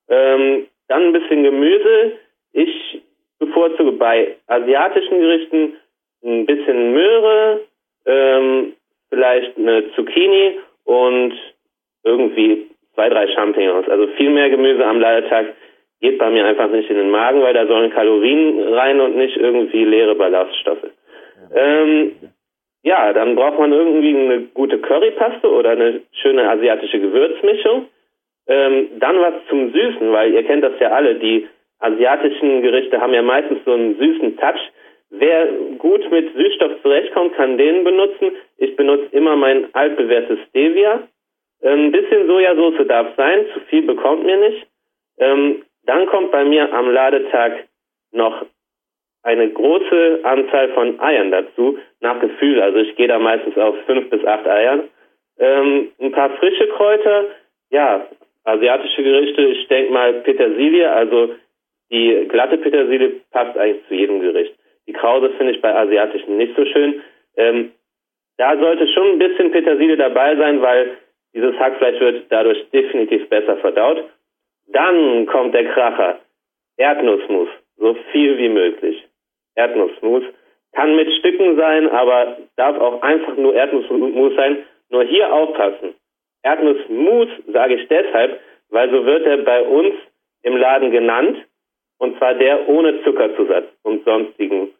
Ähm, 0.08 0.66
dann 0.88 1.04
ein 1.04 1.12
bisschen 1.12 1.42
Gemüse. 1.44 2.12
Ich 2.52 3.02
bevorzuge 3.38 3.92
bei 3.92 4.36
asiatischen 4.46 5.20
Gerichten 5.20 5.76
ein 6.24 6.46
bisschen 6.46 6.92
Möhre, 6.92 7.60
ähm, 8.06 8.72
vielleicht 9.10 9.56
eine 9.56 9.92
Zucchini 9.94 10.58
und 10.84 11.34
irgendwie 12.04 12.66
zwei, 12.94 13.08
drei 13.08 13.28
Champignons. 13.28 13.88
Also 13.88 14.08
viel 14.16 14.30
mehr 14.30 14.50
Gemüse 14.50 14.84
am 14.84 15.00
Leitertag 15.00 15.54
geht 16.00 16.18
bei 16.18 16.30
mir 16.30 16.44
einfach 16.44 16.70
nicht 16.70 16.88
in 16.90 16.96
den 16.96 17.10
Magen, 17.10 17.42
weil 17.42 17.54
da 17.54 17.66
sollen 17.66 17.90
Kalorien 17.90 18.72
rein 18.74 19.00
und 19.00 19.16
nicht 19.16 19.36
irgendwie 19.36 19.84
leere 19.84 20.14
Ballaststoffe. 20.14 20.84
Ja. 21.54 21.56
Ähm, 21.56 22.12
ja, 22.82 23.12
dann 23.12 23.34
braucht 23.34 23.58
man 23.58 23.72
irgendwie 23.72 24.16
eine 24.16 24.40
gute 24.54 24.78
Currypaste 24.78 25.50
oder 25.50 25.70
eine 25.70 26.02
schöne 26.12 26.48
asiatische 26.48 27.00
Gewürzmischung. 27.00 27.88
Ähm, 28.46 28.88
dann 28.98 29.20
was 29.20 29.34
zum 29.48 29.72
Süßen, 29.72 30.12
weil 30.12 30.32
ihr 30.32 30.44
kennt 30.44 30.64
das 30.64 30.78
ja 30.80 30.90
alle, 30.90 31.16
die 31.16 31.46
asiatischen 31.80 32.62
Gerichte 32.62 33.00
haben 33.00 33.14
ja 33.14 33.22
meistens 33.22 33.58
so 33.64 33.72
einen 33.72 33.98
süßen 33.98 34.36
Touch. 34.38 34.60
Wer 35.10 35.48
gut 35.78 36.10
mit 36.10 36.34
Süßstoff 36.34 36.82
zurechtkommt, 36.82 37.34
kann 37.34 37.58
den 37.58 37.84
benutzen. 37.84 38.32
Ich 38.58 38.76
benutze 38.76 39.08
immer 39.12 39.36
mein 39.36 39.72
altbewährtes 39.74 40.38
Stevia. 40.48 41.08
Ähm, 41.62 41.86
ein 41.86 41.92
bisschen 41.92 42.26
Sojasauce 42.26 42.86
darf 42.86 43.08
sein, 43.16 43.46
zu 43.52 43.60
viel 43.68 43.82
bekommt 43.82 44.24
mir 44.24 44.36
nicht. 44.36 44.66
Ähm, 45.18 45.62
dann 45.88 46.06
kommt 46.06 46.30
bei 46.30 46.44
mir 46.44 46.72
am 46.72 46.90
Ladetag 46.90 47.64
noch 48.12 48.46
eine 49.22 49.48
große 49.50 50.20
Anzahl 50.22 50.68
von 50.74 51.00
Eiern 51.00 51.30
dazu, 51.30 51.78
nach 52.00 52.20
Gefühl. 52.20 52.62
Also 52.62 52.78
ich 52.78 52.94
gehe 52.96 53.08
da 53.08 53.18
meistens 53.18 53.56
auf 53.58 53.74
fünf 53.86 54.08
bis 54.10 54.24
acht 54.24 54.46
Eiern. 54.46 54.88
Ähm, 55.38 55.92
ein 56.00 56.12
paar 56.12 56.30
frische 56.38 56.68
Kräuter, 56.68 57.26
ja, 57.70 58.06
asiatische 58.44 59.02
Gerichte, 59.02 59.42
ich 59.42 59.68
denke 59.68 59.92
mal 59.92 60.12
Petersilie, 60.22 60.90
also 60.90 61.34
die 61.90 62.26
glatte 62.28 62.58
Petersilie 62.58 63.20
passt 63.30 63.56
eigentlich 63.56 63.86
zu 63.88 63.94
jedem 63.94 64.20
Gericht. 64.20 64.54
Die 64.86 64.92
Krause 64.92 65.30
finde 65.30 65.52
ich 65.52 65.60
bei 65.60 65.74
asiatischen 65.74 66.36
nicht 66.36 66.56
so 66.56 66.64
schön. 66.64 67.02
Ähm, 67.36 67.72
Da 68.38 68.56
sollte 68.56 68.86
schon 68.88 69.12
ein 69.12 69.18
bisschen 69.18 69.50
Petersilie 69.50 69.96
dabei 69.96 70.36
sein, 70.36 70.62
weil 70.62 70.96
dieses 71.34 71.58
Hackfleisch 71.58 72.00
wird 72.00 72.26
dadurch 72.30 72.70
definitiv 72.70 73.28
besser 73.28 73.56
verdaut. 73.56 74.04
Dann 74.68 75.26
kommt 75.26 75.54
der 75.54 75.64
Kracher. 75.72 76.20
Erdnussmus. 76.76 77.48
So 77.76 77.94
viel 78.12 78.38
wie 78.38 78.48
möglich. 78.48 79.04
Erdnussmus. 79.54 80.24
Kann 80.72 80.96
mit 80.96 81.10
Stücken 81.18 81.56
sein, 81.56 81.88
aber 81.88 82.36
darf 82.56 82.78
auch 82.78 83.02
einfach 83.02 83.36
nur 83.36 83.54
Erdnussmus 83.54 84.34
sein. 84.36 84.64
Nur 84.90 85.04
hier 85.04 85.32
aufpassen. 85.32 85.94
Erdnussmus 86.42 87.28
sage 87.48 87.74
ich 87.74 87.88
deshalb, 87.88 88.40
weil 88.70 88.90
so 88.90 89.04
wird 89.04 89.26
er 89.26 89.38
bei 89.38 89.62
uns 89.62 89.94
im 90.42 90.56
Laden 90.56 90.90
genannt. 90.90 91.38
Und 91.98 92.16
zwar 92.18 92.34
der 92.34 92.68
ohne 92.68 93.02
Zuckerzusatz 93.02 93.66
und 93.82 94.04
sonstigen 94.04 94.70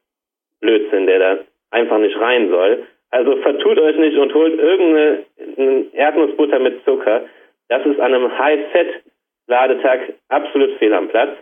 Blödsinn, 0.60 1.06
der 1.06 1.18
da 1.18 1.38
einfach 1.70 1.98
nicht 1.98 2.18
rein 2.18 2.48
soll. 2.48 2.86
Also 3.10 3.36
vertut 3.38 3.78
euch 3.78 3.96
nicht 3.96 4.16
und 4.16 4.34
holt 4.34 4.58
irgendeine 4.58 5.24
Erdnussbutter 5.92 6.58
mit 6.58 6.84
Zucker. 6.84 7.22
Das 7.68 7.84
ist 7.86 7.98
an 7.98 8.14
einem 8.14 8.38
High-Fat-Ladetag 9.48 10.14
absolut 10.28 10.78
fehl 10.78 10.94
am 10.94 11.08
Platz. 11.08 11.36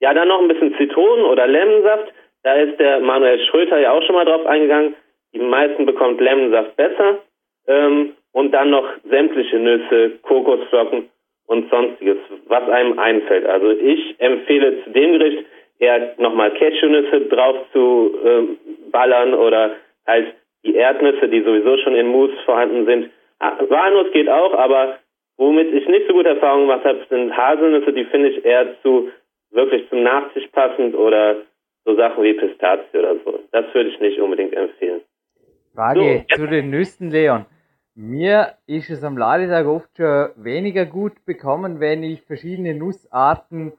Ja, 0.00 0.12
dann 0.12 0.28
noch 0.28 0.40
ein 0.40 0.48
bisschen 0.48 0.74
Zitronen- 0.76 1.24
oder 1.24 1.46
Lemonsaft. 1.46 2.12
Da 2.42 2.54
ist 2.54 2.78
der 2.78 3.00
Manuel 3.00 3.44
Schröter 3.46 3.78
ja 3.78 3.92
auch 3.92 4.02
schon 4.02 4.14
mal 4.14 4.24
drauf 4.24 4.46
eingegangen. 4.46 4.94
Die 5.32 5.38
meisten 5.38 5.86
bekommt 5.86 6.20
Lemonsaft 6.20 6.76
besser. 6.76 7.18
Ähm, 7.66 8.14
und 8.32 8.52
dann 8.52 8.70
noch 8.70 8.86
sämtliche 9.08 9.58
Nüsse, 9.58 10.10
Kokosflocken 10.22 11.08
und 11.46 11.70
sonstiges, 11.70 12.18
was 12.46 12.68
einem 12.68 12.98
einfällt. 12.98 13.46
Also 13.46 13.70
ich 13.70 14.14
empfehle 14.18 14.84
zu 14.84 14.90
dem 14.90 15.18
Gericht 15.18 15.46
eher 15.78 16.14
nochmal 16.18 16.52
Cashewnüsse 16.52 17.22
drauf 17.22 17.56
zu 17.72 18.18
ähm, 18.24 18.58
ballern 18.92 19.34
oder 19.34 19.76
halt 20.06 20.34
die 20.64 20.74
Erdnüsse, 20.74 21.28
die 21.28 21.42
sowieso 21.42 21.78
schon 21.78 21.94
in 21.94 22.08
Mousse 22.08 22.36
vorhanden 22.44 22.84
sind. 22.86 23.10
Ah, 23.38 23.56
Walnuss 23.68 24.12
geht 24.12 24.28
auch, 24.28 24.52
aber 24.54 24.98
womit 25.36 25.72
ich 25.72 25.86
nicht 25.88 26.06
so 26.06 26.14
gute 26.14 26.30
Erfahrungen 26.30 26.68
gemacht 26.68 26.84
habe, 26.84 27.04
sind 27.08 27.36
Haselnüsse, 27.36 27.92
die 27.92 28.04
finde 28.04 28.28
ich 28.30 28.44
eher 28.44 28.80
zu 28.82 29.10
wirklich 29.50 29.88
zum 29.88 30.02
Nachtisch 30.02 30.46
passend 30.52 30.94
oder 30.94 31.36
so 31.84 31.94
Sachen 31.96 32.22
wie 32.24 32.34
Pistazie 32.34 32.98
oder 32.98 33.16
so. 33.24 33.40
Das 33.52 33.64
würde 33.74 33.90
ich 33.90 34.00
nicht 34.00 34.20
unbedingt 34.20 34.54
empfehlen. 34.54 35.02
Frage 35.74 36.24
so, 36.30 36.42
zu 36.42 36.46
den 36.46 36.70
Nüssen, 36.70 37.10
Leon. 37.10 37.46
Mir 37.94 38.54
ist 38.66 38.90
es 38.90 39.02
am 39.02 39.16
Ladetag 39.16 39.66
oft 39.66 39.96
schon 39.96 40.30
weniger 40.36 40.84
gut 40.84 41.24
bekommen, 41.24 41.80
wenn 41.80 42.02
ich 42.02 42.22
verschiedene 42.22 42.74
Nussarten 42.74 43.72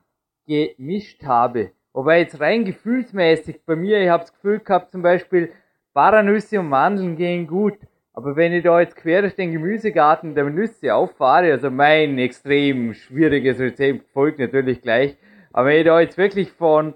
gemischt 0.48 1.24
habe. 1.24 1.72
Wobei 1.94 2.20
jetzt 2.20 2.40
rein 2.40 2.66
gefühlsmäßig 2.66 3.66
bei 3.66 3.76
mir, 3.76 4.02
ich 4.02 4.10
habe 4.10 4.24
das 4.24 4.34
Gefühl 4.34 4.60
gehabt, 4.60 4.92
zum 4.92 5.02
Beispiel 5.02 5.52
Paranüsse 5.94 6.60
und 6.60 6.70
Mandeln 6.70 7.16
gehen 7.16 7.48
gut. 7.48 7.78
Aber 8.18 8.36
wenn 8.36 8.52
ich 8.52 8.64
da 8.64 8.80
jetzt 8.80 8.96
quer 8.96 9.22
durch 9.22 9.36
den 9.36 9.52
Gemüsegarten 9.52 10.34
der 10.34 10.46
Nüsse 10.46 10.96
auffahre, 10.96 11.52
also 11.52 11.70
mein 11.70 12.18
extrem 12.18 12.96
schwieriges 12.96 13.60
Rezept 13.60 14.10
folgt 14.10 14.40
natürlich 14.40 14.82
gleich, 14.82 15.16
aber 15.54 15.68
wenn 15.68 15.78
ich 15.78 15.86
da 15.86 16.00
jetzt 16.00 16.18
wirklich 16.18 16.52
von 16.52 16.96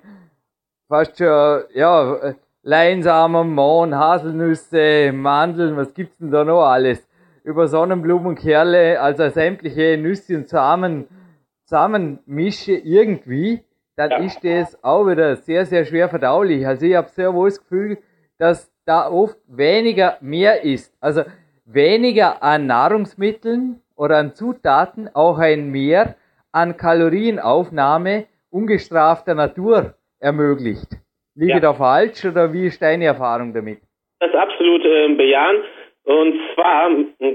fast 0.88 1.20
schon, 1.20 1.62
ja, 1.76 2.34
Leinsamen, 2.64 3.54
Mohn, 3.54 3.94
Haselnüsse, 3.94 5.12
Mandeln, 5.14 5.78
was 5.78 5.94
gibt's 5.94 6.18
denn 6.18 6.32
da 6.32 6.44
noch 6.44 6.64
alles? 6.64 7.08
Über 7.44 7.68
Sonnenblumenkerle, 7.68 9.00
also 9.00 9.30
sämtliche 9.30 10.00
Nüsse 10.00 10.36
und 10.36 10.50
Samen 10.50 11.06
zusammenmische 11.66 12.74
irgendwie, 12.74 13.64
dann 13.96 14.10
ja. 14.10 14.18
ist 14.18 14.44
das 14.44 14.84
auch 14.84 15.06
wieder 15.06 15.36
sehr, 15.36 15.68
sehr 15.68 15.86
schwer 15.86 16.10
verdaulich. 16.10 16.66
Also 16.66 16.88
ich 16.88 16.96
habe 16.96 17.10
sehr 17.10 17.32
wohl 17.36 17.50
das 17.50 17.60
Gefühl, 17.60 18.00
dass 18.40 18.71
da 18.86 19.10
oft 19.10 19.38
weniger 19.48 20.18
mehr 20.22 20.64
ist. 20.64 20.94
Also 21.02 21.22
weniger 21.66 22.42
an 22.44 22.68
Nahrungsmitteln 22.68 23.82
oder 23.96 24.18
an 24.18 24.34
Zutaten, 24.34 25.10
auch 25.14 25.38
ein 25.40 25.70
Mehr 25.72 26.16
an 26.52 26.78
Kalorienaufnahme 26.78 28.26
ungestrafter 28.52 29.36
Natur 29.36 29.94
ermögliegt. 30.20 30.98
Liege 31.36 31.54
ja. 31.54 31.60
da 31.60 31.74
falsch 31.74 32.26
oder 32.26 32.52
wie 32.52 32.66
ist 32.66 32.82
deine 32.82 33.06
Erfahrung 33.06 33.54
damit? 33.54 33.80
Das 34.20 34.30
ist 34.30 34.36
absolut 34.36 34.84
äh, 34.84 35.14
bejahen. 35.16 35.58
Und 36.04 36.34
zwar 36.54 36.90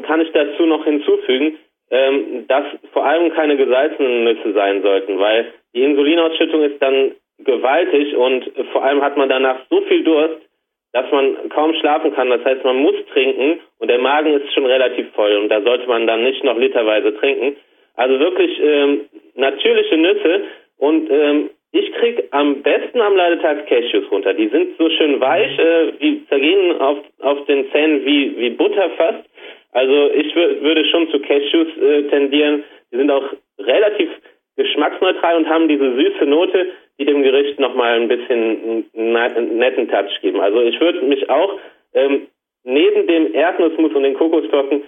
kann 0.07 0.21
ich 0.21 0.33
dazu 0.33 0.67
noch 0.67 0.85
hinzufügen, 0.85 1.57
ähm, 1.91 2.47
dass 2.49 2.65
vor 2.93 3.07
allem 3.07 3.33
keine 3.33 3.57
gesalzenen 3.57 4.25
Nüsse 4.25 4.53
sein 4.53 4.83
sollten, 4.83 5.19
weil 5.19 5.53
die 5.75 5.83
Insulinausschüttung 5.83 6.63
ist 6.63 6.83
dann 6.83 7.13
gewaltig 7.39 8.17
und 8.17 8.51
vor 8.73 8.85
allem 8.85 9.03
hat 9.03 9.17
man 9.17 9.29
danach 9.29 9.59
so 9.71 9.81
viel 9.83 10.03
Durst, 10.05 10.46
dass 10.93 11.11
man 11.11 11.49
kaum 11.51 11.75
schlafen 11.75 12.15
kann. 12.15 12.31
Das 12.31 12.45
heißt, 12.45 12.65
man 12.65 12.77
muss 12.77 12.95
trinken 13.13 13.61
und 13.79 13.89
der 13.89 13.99
Magen 13.99 14.33
ist 14.35 14.53
schon 14.55 14.67
relativ 14.67 15.11
voll 15.13 15.37
und 15.37 15.49
da 15.49 15.61
sollte 15.61 15.87
man 15.87 16.07
dann 16.07 16.23
nicht 16.25 16.43
noch 16.45 16.59
literweise 16.59 17.15
trinken. 17.17 17.57
Also 17.95 18.19
wirklich 18.19 18.59
ähm, 18.63 19.07
natürliche 19.35 19.97
Nüsse 19.97 20.45
und 20.79 21.11
ähm, 21.11 21.51
ich 21.73 21.93
krieg 21.93 22.29
am 22.31 22.63
besten 22.63 23.01
am 23.01 23.17
Ladetag 23.17 23.67
Cashews 23.67 24.11
runter. 24.11 24.33
Die 24.35 24.49
sind 24.49 24.79
so 24.79 24.89
schön 24.91 25.21
weich, 25.21 25.59
äh, 25.59 25.93
die 26.01 26.27
zergehen 26.29 26.81
auf, 26.81 26.99
auf 27.21 27.45
den 27.47 27.71
Zähnen 27.71 28.05
wie, 28.05 28.37
wie 28.39 28.51
Butter 28.51 28.91
fast. 28.97 29.25
Also 29.73 30.11
ich 30.15 30.35
würde 30.35 30.85
schon 30.87 31.11
zu 31.11 31.21
Cashews 31.21 31.69
äh, 31.77 32.03
tendieren. 32.05 32.65
Die 32.93 32.97
sind 32.97 33.11
auch 33.11 33.25
relativ 33.59 34.09
geschmacksneutral 34.57 35.37
und 35.37 35.49
haben 35.49 35.69
diese 35.69 35.95
süße 35.97 36.25
Note, 36.25 36.73
die 36.99 37.05
dem 37.05 37.23
Gericht 37.23 37.59
nochmal 37.59 38.01
ein 38.01 38.09
bisschen 38.09 38.87
einen 38.95 39.59
netten 39.59 39.89
Touch 39.89 40.21
geben. 40.23 40.41
Also 40.41 40.61
ich 40.63 40.81
würde 40.81 41.03
mich 41.03 41.29
auch 41.29 41.59
ähm, 41.95 42.29
neben 42.65 43.07
dem 43.07 43.35
Erdnussmus 43.35 43.93
und 43.95 44.03
den 44.03 44.15
Kokosflocken 44.15 44.83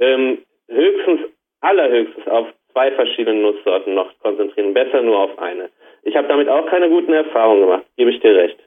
ähm, 0.00 0.38
höchstens, 0.68 1.20
allerhöchstens 1.60 2.26
auf 2.26 2.48
zwei 2.72 2.90
verschiedene 2.92 3.40
Nusssorten 3.40 3.94
noch 3.94 4.18
konzentrieren. 4.20 4.74
Besser 4.74 5.02
nur 5.02 5.18
auf 5.18 5.38
eine. 5.38 5.70
Ich 6.02 6.16
habe 6.16 6.28
damit 6.28 6.48
auch 6.48 6.66
keine 6.66 6.88
guten 6.88 7.12
Erfahrungen 7.12 7.60
gemacht, 7.60 7.86
gebe 7.96 8.10
ich 8.10 8.20
dir 8.20 8.34
recht. 8.34 8.58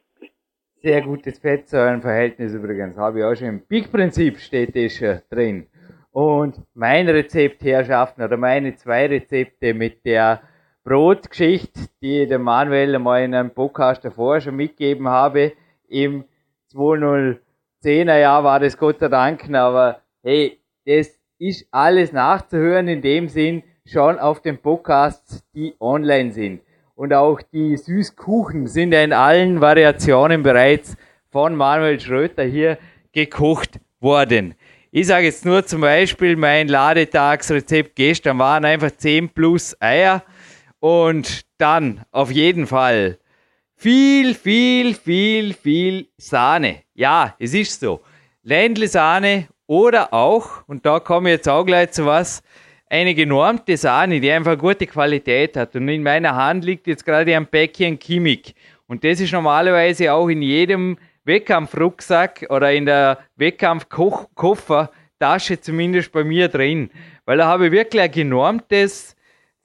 Sehr 0.81 1.01
gutes 1.01 1.39
Fettsäurenverhältnis 1.39 2.53
übrigens, 2.53 2.97
habe 2.97 3.19
ich 3.19 3.25
auch 3.25 3.35
schon 3.35 3.47
im 3.47 3.67
Big-Prinzip 3.67 4.37
steht 4.37 4.75
das 4.75 4.93
schon 4.97 5.19
drin. 5.31 5.67
Und 6.11 6.55
mein 6.75 7.09
Rezept, 7.09 7.61
Herrschaften, 7.63 8.23
oder 8.23 8.37
meine 8.37 8.75
zwei 8.75 9.07
Rezepte 9.07 9.73
mit 9.73 10.05
der 10.05 10.41
Brotgeschichte, 10.85 11.89
die 11.99 12.27
dem 12.27 12.43
Manuel 12.43 12.93
einmal 12.93 13.23
in 13.23 13.33
einem 13.33 13.49
Podcast 13.49 14.05
davor 14.05 14.39
schon 14.39 14.55
mitgegeben 14.55 15.07
habe, 15.07 15.53
im 15.87 16.25
2010er 16.71 17.39
Jahr 18.19 18.43
war 18.43 18.59
das 18.59 18.77
Gott 18.77 18.99
sei 18.99 19.07
Dank, 19.07 19.51
aber 19.51 20.01
hey, 20.21 20.59
das 20.85 21.17
ist 21.39 21.67
alles 21.71 22.11
nachzuhören 22.11 22.87
in 22.87 23.01
dem 23.01 23.29
Sinn 23.29 23.63
schon 23.83 24.19
auf 24.19 24.43
den 24.43 24.59
Podcasts, 24.59 25.43
die 25.55 25.73
online 25.79 26.31
sind. 26.31 26.61
Und 26.93 27.15
auch 27.15 27.41
die 27.41 27.77
Süßkuchen 27.77 28.67
sind 28.67 28.91
ja 28.91 29.01
in 29.01 29.11
allen 29.11 29.61
Variationen 29.61 30.43
bereits 30.43 30.95
von 31.31 31.55
Manuel 31.55 31.99
Schröter 31.99 32.43
hier 32.43 32.77
gekocht 33.11 33.79
worden. 33.99 34.53
Ich 34.91 35.07
sage 35.07 35.25
jetzt 35.25 35.45
nur 35.45 35.65
zum 35.65 35.81
Beispiel, 35.81 36.35
mein 36.35 36.67
Ladetagsrezept 36.67 37.95
gestern 37.95 38.37
waren 38.37 38.65
einfach 38.65 38.91
10 38.91 39.29
plus 39.29 39.75
Eier 39.81 40.21
und 40.85 41.41
dann 41.57 42.05
auf 42.11 42.29
jeden 42.29 42.67
Fall 42.67 43.17
viel, 43.75 44.35
viel, 44.35 44.93
viel, 44.93 45.55
viel 45.55 46.09
Sahne. 46.15 46.83
Ja, 46.93 47.33
es 47.39 47.55
ist 47.55 47.79
so. 47.79 48.01
Ländle-Sahne 48.43 49.47
oder 49.65 50.13
auch, 50.13 50.63
und 50.67 50.85
da 50.85 50.99
komme 50.99 51.29
ich 51.29 51.37
jetzt 51.37 51.49
auch 51.49 51.65
gleich 51.65 51.89
zu 51.89 52.05
was, 52.05 52.43
eine 52.87 53.15
genormte 53.15 53.77
Sahne, 53.77 54.19
die 54.19 54.31
einfach 54.31 54.59
gute 54.59 54.85
Qualität 54.85 55.57
hat. 55.57 55.75
Und 55.75 55.89
in 55.89 56.03
meiner 56.03 56.35
Hand 56.35 56.63
liegt 56.63 56.85
jetzt 56.85 57.03
gerade 57.03 57.35
ein 57.35 57.47
Päckchen 57.47 57.97
Chemik. 57.97 58.53
Und 58.85 59.03
das 59.03 59.19
ist 59.19 59.33
normalerweise 59.33 60.13
auch 60.13 60.27
in 60.27 60.43
jedem 60.43 60.99
Wettkampfrucksack 61.23 62.45
oder 62.49 62.71
in 62.71 62.85
der 62.85 63.17
Wettkampfkoffertasche 63.37 65.59
zumindest 65.59 66.11
bei 66.11 66.23
mir 66.23 66.47
drin. 66.47 66.91
Weil 67.25 67.39
da 67.39 67.47
habe 67.47 67.65
ich 67.65 67.71
wirklich 67.71 68.03
ein 68.03 68.11
genormtes 68.11 69.14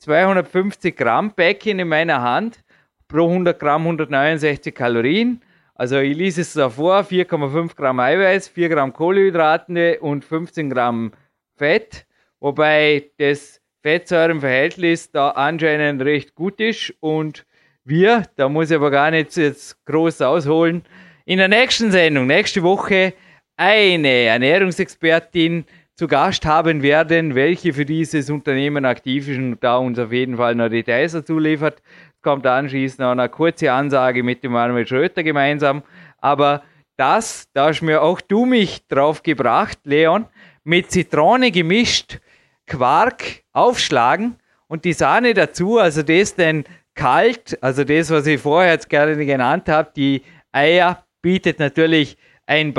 250 0.00 0.96
Gramm 0.96 1.32
Päckchen 1.32 1.78
in 1.78 1.88
meiner 1.88 2.22
Hand. 2.22 2.64
Pro 3.06 3.28
100 3.28 3.58
Gramm 3.58 3.82
169 3.82 4.74
Kalorien. 4.74 5.42
Also 5.74 5.98
ich 5.98 6.16
lese 6.16 6.40
es 6.42 6.52
da 6.54 6.68
vor, 6.70 7.00
4,5 7.00 7.74
Gramm 7.76 8.00
Eiweiß, 8.00 8.48
4 8.48 8.68
Gramm 8.68 8.92
Kohlenhydrate 8.92 9.98
und 10.00 10.24
15 10.24 10.70
Gramm 10.70 11.12
Fett. 11.56 12.06
Wobei 12.38 13.10
das 13.18 13.60
Fettsäurenverhältnis 13.82 15.10
da 15.10 15.30
anscheinend 15.30 16.02
recht 16.02 16.34
gut 16.34 16.60
ist 16.60 16.94
und 17.00 17.46
wir, 17.84 18.24
da 18.36 18.48
muss 18.48 18.70
ich 18.70 18.76
aber 18.76 18.90
gar 18.90 19.10
nicht 19.10 19.36
jetzt 19.36 19.84
groß 19.86 20.22
ausholen, 20.22 20.82
in 21.24 21.38
der 21.38 21.48
nächsten 21.48 21.90
Sendung, 21.90 22.26
nächste 22.26 22.62
Woche, 22.62 23.14
eine 23.56 24.24
Ernährungsexpertin 24.24 25.64
zu 26.00 26.08
Gast 26.08 26.46
haben 26.46 26.82
werden, 26.82 27.34
welche 27.34 27.74
für 27.74 27.84
dieses 27.84 28.30
Unternehmen 28.30 28.86
aktiv 28.86 29.28
ist 29.28 29.36
und 29.36 29.62
da 29.62 29.76
uns 29.76 29.98
auf 29.98 30.12
jeden 30.12 30.38
Fall 30.38 30.54
noch 30.54 30.70
Details 30.70 31.12
dazu 31.12 31.38
liefert. 31.38 31.82
Es 32.16 32.22
kommt 32.22 32.46
anschließend 32.46 33.00
noch 33.00 33.10
eine 33.10 33.28
kurze 33.28 33.70
Ansage 33.70 34.22
mit 34.22 34.42
dem 34.42 34.52
Manuel 34.52 34.86
Schröter 34.86 35.22
gemeinsam. 35.22 35.82
Aber 36.16 36.62
das, 36.96 37.48
da 37.52 37.66
hast 37.66 37.82
mir 37.82 38.00
auch 38.00 38.22
du 38.22 38.46
mich 38.46 38.88
drauf 38.88 39.22
gebracht, 39.22 39.78
Leon, 39.84 40.24
mit 40.64 40.90
Zitrone 40.90 41.50
gemischt, 41.50 42.18
Quark 42.66 43.42
aufschlagen 43.52 44.36
und 44.68 44.86
die 44.86 44.94
Sahne 44.94 45.34
dazu, 45.34 45.76
also 45.76 46.02
das 46.02 46.34
dann 46.34 46.64
kalt, 46.94 47.62
also 47.62 47.84
das, 47.84 48.08
was 48.08 48.26
ich 48.26 48.40
vorher 48.40 48.72
jetzt 48.72 48.88
gerne 48.88 49.26
genannt 49.26 49.68
habe, 49.68 49.90
die 49.94 50.22
Eier 50.50 51.04
bietet 51.20 51.58
natürlich 51.58 52.16
ein 52.46 52.72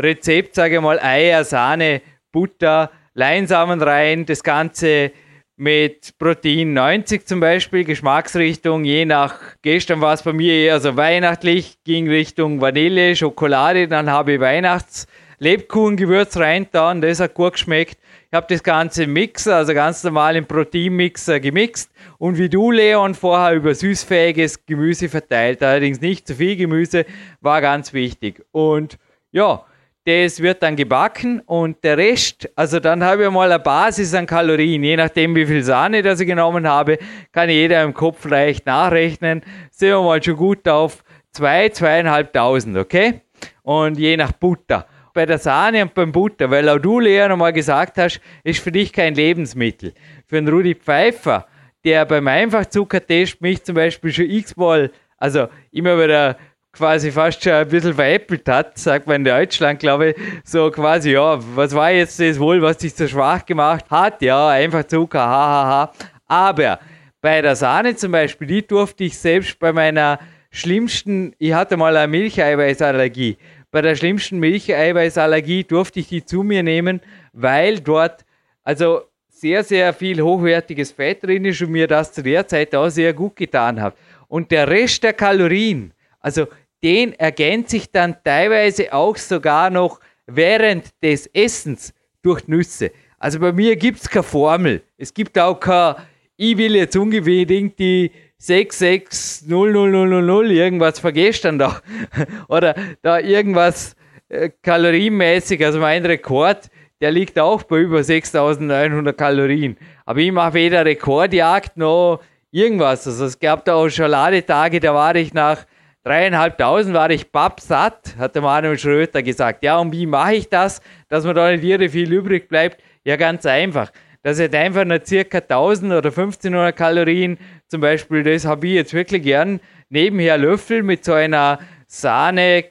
Basisrezept, 0.00 0.54
sage 0.54 0.76
ich 0.76 0.80
mal, 0.80 0.98
Eier, 0.98 1.44
Sahne, 1.44 2.02
Butter, 2.32 2.90
Leinsamen 3.14 3.82
rein, 3.82 4.24
das 4.26 4.42
Ganze 4.42 5.12
mit 5.56 6.18
Protein 6.18 6.72
90 6.72 7.26
zum 7.26 7.40
Beispiel, 7.40 7.84
Geschmacksrichtung, 7.84 8.84
je 8.84 9.04
nach, 9.04 9.34
gestern 9.62 10.00
war 10.00 10.14
es 10.14 10.22
bei 10.22 10.32
mir 10.32 10.54
eher 10.54 10.80
so 10.80 10.96
weihnachtlich, 10.96 11.78
ging 11.84 12.08
Richtung 12.08 12.60
Vanille, 12.60 13.14
Schokolade, 13.14 13.88
dann 13.88 14.10
habe 14.10 14.34
ich 14.34 14.40
Weihnachts- 14.40 15.06
Lebkuchengewürz 15.42 16.36
rein 16.36 16.66
und 16.66 17.00
das 17.00 17.18
hat 17.18 17.32
gut 17.32 17.54
geschmeckt. 17.54 17.96
Ich 18.30 18.36
habe 18.36 18.46
das 18.50 18.62
Ganze 18.62 19.04
im 19.04 19.14
Mixer, 19.14 19.56
also 19.56 19.72
ganz 19.72 20.04
normal 20.04 20.36
im 20.36 20.44
Proteinmixer 20.44 21.40
gemixt 21.40 21.90
und 22.18 22.36
wie 22.36 22.50
du, 22.50 22.70
Leon, 22.70 23.14
vorher 23.14 23.54
über 23.54 23.74
süßfähiges 23.74 24.66
Gemüse 24.66 25.08
verteilt. 25.08 25.62
Allerdings 25.62 26.02
nicht 26.02 26.26
zu 26.26 26.34
viel 26.34 26.56
Gemüse, 26.56 27.06
war 27.40 27.62
ganz 27.62 27.94
wichtig. 27.94 28.44
Und 28.52 28.98
ja, 29.32 29.64
das 30.10 30.40
wird 30.40 30.62
dann 30.62 30.76
gebacken 30.76 31.40
und 31.46 31.82
der 31.84 31.96
Rest, 31.96 32.48
also 32.56 32.80
dann 32.80 33.04
habe 33.04 33.24
ich 33.24 33.30
mal 33.30 33.50
eine 33.50 33.62
Basis 33.62 34.12
an 34.14 34.26
Kalorien, 34.26 34.82
je 34.82 34.96
nachdem 34.96 35.34
wie 35.36 35.46
viel 35.46 35.62
Sahne 35.62 36.02
das 36.02 36.20
ich 36.20 36.26
genommen 36.26 36.68
habe, 36.68 36.98
kann 37.32 37.48
jeder 37.48 37.82
im 37.82 37.94
Kopf 37.94 38.24
leicht 38.24 38.66
nachrechnen. 38.66 39.42
Sind 39.70 39.90
wir 39.90 40.02
mal 40.02 40.22
schon 40.22 40.36
gut 40.36 40.68
auf 40.68 41.04
2, 41.32 41.68
zwei, 41.70 42.00
2.500, 42.00 42.80
okay? 42.80 43.20
Und 43.62 43.98
je 43.98 44.16
nach 44.16 44.32
Butter 44.32 44.86
bei 45.12 45.26
der 45.26 45.38
Sahne 45.38 45.82
und 45.82 45.94
beim 45.94 46.12
Butter, 46.12 46.50
weil 46.50 46.68
auch 46.68 46.78
du, 46.78 47.00
Lea, 47.00 47.28
nochmal 47.28 47.52
gesagt 47.52 47.98
hast, 47.98 48.20
ist 48.42 48.60
für 48.60 48.72
dich 48.72 48.92
kein 48.92 49.14
Lebensmittel. 49.14 49.92
Für 50.26 50.38
einen 50.38 50.48
Rudi 50.48 50.74
Pfeiffer, 50.74 51.46
der 51.84 52.04
beim 52.04 52.26
Einfachzuckertest 52.26 53.40
mich 53.40 53.62
zum 53.62 53.74
Beispiel 53.74 54.12
schon 54.12 54.30
x-mal, 54.30 54.90
also 55.16 55.48
immer 55.70 56.02
wieder 56.02 56.36
quasi 56.72 57.10
fast 57.10 57.42
schon 57.42 57.52
ein 57.52 57.68
bisschen 57.68 57.94
veräppelt 57.94 58.48
hat, 58.48 58.78
sagt 58.78 59.06
man 59.06 59.16
in 59.16 59.24
Deutschland, 59.24 59.80
glaube 59.80 60.10
ich, 60.10 60.16
so 60.44 60.70
quasi, 60.70 61.12
ja, 61.12 61.38
was 61.54 61.74
war 61.74 61.90
jetzt 61.90 62.20
das 62.20 62.38
wohl, 62.38 62.62
was 62.62 62.78
dich 62.78 62.94
so 62.94 63.06
schwach 63.08 63.44
gemacht 63.44 63.86
hat? 63.90 64.22
Ja, 64.22 64.48
einfach 64.48 64.84
Zucker, 64.84 65.20
hahaha. 65.20 65.64
Ha, 65.64 65.92
ha. 65.92 65.92
Aber 66.26 66.78
bei 67.20 67.42
der 67.42 67.56
Sahne 67.56 67.96
zum 67.96 68.12
Beispiel, 68.12 68.46
die 68.46 68.66
durfte 68.66 69.04
ich 69.04 69.18
selbst 69.18 69.58
bei 69.58 69.72
meiner 69.72 70.18
schlimmsten, 70.50 71.34
ich 71.38 71.52
hatte 71.52 71.76
mal 71.76 71.96
eine 71.96 72.08
Milcheiweißallergie 72.08 73.36
bei 73.70 73.82
der 73.82 73.94
schlimmsten 73.94 74.38
Milcheiweißallergie 74.38 75.64
durfte 75.64 76.00
ich 76.00 76.08
die 76.08 76.24
zu 76.24 76.42
mir 76.42 76.62
nehmen, 76.62 77.00
weil 77.32 77.80
dort 77.80 78.24
also 78.64 79.02
sehr, 79.28 79.62
sehr 79.64 79.94
viel 79.94 80.20
hochwertiges 80.20 80.92
Fett 80.92 81.22
drin 81.22 81.44
ist 81.44 81.62
und 81.62 81.70
mir 81.70 81.86
das 81.86 82.12
zu 82.12 82.22
der 82.22 82.46
Zeit 82.46 82.74
auch 82.74 82.88
sehr 82.88 83.12
gut 83.12 83.36
getan 83.36 83.80
hat. 83.80 83.96
Und 84.28 84.50
der 84.50 84.68
Rest 84.68 85.02
der 85.02 85.12
Kalorien, 85.12 85.92
also 86.20 86.46
den 86.82 87.12
ergänzt 87.14 87.70
sich 87.70 87.90
dann 87.90 88.16
teilweise 88.24 88.92
auch 88.92 89.16
sogar 89.16 89.70
noch 89.70 90.00
während 90.26 90.90
des 91.02 91.26
Essens 91.26 91.94
durch 92.22 92.46
Nüsse. 92.48 92.90
Also 93.18 93.38
bei 93.38 93.52
mir 93.52 93.76
gibt 93.76 94.00
es 94.00 94.08
keine 94.08 94.22
Formel. 94.22 94.82
Es 94.96 95.12
gibt 95.12 95.38
auch 95.38 95.60
kein, 95.60 95.96
ich 96.36 96.56
will 96.56 96.76
jetzt 96.76 96.96
unbedingt 96.96 97.78
die 97.78 98.10
660000 98.38 100.50
irgendwas 100.50 100.98
vergisst 100.98 101.44
dann 101.44 101.58
da. 101.58 101.82
Oder 102.48 102.74
da 103.02 103.18
irgendwas 103.18 103.94
äh, 104.30 104.48
kalorienmäßig, 104.62 105.62
also 105.64 105.80
mein 105.80 106.06
Rekord, 106.06 106.70
der 107.02 107.10
liegt 107.10 107.38
auch 107.38 107.62
bei 107.64 107.80
über 107.80 108.02
6900 108.02 109.16
Kalorien. 109.16 109.76
Aber 110.06 110.20
ich 110.20 110.32
mache 110.32 110.54
weder 110.54 110.86
Rekordjagd 110.86 111.76
noch 111.76 112.20
irgendwas. 112.50 113.06
Also 113.06 113.26
es 113.26 113.38
gab 113.38 113.66
da 113.66 113.74
auch 113.74 113.88
Schokoladetage, 113.88 114.80
da 114.80 114.94
war 114.94 115.14
ich 115.16 115.34
nach 115.34 115.66
dreieinhalbtausend 116.04 116.94
war 116.94 117.10
ich 117.10 117.30
pappsatt, 117.30 118.16
hat 118.18 118.34
der 118.34 118.42
Manuel 118.42 118.78
Schröter 118.78 119.22
gesagt. 119.22 119.62
Ja, 119.62 119.78
und 119.78 119.92
wie 119.92 120.06
mache 120.06 120.34
ich 120.34 120.48
das, 120.48 120.80
dass 121.08 121.24
mir 121.24 121.34
da 121.34 121.50
nicht 121.50 121.64
irre 121.64 121.88
viel 121.88 122.12
übrig 122.12 122.48
bleibt? 122.48 122.82
Ja, 123.04 123.16
ganz 123.16 123.46
einfach. 123.46 123.90
Das 124.22 124.38
hat 124.38 124.54
einfach 124.54 124.84
nur 124.84 125.00
circa 125.04 125.38
1000 125.38 125.92
oder 125.92 126.10
1500 126.10 126.76
Kalorien 126.76 127.38
zum 127.68 127.80
Beispiel, 127.80 128.22
das 128.22 128.44
habe 128.44 128.66
ich 128.66 128.74
jetzt 128.74 128.92
wirklich 128.92 129.22
gern. 129.22 129.60
Nebenher 129.88 130.36
Löffel 130.36 130.82
mit 130.82 131.04
so 131.04 131.14
einer 131.14 131.58
Sahne, 131.86 132.64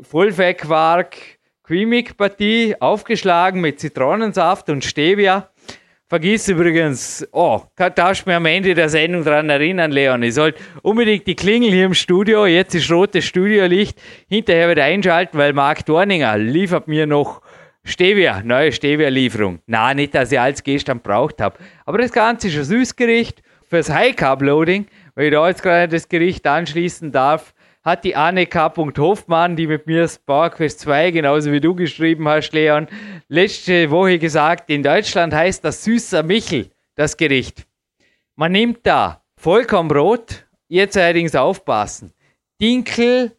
Vollfettquark, 0.00 1.16
Creamig-Partie 1.64 2.76
aufgeschlagen 2.80 3.60
mit 3.60 3.80
Zitronensaft 3.80 4.70
und 4.70 4.84
Stevia. 4.84 5.50
Vergiss 6.14 6.46
übrigens, 6.46 7.26
oh, 7.32 7.62
darfst 7.96 8.24
mir 8.24 8.36
am 8.36 8.46
Ende 8.46 8.72
der 8.72 8.88
Sendung 8.88 9.24
daran 9.24 9.50
erinnern, 9.50 9.90
Leon. 9.90 10.22
Ich 10.22 10.34
sollte 10.34 10.62
unbedingt 10.82 11.26
die 11.26 11.34
Klingel 11.34 11.72
hier 11.72 11.86
im 11.86 11.94
Studio, 11.94 12.46
jetzt 12.46 12.72
ist 12.76 12.88
rotes 12.88 13.24
Studiolicht, 13.24 14.00
hinterher 14.28 14.70
wieder 14.70 14.84
einschalten, 14.84 15.36
weil 15.36 15.52
Marc 15.52 15.84
Dorninger 15.86 16.38
liefert 16.38 16.86
mir 16.86 17.08
noch 17.08 17.42
Stevia, 17.82 18.42
neue 18.44 18.70
Stevia-Lieferung. 18.70 19.58
Na, 19.66 19.92
nicht, 19.92 20.14
dass 20.14 20.30
ich 20.30 20.38
alles 20.38 20.62
gestern 20.62 21.00
braucht 21.00 21.40
habe. 21.40 21.58
Aber 21.84 21.98
das 21.98 22.12
Ganze 22.12 22.46
ist 22.46 22.58
ein 22.58 22.64
Süßgericht 22.64 23.42
fürs 23.68 23.90
High 23.90 24.14
Carb 24.14 24.40
Loading, 24.40 24.86
weil 25.16 25.24
ich 25.24 25.32
da 25.32 25.48
jetzt 25.48 25.64
gerade 25.64 25.88
das 25.88 26.08
Gericht 26.08 26.46
anschließen 26.46 27.10
darf, 27.10 27.54
hat 27.84 28.02
die 28.04 28.16
Annika 28.16 28.72
Hoffmann, 28.76 29.56
die 29.56 29.66
mit 29.66 29.86
mir 29.86 30.02
das 30.02 30.18
PowerQuest 30.18 30.80
2, 30.80 31.10
genauso 31.10 31.52
wie 31.52 31.60
du 31.60 31.74
geschrieben 31.74 32.26
hast, 32.26 32.52
Leon, 32.52 32.88
letzte 33.28 33.90
Woche 33.90 34.18
gesagt, 34.18 34.70
in 34.70 34.82
Deutschland 34.82 35.34
heißt 35.34 35.62
das 35.62 35.84
süßer 35.84 36.22
Michel, 36.22 36.70
das 36.94 37.16
Gericht. 37.16 37.66
Man 38.36 38.52
nimmt 38.52 38.80
da 38.84 39.22
Vollkornbrot, 39.36 40.46
jetzt 40.68 40.96
allerdings 40.96 41.34
aufpassen, 41.34 42.12
Dinkel, 42.60 43.32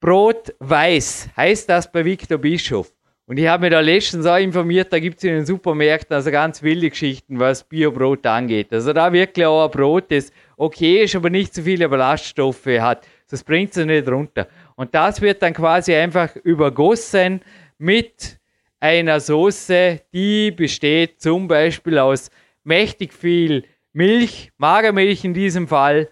Brot 0.00 0.54
weiß, 0.60 1.28
heißt 1.36 1.68
das 1.68 1.90
bei 1.90 2.04
Viktor 2.04 2.38
Bischof. 2.38 2.92
Und 3.28 3.38
ich 3.38 3.46
habe 3.48 3.62
mich 3.62 3.72
da 3.72 3.80
letztens 3.80 4.24
auch 4.24 4.36
informiert, 4.36 4.92
da 4.92 5.00
gibt 5.00 5.18
es 5.18 5.24
in 5.24 5.30
den 5.30 5.46
Supermärkten 5.46 6.14
also 6.14 6.30
ganz 6.30 6.62
wilde 6.62 6.88
Geschichten, 6.88 7.40
was 7.40 7.64
Biobrot 7.64 8.24
angeht. 8.24 8.72
Also 8.72 8.92
da 8.92 9.12
wirklich 9.12 9.44
auch 9.44 9.64
ein 9.64 9.70
Brot, 9.70 10.04
das 10.10 10.30
okay 10.56 11.04
ist, 11.04 11.14
aber 11.14 11.30
nicht 11.30 11.54
so 11.54 11.62
viele 11.62 11.88
Ballaststoffe 11.88 12.66
hat. 12.66 13.06
Das 13.30 13.44
bringt 13.44 13.76
es 13.76 13.84
nicht 13.84 14.08
runter. 14.08 14.48
Und 14.74 14.94
das 14.94 15.20
wird 15.20 15.42
dann 15.42 15.52
quasi 15.52 15.94
einfach 15.94 16.34
übergossen 16.36 17.40
mit 17.78 18.38
einer 18.80 19.20
Soße, 19.20 20.00
die 20.12 20.50
besteht 20.50 21.20
zum 21.20 21.48
Beispiel 21.48 21.98
aus 21.98 22.30
mächtig 22.64 23.12
viel 23.12 23.64
Milch, 23.92 24.52
Magermilch 24.58 25.24
in 25.24 25.34
diesem 25.34 25.66
Fall. 25.68 26.08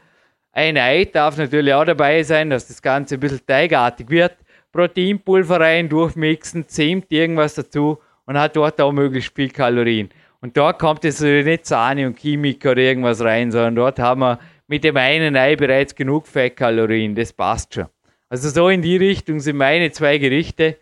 Ein 0.53 0.77
Ei 0.79 1.05
darf 1.05 1.37
natürlich 1.37 1.75
auch 1.75 1.85
dabei 1.85 2.23
sein, 2.23 2.51
dass 2.51 2.69
das 2.69 2.81
Ganze 2.81 3.17
ein 3.17 3.21
bisschen 3.21 3.47
teigartig 3.47 4.09
wird. 4.09 4.37
Proteinpulver 4.73 5.61
rein, 5.61 5.89
durchmixen, 5.89 6.67
Zimt, 6.67 7.13
irgendwas 7.13 7.55
dazu 7.55 7.99
und 8.27 8.39
hat 8.39 8.57
dort 8.57 8.81
auch 8.81 8.93
möglichst 8.93 9.35
viel 9.35 9.51
Kalorien. 9.51 10.09
Und 10.45 10.59
dort 10.59 10.79
kommt 10.79 11.05
jetzt 11.05 11.23
nicht 11.23 11.65
Sahne 11.65 12.07
und 12.07 12.19
Chemik 12.19 12.67
oder 12.67 12.77
irgendwas 12.77 13.23
rein, 13.23 13.51
sondern 13.51 13.77
dort 13.77 13.99
haben 13.99 14.21
wir 14.21 14.39
mit 14.67 14.85
dem 14.85 14.95
einen 14.99 15.37
Ei 15.37 15.57
bereits 15.57 15.95
genug 15.95 16.27
Fettkalorien. 16.27 17.15
Das 17.15 17.33
passt 17.33 17.73
schon. 17.73 17.87
Also 18.29 18.51
so 18.51 18.69
in 18.69 18.83
die 18.83 18.99
Richtung 18.99 19.41
sind 19.41 19.57
meine 19.57 19.91
zwei 19.91 20.19
Gerichte. 20.19 20.77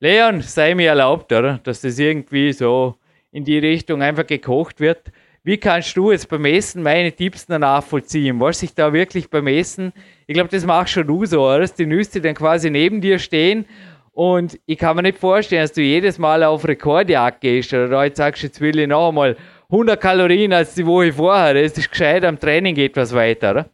Leon, 0.00 0.40
sei 0.40 0.74
mir 0.74 0.88
erlaubt, 0.88 1.30
oder? 1.30 1.60
Dass 1.62 1.82
das 1.82 1.98
irgendwie 1.98 2.54
so 2.54 2.94
in 3.32 3.44
die 3.44 3.58
Richtung 3.58 4.00
einfach 4.00 4.26
gekocht 4.26 4.80
wird. 4.80 5.12
Wie 5.44 5.58
kannst 5.58 5.94
du 5.94 6.10
jetzt 6.10 6.30
beim 6.30 6.46
Essen 6.46 6.82
meine 6.82 7.12
Tipps 7.12 7.46
nachvollziehen? 7.48 8.40
Was 8.40 8.62
ich 8.62 8.74
da 8.74 8.94
wirklich 8.94 9.28
beim 9.28 9.46
Essen, 9.46 9.92
ich 10.26 10.32
glaube, 10.32 10.48
das 10.48 10.64
machst 10.64 10.94
schon 10.94 11.06
du 11.06 11.26
so, 11.26 11.46
oder? 11.46 11.58
dass 11.58 11.74
die 11.74 11.84
Nüsse 11.84 12.22
dann 12.22 12.34
quasi 12.34 12.70
neben 12.70 13.02
dir 13.02 13.18
stehen 13.18 13.66
und 14.12 14.58
ich 14.66 14.78
kann 14.78 14.96
mir 14.96 15.02
nicht 15.02 15.18
vorstellen, 15.18 15.62
dass 15.62 15.72
du 15.72 15.80
jedes 15.80 16.18
Mal 16.18 16.42
auf 16.44 16.66
Rekordjagd 16.66 17.40
gehst 17.40 17.72
oder 17.72 18.04
jetzt 18.04 18.18
sagst, 18.18 18.42
jetzt 18.42 18.60
will 18.60 18.78
ich 18.78 18.86
noch 18.86 19.08
einmal 19.08 19.36
100 19.70 20.00
Kalorien 20.00 20.52
als 20.52 20.74
die 20.74 20.86
Woche 20.86 21.12
vorher. 21.12 21.54
Das 21.54 21.78
ist 21.78 21.90
gescheit, 21.90 22.24
am 22.24 22.38
Training 22.38 22.76
etwas 22.76 23.14
weiter, 23.16 23.52
oder? 23.52 23.66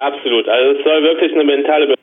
Absolut. 0.00 0.48
Also 0.48 0.78
es 0.78 0.84
soll 0.84 1.02
wirklich 1.04 1.32
eine 1.32 1.44
mentale 1.44 1.86
Be 1.86 1.94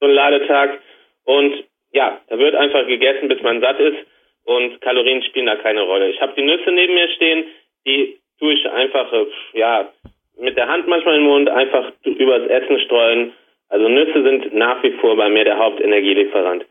so 0.00 0.06
ein 0.06 0.12
Ladetag 0.12 0.78
und 1.24 1.64
ja, 1.92 2.20
da 2.28 2.38
wird 2.38 2.54
einfach 2.54 2.86
gegessen, 2.86 3.28
bis 3.28 3.42
man 3.42 3.60
satt 3.60 3.78
ist 3.80 3.98
und 4.44 4.80
Kalorien 4.80 5.22
spielen 5.24 5.46
da 5.46 5.56
keine 5.56 5.82
Rolle. 5.82 6.08
Ich 6.08 6.20
habe 6.20 6.32
die 6.36 6.42
Nüsse 6.42 6.70
neben 6.70 6.94
mir 6.94 7.08
stehen, 7.08 7.44
die 7.86 8.18
tue 8.38 8.54
ich 8.54 8.70
einfach, 8.70 9.12
äh, 9.12 9.26
ja, 9.52 9.92
mit 10.38 10.56
der 10.56 10.68
Hand 10.68 10.86
manchmal 10.86 11.16
im 11.16 11.24
Mund 11.24 11.50
einfach 11.50 11.92
übers 12.04 12.48
Essen 12.48 12.80
streuen. 12.80 13.32
Also 13.68 13.88
Nüsse 13.88 14.22
sind 14.22 14.54
nach 14.54 14.82
wie 14.82 14.92
vor 14.92 15.16
bei 15.16 15.28
mir 15.28 15.44
der 15.44 15.58
Hauptenergielieferant. 15.58 16.64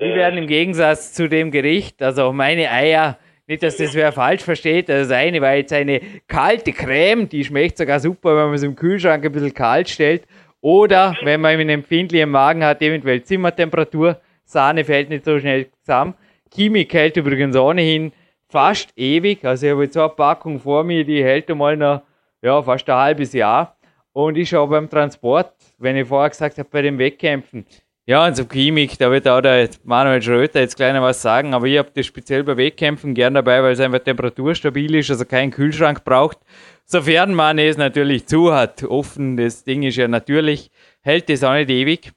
Die 0.00 0.14
werden 0.14 0.38
im 0.38 0.46
Gegensatz 0.46 1.12
zu 1.12 1.28
dem 1.28 1.50
Gericht, 1.50 2.02
also 2.02 2.32
meine 2.32 2.70
Eier, 2.70 3.18
nicht, 3.46 3.62
dass 3.62 3.76
das 3.76 3.94
wer 3.94 4.12
falsch 4.12 4.42
versteht, 4.42 4.88
also 4.88 5.10
das 5.10 5.18
eine 5.18 5.42
war 5.42 5.54
jetzt 5.54 5.72
eine 5.72 6.00
kalte 6.26 6.72
Creme, 6.72 7.28
die 7.28 7.44
schmeckt 7.44 7.76
sogar 7.76 8.00
super, 8.00 8.36
wenn 8.36 8.46
man 8.46 8.54
es 8.54 8.62
im 8.62 8.76
Kühlschrank 8.76 9.24
ein 9.24 9.32
bisschen 9.32 9.52
kalt 9.52 9.90
stellt. 9.90 10.22
Oder 10.62 11.16
wenn 11.22 11.40
man 11.40 11.52
einen 11.52 11.68
empfindlichen 11.68 12.30
Magen 12.30 12.64
hat, 12.64 12.80
eventuell 12.80 13.22
Zimmertemperatur, 13.22 14.20
Sahne 14.44 14.84
fällt 14.84 15.10
nicht 15.10 15.24
so 15.24 15.38
schnell 15.38 15.66
zusammen. 15.82 16.14
Chemik 16.54 16.92
hält 16.94 17.16
übrigens 17.16 17.56
ohnehin 17.56 18.12
fast 18.48 18.90
ewig. 18.96 19.44
Also 19.44 19.66
ich 19.66 19.72
habe 19.72 19.84
jetzt 19.84 19.96
eine 19.96 20.08
Packung 20.10 20.60
vor 20.60 20.84
mir, 20.84 21.04
die 21.04 21.22
hält 21.22 21.50
einmal 21.50 21.76
noch 21.76 22.02
ja, 22.42 22.62
fast 22.62 22.88
ein 22.88 22.96
halbes 22.96 23.32
Jahr. 23.32 23.76
Und 24.12 24.36
ich 24.36 24.54
auch 24.56 24.68
beim 24.68 24.88
Transport, 24.88 25.52
wenn 25.78 25.96
ich 25.96 26.08
vorher 26.08 26.30
gesagt 26.30 26.58
habe, 26.58 26.68
bei 26.70 26.82
den 26.82 26.98
Wettkämpfen, 26.98 27.64
ja, 28.10 28.26
und 28.26 28.36
so 28.36 28.44
Chemik, 28.44 28.98
da 28.98 29.08
wird 29.12 29.28
auch 29.28 29.40
der 29.40 29.68
Manuel 29.84 30.20
Schröter 30.20 30.58
jetzt 30.58 30.74
gleich 30.74 30.92
noch 30.92 31.02
was 31.02 31.22
sagen, 31.22 31.54
aber 31.54 31.66
ich 31.66 31.78
habe 31.78 31.92
das 31.94 32.06
speziell 32.06 32.42
bei 32.42 32.56
Wettkämpfen 32.56 33.14
gern 33.14 33.34
dabei, 33.34 33.62
weil 33.62 33.72
es 33.72 33.78
einfach 33.78 34.00
temperaturstabil 34.00 34.96
ist, 34.96 35.12
also 35.12 35.24
keinen 35.24 35.52
Kühlschrank 35.52 36.02
braucht. 36.02 36.38
Sofern 36.84 37.34
man 37.34 37.60
es 37.60 37.76
natürlich 37.76 38.26
zu 38.26 38.52
hat, 38.52 38.82
offen, 38.82 39.36
das 39.36 39.62
Ding 39.62 39.84
ist 39.84 39.94
ja 39.94 40.08
natürlich, 40.08 40.72
hält 41.02 41.30
es 41.30 41.44
auch 41.44 41.52
nicht 41.52 41.70
ewig. 41.70 42.10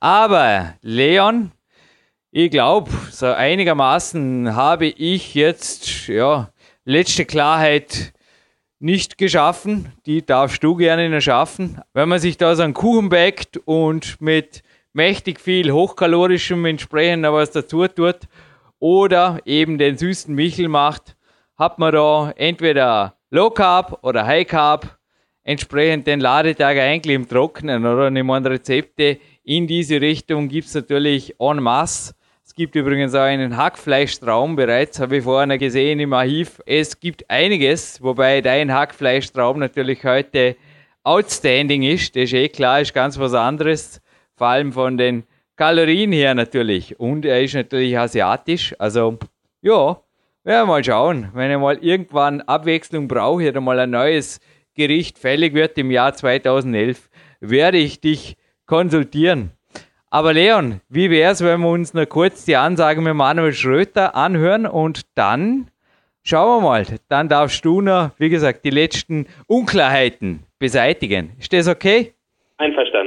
Aber 0.00 0.76
Leon, 0.80 1.52
ich 2.30 2.50
glaube, 2.50 2.90
so 3.10 3.26
einigermaßen 3.26 4.56
habe 4.56 4.86
ich 4.86 5.34
jetzt, 5.34 6.08
ja, 6.08 6.48
letzte 6.86 7.26
Klarheit 7.26 8.14
nicht 8.78 9.18
geschaffen. 9.18 9.92
Die 10.06 10.24
darfst 10.24 10.64
du 10.64 10.74
gerne 10.74 11.10
noch 11.10 11.20
schaffen. 11.20 11.82
Wenn 11.92 12.08
man 12.08 12.18
sich 12.18 12.38
da 12.38 12.56
so 12.56 12.62
einen 12.62 12.72
Kuchen 12.72 13.10
backt 13.10 13.58
und 13.66 14.18
mit 14.22 14.62
mächtig 14.94 15.40
viel 15.40 15.70
hochkalorischem 15.72 16.64
entsprechend 16.64 17.24
was 17.24 17.50
dazu 17.50 17.86
tut 17.88 18.20
oder 18.78 19.40
eben 19.44 19.76
den 19.76 19.98
süßen 19.98 20.34
Michel 20.34 20.68
macht, 20.68 21.16
hat 21.56 21.78
man 21.78 21.92
da 21.92 22.32
entweder 22.36 23.16
Low 23.30 23.50
Carb 23.50 23.98
oder 24.02 24.24
High 24.24 24.46
Carb 24.46 24.98
entsprechend 25.42 26.06
den 26.06 26.20
Ladetag 26.20 26.78
eigentlich 26.78 27.14
im 27.14 27.28
Trocknen 27.28 27.84
oder 27.84 28.10
ich 28.10 28.22
meine 28.22 28.50
Rezepte 28.50 29.18
in 29.42 29.66
diese 29.66 30.00
Richtung 30.00 30.48
gibt 30.48 30.68
es 30.68 30.74
natürlich 30.74 31.34
en 31.38 31.62
masse. 31.62 32.14
Es 32.44 32.54
gibt 32.54 32.76
übrigens 32.76 33.14
auch 33.14 33.22
einen 33.22 33.56
Hackfleischtraum 33.56 34.54
bereits, 34.54 35.00
habe 35.00 35.16
ich 35.16 35.24
vorhin 35.24 35.58
gesehen 35.58 35.98
im 35.98 36.12
Archiv. 36.12 36.60
Es 36.66 37.00
gibt 37.00 37.28
einiges, 37.28 38.00
wobei 38.02 38.40
dein 38.40 38.72
Hackfleischtraum 38.72 39.58
natürlich 39.58 40.04
heute 40.04 40.56
outstanding 41.02 41.82
ist. 41.82 42.14
Das 42.14 42.24
ist 42.24 42.32
eh 42.32 42.48
klar, 42.48 42.80
ist 42.80 42.94
ganz 42.94 43.18
was 43.18 43.34
anderes 43.34 44.00
vor 44.36 44.48
allem 44.48 44.72
von 44.72 44.96
den 44.96 45.24
Kalorien 45.56 46.12
her 46.12 46.34
natürlich. 46.34 46.98
Und 46.98 47.24
er 47.24 47.42
ist 47.42 47.54
natürlich 47.54 47.98
asiatisch. 47.98 48.74
Also, 48.78 49.18
ja, 49.62 50.00
werden 50.42 50.62
wir 50.62 50.66
mal 50.66 50.84
schauen. 50.84 51.30
Wenn 51.34 51.50
er 51.50 51.58
mal 51.58 51.78
irgendwann 51.78 52.40
Abwechslung 52.42 53.08
braucht 53.08 53.44
oder 53.44 53.60
mal 53.60 53.78
ein 53.78 53.90
neues 53.90 54.40
Gericht 54.74 55.18
fällig 55.18 55.54
wird 55.54 55.78
im 55.78 55.90
Jahr 55.90 56.14
2011, 56.14 57.08
werde 57.40 57.78
ich 57.78 58.00
dich 58.00 58.36
konsultieren. 58.66 59.52
Aber 60.10 60.32
Leon, 60.32 60.80
wie 60.88 61.10
wäre 61.10 61.32
es, 61.32 61.42
wenn 61.42 61.60
wir 61.60 61.70
uns 61.70 61.92
noch 61.92 62.08
kurz 62.08 62.44
die 62.44 62.56
Ansage 62.56 63.00
mit 63.00 63.14
Manuel 63.14 63.52
Schröter 63.52 64.14
anhören 64.14 64.66
und 64.66 65.02
dann 65.16 65.68
schauen 66.22 66.62
wir 66.62 66.68
mal. 66.68 66.86
Dann 67.08 67.28
darfst 67.28 67.64
du 67.64 67.80
noch, 67.80 68.10
wie 68.18 68.28
gesagt, 68.28 68.64
die 68.64 68.70
letzten 68.70 69.26
Unklarheiten 69.46 70.44
beseitigen. 70.58 71.32
Ist 71.38 71.52
das 71.52 71.68
okay? 71.68 72.14
Einverstanden. 72.58 73.03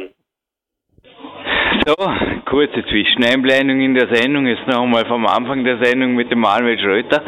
So, 1.88 1.96
kurze 2.44 2.84
Zwischeneinblendung 2.84 3.80
in 3.80 3.96
der 3.96 4.14
Sendung. 4.14 4.46
Jetzt 4.46 4.68
noch 4.68 4.82
einmal 4.82 5.06
vom 5.06 5.26
Anfang 5.26 5.64
der 5.64 5.78
Sendung 5.82 6.16
mit 6.16 6.30
dem 6.30 6.40
Manuel 6.40 6.78
Schröter. 6.78 7.22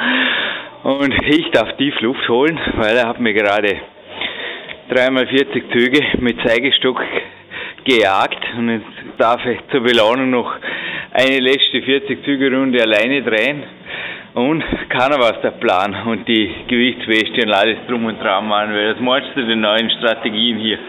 Und 0.84 1.14
ich 1.28 1.50
darf 1.52 1.78
tief 1.78 1.98
Luft 2.02 2.28
holen, 2.28 2.60
weil 2.76 2.98
er 2.98 3.08
hat 3.08 3.22
mir 3.22 3.34
gerade 3.34 3.78
dreimal 4.90 5.28
40 5.28 5.64
Züge 5.72 6.04
mit 6.20 6.46
Zeigestock 6.46 7.02
gejagt. 7.86 8.46
Und 8.58 8.70
jetzt 8.70 9.18
darf 9.18 9.46
ich 9.46 9.60
zur 9.72 9.80
Belohnung 9.80 10.30
noch 10.30 10.54
eine 11.14 11.40
letzte 11.40 11.82
40 11.82 12.26
Züge 12.26 12.54
Runde 12.54 12.84
alleine 12.84 13.22
drehen. 13.22 13.64
Und 14.34 14.62
keiner 14.90 15.20
was 15.20 15.40
der 15.40 15.52
Plan 15.52 15.96
und 16.06 16.28
die 16.28 16.54
Gewichtsweste 16.68 17.48
und 17.48 17.54
alles 17.54 17.78
drum 17.88 18.04
und 18.04 18.22
dran, 18.22 18.46
Manuel. 18.46 18.96
Was 18.96 19.00
meinst 19.00 19.30
du 19.36 19.46
den 19.46 19.62
neuen 19.62 19.90
Strategien 19.90 20.58
hier? 20.58 20.80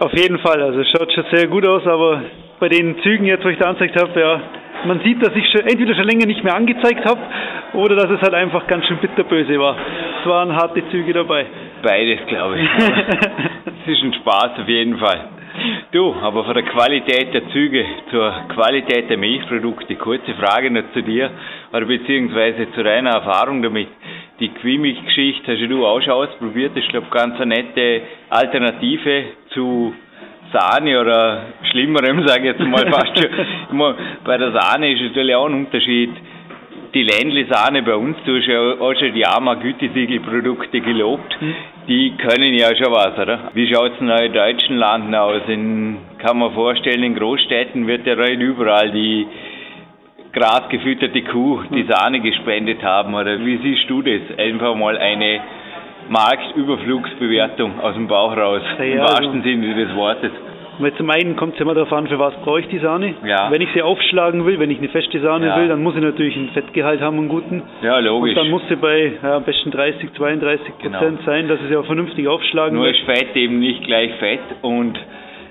Auf 0.00 0.12
jeden 0.12 0.40
Fall, 0.40 0.60
also 0.60 0.82
schaut 0.82 1.12
schon 1.12 1.24
sehr 1.30 1.46
gut 1.46 1.64
aus, 1.68 1.86
aber 1.86 2.22
bei 2.58 2.68
den 2.68 2.98
Zügen 3.02 3.26
jetzt, 3.26 3.44
wo 3.44 3.48
ich 3.48 3.58
da 3.58 3.68
angezeigt 3.68 4.00
habe, 4.00 4.20
ja, 4.20 4.40
man 4.84 5.00
sieht, 5.00 5.24
dass 5.24 5.34
ich 5.34 5.48
schon, 5.50 5.62
entweder 5.62 5.94
schon 5.94 6.04
länger 6.04 6.26
nicht 6.26 6.44
mehr 6.44 6.54
angezeigt 6.54 7.04
habe 7.04 7.20
oder 7.74 7.96
dass 7.96 8.10
es 8.10 8.20
halt 8.20 8.34
einfach 8.34 8.66
ganz 8.66 8.86
schön 8.86 8.98
bitterböse 8.98 9.58
war. 9.58 9.76
Es 10.20 10.26
waren 10.28 10.54
harte 10.54 10.82
Züge 10.90 11.12
dabei. 11.12 11.46
Beides, 11.82 12.26
glaube 12.26 12.58
ich. 12.58 12.68
Es 13.88 13.92
ist 13.92 14.02
ein 14.02 14.14
Spaß 14.14 14.58
auf 14.58 14.68
jeden 14.68 14.98
Fall. 14.98 15.28
Du, 15.92 16.12
aber 16.20 16.44
von 16.44 16.54
der 16.54 16.64
Qualität 16.64 17.32
der 17.32 17.48
Züge 17.50 17.84
zur 18.10 18.34
Qualität 18.48 19.08
der 19.08 19.16
Milchprodukte, 19.16 19.94
kurze 19.94 20.34
Frage 20.34 20.72
noch 20.72 20.90
zu 20.92 21.02
dir, 21.02 21.30
oder 21.72 21.86
beziehungsweise 21.86 22.70
zu 22.72 22.82
deiner 22.82 23.10
Erfahrung 23.10 23.62
damit. 23.62 23.86
Die 24.40 24.48
Quimilch-Geschichte 24.48 25.52
hast 25.52 25.70
du 25.70 25.86
auch 25.86 26.00
schon 26.02 26.14
ausprobiert, 26.14 26.72
das 26.74 26.82
ist, 26.82 26.90
glaube 26.90 27.06
ich, 27.06 27.12
ganz 27.12 27.40
eine 27.40 27.54
nette 27.54 28.02
Alternative 28.28 29.24
zu 29.50 29.94
Sahne 30.52 31.00
oder 31.00 31.42
Schlimmerem, 31.70 32.26
sage 32.26 32.40
ich 32.40 32.58
jetzt 32.58 32.60
mal 32.60 32.86
fast 32.90 33.18
schon. 33.18 33.94
bei 34.24 34.38
der 34.38 34.52
Sahne 34.52 34.92
ist 34.92 35.02
natürlich 35.02 35.34
auch 35.34 35.46
ein 35.46 35.54
Unterschied. 35.54 36.10
Die 36.94 37.02
Ländle-Sahne 37.02 37.82
bei 37.82 37.94
uns, 37.94 38.16
du 38.24 38.38
hast 38.38 38.46
ja 38.46 38.58
auch 38.80 38.94
schon 38.94 39.12
die 39.12 39.26
Arma 39.26 39.54
Gütesiegelprodukte 39.54 40.80
gelobt, 40.80 41.36
hm. 41.38 41.54
die 41.88 42.14
können 42.16 42.54
ja 42.54 42.74
schon 42.74 42.92
was, 42.92 43.18
oder? 43.18 43.50
Wie 43.52 43.70
schaut 43.70 43.92
es 43.94 44.00
in 44.00 44.08
euren 44.08 44.32
deutschen 44.32 44.76
Landen 44.76 45.14
aus? 45.14 45.42
In, 45.48 45.98
kann 46.18 46.38
man 46.38 46.54
vorstellen, 46.54 47.02
in 47.02 47.14
Großstädten 47.14 47.86
wird 47.86 48.06
ja 48.06 48.14
rein 48.14 48.40
überall 48.40 48.92
die 48.92 49.26
grasgefütterte 50.32 51.22
Kuh 51.22 51.64
die 51.70 51.82
hm. 51.82 51.88
Sahne 51.88 52.20
gespendet 52.20 52.82
haben, 52.82 53.14
oder 53.14 53.44
wie 53.44 53.58
siehst 53.58 53.90
du 53.90 54.00
das? 54.00 54.38
Einfach 54.38 54.74
mal 54.74 54.96
eine 54.96 55.40
Marktüberflugsbewertung 56.08 57.80
aus 57.80 57.94
dem 57.94 58.06
Bauch 58.08 58.36
raus, 58.36 58.62
ja, 58.78 58.84
im 58.84 58.98
wahrsten 58.98 59.26
also, 59.26 59.42
Sinne 59.42 59.74
des 59.74 59.94
Wortes. 59.94 60.30
Weil 60.78 60.94
zum 60.94 61.08
einen 61.08 61.36
kommt 61.36 61.54
es 61.54 61.60
immer 61.60 61.74
darauf 61.74 61.92
an, 61.92 62.06
für 62.06 62.18
was 62.18 62.34
brauche 62.42 62.60
ich 62.60 62.68
die 62.68 62.78
Sahne. 62.78 63.14
Ja. 63.24 63.50
Wenn 63.50 63.62
ich 63.62 63.68
sie 63.72 63.82
aufschlagen 63.82 64.44
will, 64.44 64.58
wenn 64.58 64.70
ich 64.70 64.78
eine 64.78 64.90
feste 64.90 65.20
Sahne 65.20 65.46
ja. 65.46 65.56
will, 65.56 65.68
dann 65.68 65.82
muss 65.82 65.94
ich 65.94 66.02
natürlich 66.02 66.36
einen 66.36 66.50
Fettgehalt 66.50 67.00
haben, 67.00 67.16
einen 67.18 67.28
guten. 67.28 67.62
Ja, 67.82 67.98
logisch. 67.98 68.30
Und 68.30 68.36
dann 68.36 68.50
muss 68.50 68.62
sie 68.68 68.76
bei 68.76 69.12
ja, 69.22 69.36
am 69.36 69.44
besten 69.44 69.70
30, 69.70 70.12
32 70.14 70.78
Prozent 70.78 71.00
genau. 71.00 71.22
sein, 71.24 71.48
dass 71.48 71.60
ich 71.62 71.68
sie 71.68 71.76
auch 71.76 71.86
vernünftig 71.86 72.28
aufschlagen 72.28 72.76
Nur 72.76 72.88
ist 72.88 73.00
Fett 73.06 73.34
eben 73.36 73.58
nicht 73.58 73.84
gleich 73.84 74.12
Fett 74.16 74.40
und 74.62 74.98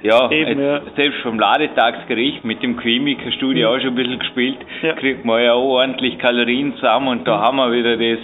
ja, 0.03 0.29
eben, 0.29 0.59
ja. 0.61 0.81
selbst 0.95 1.19
vom 1.21 1.39
Ladetagsgericht 1.39 2.45
mit 2.45 2.61
dem 2.61 2.77
Quimik, 2.77 3.19
hast 3.25 3.41
du 3.41 3.51
ja 3.53 3.69
auch 3.69 3.79
schon 3.79 3.89
ein 3.89 3.95
bisschen 3.95 4.19
gespielt, 4.19 4.57
ja. 4.83 4.93
kriegt 4.93 5.25
man 5.25 5.43
ja 5.43 5.53
auch 5.53 5.63
ordentlich 5.63 6.19
Kalorien 6.19 6.75
zusammen 6.75 7.07
und 7.07 7.27
da 7.27 7.37
mhm. 7.37 7.41
haben 7.41 7.57
wir 7.57 7.71
wieder 7.71 7.97
das 7.97 8.19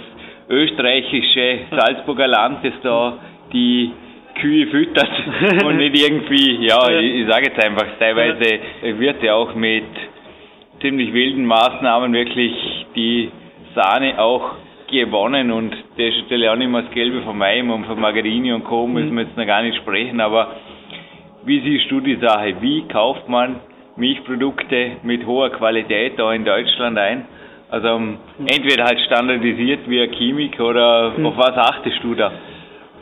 österreichische 0.48 1.60
Salzburger 1.70 2.28
Land, 2.28 2.64
das 2.64 2.74
da 2.82 3.18
die 3.52 3.92
Kühe 4.40 4.66
füttert 4.68 5.10
und 5.64 5.76
nicht 5.76 5.96
irgendwie, 5.98 6.66
ja, 6.66 6.88
ich, 6.90 7.20
ich 7.20 7.26
sage 7.28 7.46
jetzt 7.46 7.64
einfach, 7.64 7.86
teilweise 7.98 8.58
wird 8.98 9.22
ja 9.22 9.34
auch 9.34 9.54
mit 9.54 9.84
ziemlich 10.80 11.12
wilden 11.12 11.44
Maßnahmen 11.44 12.12
wirklich 12.12 12.52
die 12.96 13.30
Sahne 13.74 14.18
auch 14.18 14.52
gewonnen 14.90 15.50
und 15.50 15.74
ist 15.96 16.22
natürlich 16.22 16.48
auch 16.48 16.56
nicht 16.56 16.70
mehr 16.70 16.82
das 16.82 16.92
Gelbe 16.92 17.22
von 17.22 17.38
Mai 17.38 17.62
und 17.62 17.86
von 17.86 17.98
Margarine 17.98 18.54
und 18.54 18.64
Co. 18.64 18.86
müssen 18.86 19.14
wir 19.14 19.24
jetzt 19.24 19.36
noch 19.36 19.46
gar 19.46 19.62
nicht 19.62 19.76
sprechen, 19.76 20.20
aber 20.20 20.56
wie 21.44 21.60
siehst 21.60 21.90
du 21.90 22.00
die 22.00 22.16
Sache? 22.16 22.56
Wie 22.60 22.82
kauft 22.88 23.28
man 23.28 23.56
Milchprodukte 23.96 24.92
mit 25.02 25.26
hoher 25.26 25.50
Qualität 25.50 26.18
da 26.18 26.32
in 26.32 26.44
Deutschland 26.44 26.98
ein? 26.98 27.26
Also 27.72 27.88
um, 27.88 28.18
entweder 28.44 28.84
halt 28.84 29.00
standardisiert 29.00 29.88
wie 29.88 30.02
ein 30.02 30.12
Chemik 30.12 30.60
oder 30.60 31.16
hm. 31.16 31.24
auf 31.24 31.38
was 31.38 31.56
achtest 31.56 32.04
du 32.04 32.14
da? 32.14 32.30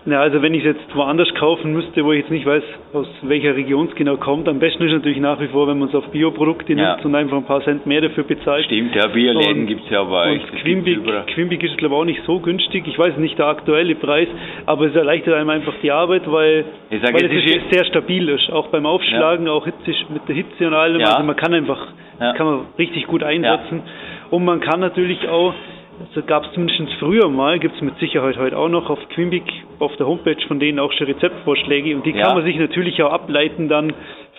Ja, 0.07 0.21
also 0.21 0.41
wenn 0.43 0.55
ich 0.55 0.65
es 0.65 0.77
jetzt 0.77 0.97
woanders 0.97 1.29
kaufen 1.35 1.73
müsste, 1.73 2.05
wo 2.05 2.13
ich 2.13 2.21
jetzt 2.21 2.31
nicht 2.31 2.47
weiß, 2.47 2.63
aus 2.95 3.09
welcher 3.23 3.57
Region 3.57 3.89
es 3.89 3.95
genau 3.97 4.17
kommt, 4.17 4.49
am 4.49 4.61
besten 4.61 4.85
ist 4.85 4.93
natürlich 4.93 5.19
nach 5.19 5.41
wie 5.41 5.49
vor, 5.49 5.67
wenn 5.67 5.79
man 5.79 5.89
es 5.89 5.95
auf 5.95 6.07
Bioprodukte 6.11 6.73
ja. 6.73 6.95
nimmt 6.95 7.05
und 7.05 7.15
einfach 7.17 7.37
ein 7.37 7.45
paar 7.45 7.63
Cent 7.65 7.85
mehr 7.85 8.01
dafür 8.01 8.23
bezahlt. 8.23 8.65
Stimmt, 8.67 8.95
ja, 8.95 9.09
Bioläden 9.09 9.67
gibt 9.67 9.85
es 9.85 9.91
ja 9.91 10.05
bei 10.05 10.31
euch. 10.31 10.47
Quimbig, 10.63 11.01
Quimbig 11.35 11.65
ist 11.65 11.77
glaube 11.77 11.97
ich 11.97 12.01
auch 12.01 12.05
nicht 12.05 12.23
so 12.25 12.39
günstig. 12.39 12.87
Ich 12.87 12.99
weiß 12.99 13.17
nicht 13.17 13.39
der 13.39 13.47
aktuelle 13.49 13.97
Preis, 13.97 14.29
aber 14.67 14.87
es 14.87 14.95
erleichtert 14.95 15.35
einem 15.35 15.51
einfach 15.51 15.75
die 15.83 15.91
Arbeit, 15.91 16.31
weil, 16.31 16.65
sag, 17.03 17.13
weil 17.13 17.25
es, 17.25 17.45
ist 17.45 17.73
sehr 17.73 17.85
stabil 17.87 18.29
ist. 18.29 18.51
Auch 18.53 18.69
beim 18.69 18.87
Aufschlagen, 18.87 19.47
ja. 19.47 19.53
auch 19.53 19.65
hitzisch, 19.65 20.07
mit 20.11 20.29
der 20.29 20.37
Hitze 20.37 20.69
und 20.69 20.75
allem. 20.75 21.01
Ja. 21.01 21.09
Also 21.09 21.25
man 21.25 21.37
kann 21.37 21.53
einfach, 21.53 21.89
kann 22.19 22.47
man 22.47 22.61
richtig 22.79 23.09
gut 23.09 23.25
einsetzen. 23.25 23.83
Und 24.31 24.45
man 24.45 24.61
kann 24.61 24.81
natürlich 24.81 25.29
auch 25.29 25.55
also 26.01 26.23
gab 26.23 26.47
es 26.47 26.53
zumindest 26.53 26.95
früher 26.99 27.29
mal, 27.29 27.59
gibt 27.59 27.77
es 27.77 27.83
mit 27.83 27.99
Sicherheit 27.99 28.39
heute 28.39 28.57
auch 28.57 28.71
noch 28.71 28.89
auf 28.89 28.99
Quimbik, 29.11 29.45
auf 29.79 29.95
der 29.97 30.07
Homepage 30.07 30.41
von 30.49 30.59
denen 30.59 30.79
auch 30.79 30.93
schon 30.93 31.07
Rezeptvorschläge 31.07 31.95
und 31.95 32.07
die 32.07 32.13
ja. 32.13 32.25
kann 32.25 32.37
man 32.37 32.45
sich 32.45 32.57
natürlich 32.57 33.03
auch 33.03 33.13
ableiten 33.13 33.69
dann 33.69 33.93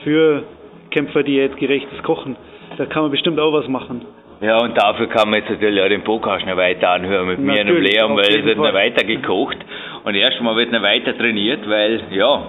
für 0.04 0.44
kämpferdiätgerechtes 0.90 2.02
Kochen. 2.04 2.36
Da 2.78 2.86
kann 2.88 3.04
man 3.04 3.12
bestimmt 3.12 3.40
auch 3.40 3.54
was 3.54 3.68
machen. 3.68 4.02
Ja, 4.42 4.58
und 4.58 4.76
dafür 4.76 5.08
kann 5.08 5.30
man 5.30 5.40
jetzt 5.40 5.52
natürlich 5.52 5.80
auch 5.82 5.88
den 5.88 6.04
Podcast 6.04 6.48
noch 6.48 6.58
weiter 6.58 6.90
anhören 6.90 7.28
mit 7.28 7.40
natürlich, 7.40 7.68
mir 7.68 7.76
und 7.76 7.84
Leon, 7.84 8.18
weil 8.18 8.40
es 8.40 8.44
wird 8.44 8.58
noch 8.58 8.74
weiter 8.74 9.06
gekocht 9.06 9.58
und 10.04 10.16
erstmal 10.16 10.56
wird 10.56 10.72
noch 10.72 10.82
weiter 10.82 11.16
trainiert, 11.16 11.70
weil 11.70 12.02
ja, 12.10 12.48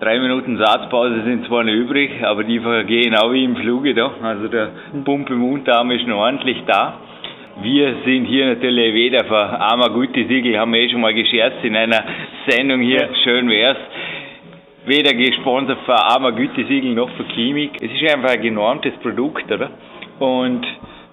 Drei 0.00 0.18
Minuten 0.18 0.56
Satzpause 0.56 1.24
sind 1.24 1.46
zwar 1.46 1.62
noch 1.62 1.74
übrig, 1.74 2.24
aber 2.24 2.42
die 2.42 2.58
vergehen 2.58 3.14
auch 3.14 3.34
wie 3.34 3.44
im 3.44 3.54
Fluge 3.54 3.92
da. 3.92 4.10
Also 4.22 4.48
der 4.48 4.70
Pump 5.04 5.28
im 5.28 5.44
Unterarm 5.44 5.90
ist 5.90 6.06
noch 6.06 6.16
ordentlich 6.16 6.56
da. 6.66 6.94
Wir 7.60 7.96
sind 8.06 8.24
hier 8.24 8.46
natürlich 8.46 8.94
weder 8.94 9.26
für 9.26 9.36
Armer 9.36 9.90
Gütesiegel, 9.90 10.58
haben 10.58 10.72
wir 10.72 10.80
eh 10.80 10.88
schon 10.88 11.02
mal 11.02 11.12
gescherzt 11.12 11.62
in 11.64 11.76
einer 11.76 12.02
Sendung 12.48 12.80
hier, 12.80 13.10
schön 13.24 13.50
wär's. 13.50 13.76
Weder 14.86 15.12
gesponsert 15.12 15.80
für 15.84 15.96
Armer 15.96 16.32
Gütesiegel 16.32 16.94
noch 16.94 17.10
für 17.10 17.24
Chemik. 17.34 17.72
Es 17.82 17.92
ist 17.92 18.10
einfach 18.10 18.30
ein 18.30 18.40
genormtes 18.40 18.94
Produkt, 19.02 19.52
oder? 19.52 19.68
Und 20.18 20.66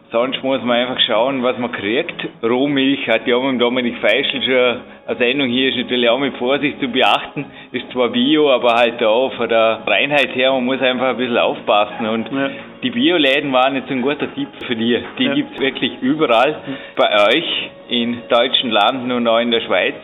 Sonst 0.09 0.41
muss 0.41 0.63
man 0.63 0.77
einfach 0.77 1.01
schauen, 1.01 1.43
was 1.43 1.57
man 1.57 1.69
kriegt. 1.71 2.15
Rohmilch 2.41 3.05
hat 3.09 3.27
ja 3.27 3.35
auch 3.35 3.43
mit 3.43 3.59
Dominik 3.59 3.97
Feischl 3.97 4.41
schon 4.41 4.81
eine 5.05 5.17
Sendung 5.17 5.49
hier, 5.49 5.69
ist 5.69 5.77
natürlich 5.77 6.09
auch 6.09 6.17
mit 6.17 6.37
Vorsicht 6.37 6.79
zu 6.79 6.87
beachten. 6.87 7.45
Ist 7.73 7.91
zwar 7.91 8.09
Bio, 8.09 8.49
aber 8.49 8.75
halt 8.75 9.03
auch 9.03 9.33
von 9.33 9.49
der 9.49 9.81
Reinheit 9.85 10.33
her, 10.33 10.53
man 10.53 10.63
muss 10.63 10.81
einfach 10.81 11.09
ein 11.09 11.17
bisschen 11.17 11.37
aufpassen. 11.37 12.07
Und 12.07 12.31
ja. 12.31 12.49
die 12.83 12.91
Bioläden 12.91 13.51
waren 13.51 13.75
jetzt 13.75 13.91
ein 13.91 14.01
guter 14.01 14.33
Tipp 14.33 14.47
für 14.65 14.77
die. 14.77 14.97
Die 15.19 15.25
ja. 15.25 15.33
gibt 15.33 15.55
es 15.55 15.59
wirklich 15.59 15.91
überall. 16.01 16.55
Bei 16.95 17.27
euch 17.27 17.69
in 17.89 18.21
deutschen 18.29 18.71
Landen 18.71 19.11
und 19.11 19.27
auch 19.27 19.39
in 19.39 19.51
der 19.51 19.61
Schweiz. 19.61 19.95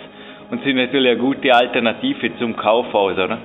Und 0.51 0.63
sind 0.65 0.75
natürlich 0.75 1.11
eine 1.11 1.19
gute 1.19 1.55
Alternative 1.55 2.37
zum 2.39 2.57
Kaufhaus, 2.57 3.13
oder? 3.13 3.39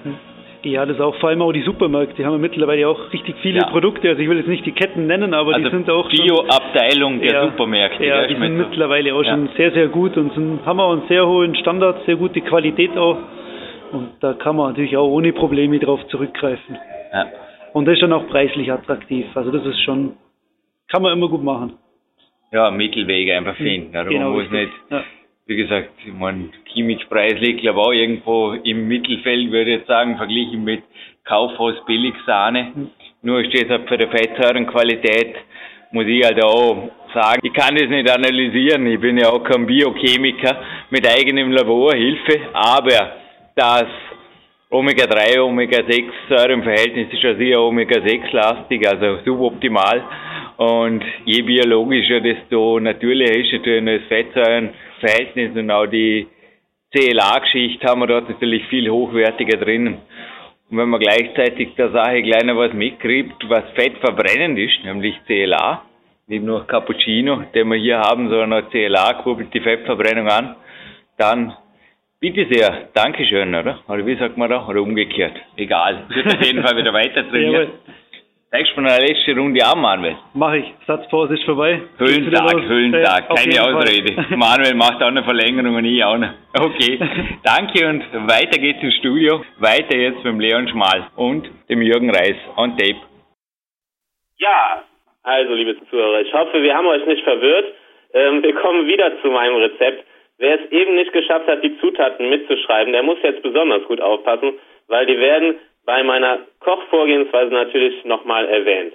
Ja, 0.73 0.85
das 0.85 1.01
auch 1.01 1.15
vor 1.17 1.31
allem 1.31 1.43
auch 1.43 1.53
die 1.53 1.63
Supermärkte. 1.63 2.17
Die 2.17 2.25
haben 2.25 2.33
ja 2.33 2.39
mittlerweile 2.39 2.89
auch 2.89 3.13
richtig 3.13 3.37
viele 3.43 3.61
ja. 3.61 3.67
Produkte. 3.67 4.09
Also 4.09 4.21
ich 4.21 4.29
will 4.29 4.37
jetzt 4.37 4.49
nicht 4.49 4.67
die 4.67 4.73
Ketten 4.73 5.07
nennen, 5.07 5.35
aber 5.35 5.55
also 5.55 5.69
die 5.69 5.75
sind 5.75 5.91
auch 5.91 6.09
Bio-Abteilung 6.09 7.21
der 7.21 7.33
ja, 7.33 7.45
Supermärkte. 7.47 8.05
Ja, 8.05 8.27
die 8.27 8.35
sind 8.35 8.57
mittlerweile 8.57 9.15
auch 9.15 9.25
schon 9.25 9.49
sehr, 9.57 9.73
sehr 9.73 9.89
gut 9.89 10.17
und 10.17 10.33
sind, 10.35 10.65
haben 10.67 10.81
auch 10.81 10.93
einen 10.93 11.09
sehr 11.09 11.27
hohen 11.27 11.55
Standard, 11.57 12.05
sehr 12.05 12.17
gute 12.17 12.41
Qualität 12.41 12.97
auch. 12.97 13.19
Und 13.93 14.11
da 14.21 14.35
kann 14.35 14.57
man 14.57 14.71
natürlich 14.71 14.97
auch 14.97 15.09
ohne 15.09 15.33
Probleme 15.33 15.79
drauf 15.79 16.07
zurückgreifen. 16.09 16.77
Ja. 17.13 17.27
Und 17.73 17.87
das 17.87 17.95
ist 17.95 18.03
dann 18.03 18.13
auch 18.13 18.27
preislich 18.29 18.71
attraktiv. 18.71 19.27
Also 19.35 19.51
das 19.51 19.65
ist 19.65 19.81
schon, 19.83 20.13
kann 20.89 21.03
man 21.03 21.13
immer 21.13 21.29
gut 21.29 21.43
machen. 21.43 21.75
Ja, 22.53 22.71
Mittelwege 22.71 23.37
einfach 23.37 23.57
finden. 23.57 23.97
Also 23.97 24.11
genau, 24.11 24.31
muss 24.31 24.43
richtig. 24.43 24.61
nicht 24.61 24.73
ja 24.91 25.03
wie 25.49 25.57
gesagt, 25.57 25.89
ich 26.07 26.13
meine, 26.13 26.51
Chemikpreis 26.67 27.41
liegt 27.41 27.63
glaube 27.63 27.81
auch 27.81 27.93
irgendwo 27.93 28.53
im 28.53 28.87
Mittelfeld, 28.87 29.51
würde 29.51 29.71
ich 29.71 29.79
jetzt 29.79 29.89
sagen, 29.89 30.19
verglichen 30.19 30.63
mit 30.63 30.83
Kaufhaus 31.25 31.75
Billigsahne. 31.87 32.73
Mhm. 32.75 32.91
Nur 33.23 33.43
steht 33.47 33.71
halt 33.71 33.89
für 33.89 33.97
die 33.97 34.07
fetthöheren 34.07 34.67
Qualität, 34.67 35.37
muss 35.91 36.05
ich 36.07 36.23
halt 36.23 36.45
auch 36.45 36.91
sagen, 37.15 37.41
ich 37.43 37.53
kann 37.55 37.75
das 37.75 37.89
nicht 37.89 38.11
analysieren, 38.11 38.87
ich 38.87 39.01
bin 39.01 39.17
ja 39.17 39.31
auch 39.31 39.43
kein 39.43 39.67
Biochemiker 39.67 40.61
mit 40.91 41.09
eigenem 41.09 41.51
Laborhilfe, 41.51 42.41
aber 42.53 43.13
das 43.57 43.87
Omega-3, 44.69 45.41
Omega-6 45.41 46.53
im 46.53 46.63
Verhältnis 46.63 47.11
ist 47.11 47.23
ja 47.23 47.35
sicher 47.35 47.63
Omega-6-lastig, 47.63 48.87
also 48.87 49.21
suboptimal. 49.25 50.05
Und 50.59 51.03
je 51.25 51.41
biologischer, 51.41 52.21
desto 52.21 52.79
natürlicher 52.79 53.35
ist 53.35 53.53
natürlich 53.53 54.03
das 54.03 54.09
Fettsäuren 54.09 54.71
Verhältnis 55.01 55.57
und 55.57 55.71
auch 55.71 55.87
die 55.87 56.27
CLA-Geschichte 56.93 57.87
haben 57.87 58.01
wir 58.01 58.07
dort 58.07 58.29
natürlich 58.29 58.65
viel 58.67 58.91
hochwertiger 58.91 59.59
drin. 59.59 59.99
Und 60.71 60.79
wenn 60.79 60.89
man 60.89 61.01
gleichzeitig 61.01 61.75
der 61.77 61.91
Sache 61.91 62.23
kleiner 62.23 62.57
was 62.57 62.73
mitkriegt, 62.73 63.49
was 63.49 63.65
fettverbrennend 63.75 64.59
ist, 64.59 64.85
nämlich 64.85 65.15
CLA, 65.27 65.83
nicht 66.27 66.45
nur 66.45 66.67
Cappuccino, 66.67 67.45
den 67.55 67.69
wir 67.69 67.79
hier 67.79 68.01
haben, 68.01 68.29
sondern 68.29 68.53
auch 68.53 68.71
CLA 68.71 69.15
kurbelt 69.23 69.53
die 69.53 69.61
Fettverbrennung 69.61 70.29
an, 70.29 70.57
dann 71.17 71.55
bitte 72.21 72.47
sehr, 72.51 72.89
Dankeschön, 72.95 73.55
oder? 73.55 73.81
Oder 73.89 74.05
wie 74.07 74.17
sagt 74.17 74.37
man 74.37 74.51
da? 74.51 74.67
Oder 74.67 74.83
umgekehrt? 74.83 75.37
Egal. 75.57 76.05
Wird 76.09 76.27
auf 76.27 76.45
jeden 76.45 76.63
Fall 76.63 76.77
wieder 76.77 76.93
weiter 76.93 77.29
trainieren. 77.29 77.71
Zeigst 78.51 78.73
du 78.75 78.81
mir 78.81 78.89
eine 78.89 79.05
letzte 79.05 79.37
Runde 79.37 79.61
an, 79.63 79.79
Manuel? 79.79 80.17
Mach 80.33 80.55
ich. 80.55 80.65
Satzpause 80.87 81.35
ist 81.35 81.45
vorbei. 81.45 81.83
Höhlentag, 81.99 82.63
Höhlentag. 82.63 83.29
Keine 83.37 83.61
Ausrede. 83.61 84.17
Manuel 84.37 84.75
macht 84.75 85.03
auch 85.03 85.09
eine 85.09 85.23
Verlängerung 85.23 85.77
und 85.77 85.85
ich 85.85 86.03
auch 86.03 86.17
noch. 86.17 86.33
Okay. 86.59 86.99
Danke 87.45 87.87
und 87.87 88.03
weiter 88.27 88.59
geht's 88.59 88.83
im 88.83 88.91
Studio. 88.93 89.45
Weiter 89.59 89.99
jetzt 89.99 90.25
mit 90.25 90.41
Leon 90.41 90.67
Schmal 90.69 91.09
und 91.17 91.47
dem 91.69 91.83
Jürgen 91.83 92.09
Reis 92.09 92.37
on 92.57 92.75
Tape. 92.79 92.97
Ja, 94.39 94.83
also 95.25 95.53
liebe 95.53 95.77
Zuhörer, 95.91 96.23
ich 96.23 96.33
hoffe, 96.33 96.63
wir 96.63 96.75
haben 96.75 96.87
euch 96.87 97.05
nicht 97.05 97.25
verwirrt. 97.25 97.67
Ähm, 98.15 98.43
wir 98.43 98.55
kommen 98.55 98.87
wieder 98.87 99.21
zu 99.21 99.29
meinem 99.29 99.57
Rezept. 99.57 100.07
Wer 100.39 100.59
es 100.65 100.71
eben 100.71 100.95
nicht 100.95 101.13
geschafft 101.13 101.49
hat, 101.49 101.63
die 101.63 101.79
Zutaten 101.81 102.31
mitzuschreiben, 102.31 102.95
der 102.95 103.03
muss 103.03 103.19
jetzt 103.23 103.43
besonders 103.43 103.85
gut 103.85 104.01
aufpassen, 104.01 104.55
weil 104.87 105.05
die 105.05 105.19
werden 105.19 105.57
bei 105.89 106.03
meiner 106.03 106.41
Kochvorgehensweise 106.61 107.51
natürlich 107.51 108.05
nochmal 108.05 108.47
erwähnt. 108.47 108.93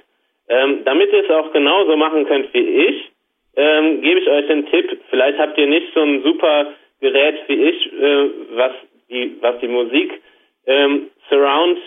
Ähm, 0.47 0.83
damit 0.85 1.11
ihr 1.11 1.23
es 1.23 1.29
auch 1.31 1.51
genauso 1.51 1.97
machen 1.97 2.27
könnt 2.27 2.53
wie 2.53 2.85
ich, 2.85 3.09
ähm, 3.55 4.01
gebe 4.01 4.19
ich 4.19 4.29
euch 4.29 4.45
den 4.45 4.67
Tipp, 4.67 5.01
vielleicht 5.09 5.39
habt 5.39 5.57
ihr 5.57 5.65
nicht 5.65 5.91
so 5.95 6.01
ein 6.01 6.21
super 6.21 6.67
Gerät 7.01 7.37
wie 7.47 7.63
ich, 7.63 7.93
äh, 7.93 8.29
was 8.51 8.73
die, 9.09 9.37
was 9.41 9.59
die 9.59 9.69
Musik 9.69 10.21
ähm, 10.67 11.09
Surround 11.29 11.79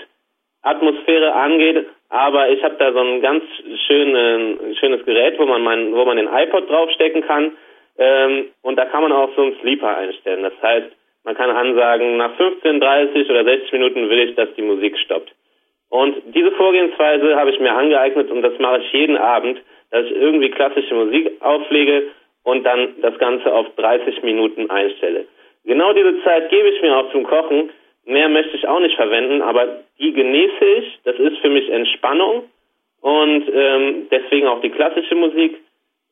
Atmosphäre 0.62 1.32
angeht, 1.34 1.86
aber 2.09 2.48
ich 2.48 2.61
habe 2.64 2.74
da 2.76 2.92
so 2.92 2.98
ein 2.98 3.20
ganz 3.20 3.44
schönen, 3.86 4.74
schönes 4.80 5.04
Gerät, 5.04 5.38
wo 5.38 5.46
man 5.46 5.62
mein, 5.62 5.94
wo 5.94 6.04
man 6.04 6.16
den 6.16 6.26
iPod 6.26 6.68
draufstecken 6.68 7.22
kann 7.22 7.52
ähm, 7.96 8.46
und 8.62 8.74
da 8.74 8.86
kann 8.86 9.02
man 9.02 9.12
auch 9.12 9.30
so 9.36 9.42
einen 9.42 9.57
Sleeper 9.61 9.96
einstellen. 9.98 10.42
Das 10.42 10.61
heißt, 10.61 10.88
man 11.27 11.35
kann 11.35 11.51
ansagen, 11.51 12.16
nach 12.16 12.37
15, 12.37 12.81
30 12.81 13.29
oder 13.29 13.45
60 13.45 13.72
Minuten 13.72 14.09
will 14.09 14.20
ich, 14.20 14.37
dass 14.37 14.49
die 14.55 14.62
Musik 14.62 14.97
stoppt. 14.97 15.35
Und 15.91 16.14
diese 16.35 16.53
Vorgehensweise 16.53 17.37
habe 17.37 17.51
ich 17.51 17.59
mir 17.59 17.72
angeeignet 17.72 18.31
und 18.31 18.43
das 18.43 18.57
mache 18.61 18.79
ich 18.79 18.93
jeden 18.93 19.16
Abend, 19.16 19.61
dass 19.91 20.07
ich 20.07 20.12
irgendwie 20.12 20.51
klassische 20.51 20.95
Musik 20.95 21.33
auflege 21.41 22.11
und 22.45 22.64
dann 22.64 22.95
das 23.03 23.18
Ganze 23.18 23.53
auf 23.53 23.66
30 23.74 24.22
Minuten 24.22 24.70
einstelle. 24.70 25.27
Genau 25.64 25.93
diese 25.93 26.22
Zeit 26.22 26.49
gebe 26.49 26.68
ich 26.68 26.81
mir 26.81 26.97
auch 26.97 27.11
zum 27.11 27.24
Kochen. 27.24 27.70
Mehr 28.05 28.29
möchte 28.29 28.57
ich 28.57 28.68
auch 28.68 28.79
nicht 28.79 28.95
verwenden, 28.95 29.43
aber 29.43 29.81
die 29.99 30.12
genieße 30.12 30.64
ich. 30.79 30.99
Das 31.03 31.16
ist 31.16 31.39
für 31.39 31.51
mich 31.51 31.68
Entspannung 31.68 32.45
und 33.01 33.45
ähm, 33.53 34.07
deswegen 34.12 34.47
auch 34.47 34.61
die 34.61 34.70
klassische 34.70 35.16
Musik. 35.16 35.59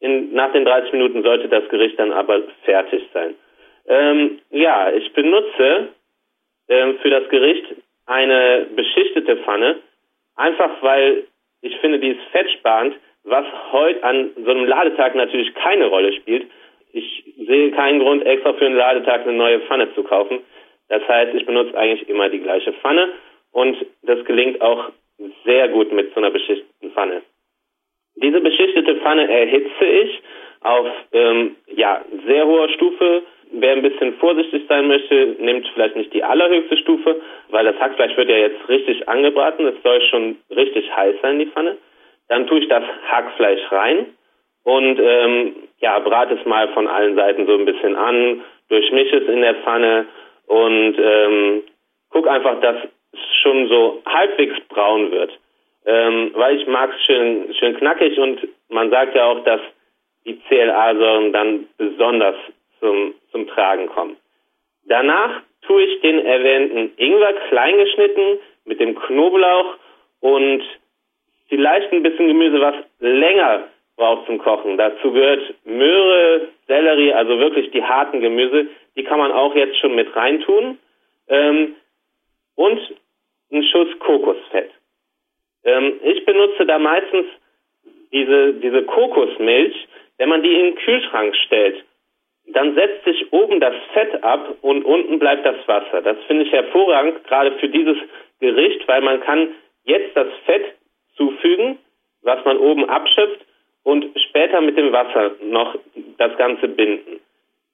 In, 0.00 0.34
nach 0.34 0.50
den 0.50 0.64
30 0.64 0.92
Minuten 0.92 1.22
sollte 1.22 1.48
das 1.48 1.68
Gericht 1.68 2.00
dann 2.00 2.10
aber 2.10 2.42
fertig 2.64 3.04
sein. 3.14 3.36
Ähm, 3.86 4.40
ja, 4.50 4.92
ich 4.92 5.12
benutze 5.12 5.88
ähm, 6.68 6.98
für 7.00 7.10
das 7.10 7.28
Gericht 7.28 7.66
eine 8.06 8.66
beschichtete 8.74 9.36
Pfanne, 9.38 9.80
einfach 10.36 10.82
weil 10.82 11.24
ich 11.62 11.76
finde, 11.78 11.98
die 11.98 12.10
ist 12.10 12.22
fettsparend, 12.30 12.94
was 13.24 13.46
heute 13.72 14.02
an 14.04 14.30
so 14.44 14.50
einem 14.50 14.66
Ladetag 14.66 15.14
natürlich 15.14 15.54
keine 15.54 15.86
Rolle 15.86 16.12
spielt. 16.12 16.46
Ich 16.92 17.24
sehe 17.46 17.70
keinen 17.72 18.00
Grund, 18.00 18.24
extra 18.26 18.52
für 18.52 18.66
einen 18.66 18.76
Ladetag 18.76 19.22
eine 19.22 19.32
neue 19.32 19.60
Pfanne 19.60 19.92
zu 19.94 20.02
kaufen. 20.04 20.40
Das 20.88 21.06
heißt, 21.08 21.34
ich 21.34 21.46
benutze 21.46 21.76
eigentlich 21.76 22.08
immer 22.08 22.28
die 22.28 22.40
gleiche 22.40 22.72
Pfanne 22.74 23.12
und 23.52 23.76
das 24.02 24.24
gelingt 24.26 24.60
auch 24.60 24.90
sehr 25.44 25.68
gut 25.68 25.92
mit 25.92 26.12
so 26.12 26.20
einer 26.20 26.30
beschichteten 26.30 26.92
Pfanne. 26.92 27.22
Diese 28.16 28.40
beschichtete 28.40 28.96
Pfanne 28.96 29.28
erhitze 29.28 29.84
ich 29.84 30.22
auf 30.60 30.86
ähm, 31.12 31.56
ja, 31.74 32.04
sehr 32.26 32.46
hoher 32.46 32.68
Stufe 32.70 33.22
Wer 33.52 33.72
ein 33.72 33.82
bisschen 33.82 34.14
vorsichtig 34.14 34.64
sein 34.68 34.88
möchte, 34.88 35.36
nimmt 35.38 35.68
vielleicht 35.74 35.96
nicht 35.96 36.12
die 36.12 36.24
allerhöchste 36.24 36.76
Stufe, 36.78 37.20
weil 37.50 37.64
das 37.64 37.78
Hackfleisch 37.78 38.16
wird 38.16 38.28
ja 38.28 38.36
jetzt 38.36 38.68
richtig 38.68 39.08
angebraten. 39.08 39.66
Es 39.66 39.82
soll 39.82 40.00
schon 40.10 40.36
richtig 40.50 40.94
heiß 40.94 41.16
sein, 41.22 41.38
die 41.38 41.46
Pfanne. 41.46 41.76
Dann 42.28 42.46
tue 42.46 42.60
ich 42.60 42.68
das 42.68 42.84
Hackfleisch 43.08 43.70
rein 43.70 44.06
und 44.64 44.98
ähm, 44.98 45.56
ja, 45.80 45.98
brate 45.98 46.34
es 46.34 46.46
mal 46.46 46.68
von 46.68 46.88
allen 46.88 47.14
Seiten 47.14 47.46
so 47.46 47.54
ein 47.54 47.66
bisschen 47.66 47.96
an, 47.96 48.42
durchmische 48.68 49.18
es 49.18 49.28
in 49.28 49.42
der 49.42 49.54
Pfanne 49.56 50.06
und 50.46 50.96
ähm, 50.98 51.62
guck 52.10 52.26
einfach, 52.28 52.60
dass 52.60 52.76
es 53.12 53.20
schon 53.42 53.68
so 53.68 54.02
halbwegs 54.06 54.58
braun 54.68 55.10
wird. 55.12 55.38
Ähm, 55.86 56.30
weil 56.34 56.56
ich 56.56 56.66
mag 56.66 56.90
es 56.94 57.04
schön, 57.04 57.54
schön 57.58 57.76
knackig 57.76 58.18
und 58.18 58.40
man 58.70 58.90
sagt 58.90 59.14
ja 59.14 59.26
auch, 59.26 59.44
dass 59.44 59.60
die 60.24 60.40
CLA-Säuren 60.48 61.32
dann 61.32 61.66
besonders 61.76 62.36
zum, 62.84 63.14
zum 63.32 63.48
Tragen 63.48 63.86
kommen. 63.86 64.16
Danach 64.84 65.40
tue 65.62 65.82
ich 65.82 66.00
den 66.02 66.24
erwähnten 66.24 66.92
Ingwer 66.98 67.32
klein 67.48 67.78
geschnitten 67.78 68.38
mit 68.66 68.78
dem 68.78 68.94
Knoblauch 68.94 69.76
und 70.20 70.62
vielleicht 71.48 71.90
ein 71.92 72.02
bisschen 72.02 72.28
Gemüse, 72.28 72.60
was 72.60 72.74
länger 73.00 73.64
braucht 73.96 74.26
zum 74.26 74.38
Kochen. 74.38 74.76
Dazu 74.76 75.12
gehört 75.12 75.54
Möhre, 75.64 76.48
Sellerie, 76.66 77.14
also 77.14 77.38
wirklich 77.38 77.70
die 77.70 77.82
harten 77.82 78.20
Gemüse. 78.20 78.66
Die 78.96 79.04
kann 79.04 79.18
man 79.18 79.32
auch 79.32 79.54
jetzt 79.54 79.78
schon 79.78 79.94
mit 79.94 80.14
reintun. 80.14 80.78
Ähm, 81.28 81.76
und 82.56 82.80
ein 83.50 83.62
Schuss 83.64 83.98
Kokosfett. 84.00 84.70
Ähm, 85.64 86.00
ich 86.02 86.24
benutze 86.26 86.66
da 86.66 86.78
meistens 86.78 87.26
diese, 88.12 88.54
diese 88.54 88.82
Kokosmilch, 88.82 89.88
wenn 90.18 90.28
man 90.28 90.42
die 90.42 90.52
in 90.52 90.64
den 90.66 90.74
Kühlschrank 90.76 91.34
stellt 91.46 91.83
dann 92.46 92.74
setzt 92.74 93.04
sich 93.04 93.32
oben 93.32 93.60
das 93.60 93.74
Fett 93.92 94.22
ab 94.22 94.56
und 94.60 94.84
unten 94.84 95.18
bleibt 95.18 95.46
das 95.46 95.56
Wasser. 95.66 96.02
Das 96.02 96.16
finde 96.26 96.44
ich 96.44 96.52
hervorragend, 96.52 97.24
gerade 97.24 97.52
für 97.52 97.68
dieses 97.68 97.96
Gericht, 98.40 98.86
weil 98.86 99.00
man 99.00 99.20
kann 99.20 99.54
jetzt 99.84 100.16
das 100.16 100.28
Fett 100.44 100.74
zufügen, 101.16 101.78
was 102.22 102.44
man 102.44 102.58
oben 102.58 102.88
abschöpft 102.88 103.40
und 103.82 104.06
später 104.28 104.60
mit 104.60 104.76
dem 104.76 104.92
Wasser 104.92 105.32
noch 105.42 105.76
das 106.18 106.36
Ganze 106.36 106.68
binden. 106.68 107.20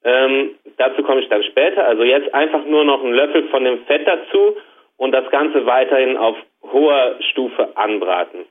Ähm, 0.03 0.55
dazu 0.77 1.03
komme 1.03 1.21
ich 1.21 1.29
dann 1.29 1.43
später. 1.43 1.85
Also 1.85 2.03
jetzt 2.03 2.33
einfach 2.33 2.65
nur 2.65 2.83
noch 2.83 3.03
einen 3.03 3.13
Löffel 3.13 3.47
von 3.49 3.63
dem 3.63 3.85
Fett 3.85 4.07
dazu 4.07 4.57
und 4.97 5.11
das 5.11 5.29
Ganze 5.31 5.65
weiterhin 5.65 6.17
auf 6.17 6.37
hoher 6.63 7.17
Stufe 7.31 7.75
anbraten. 7.75 8.45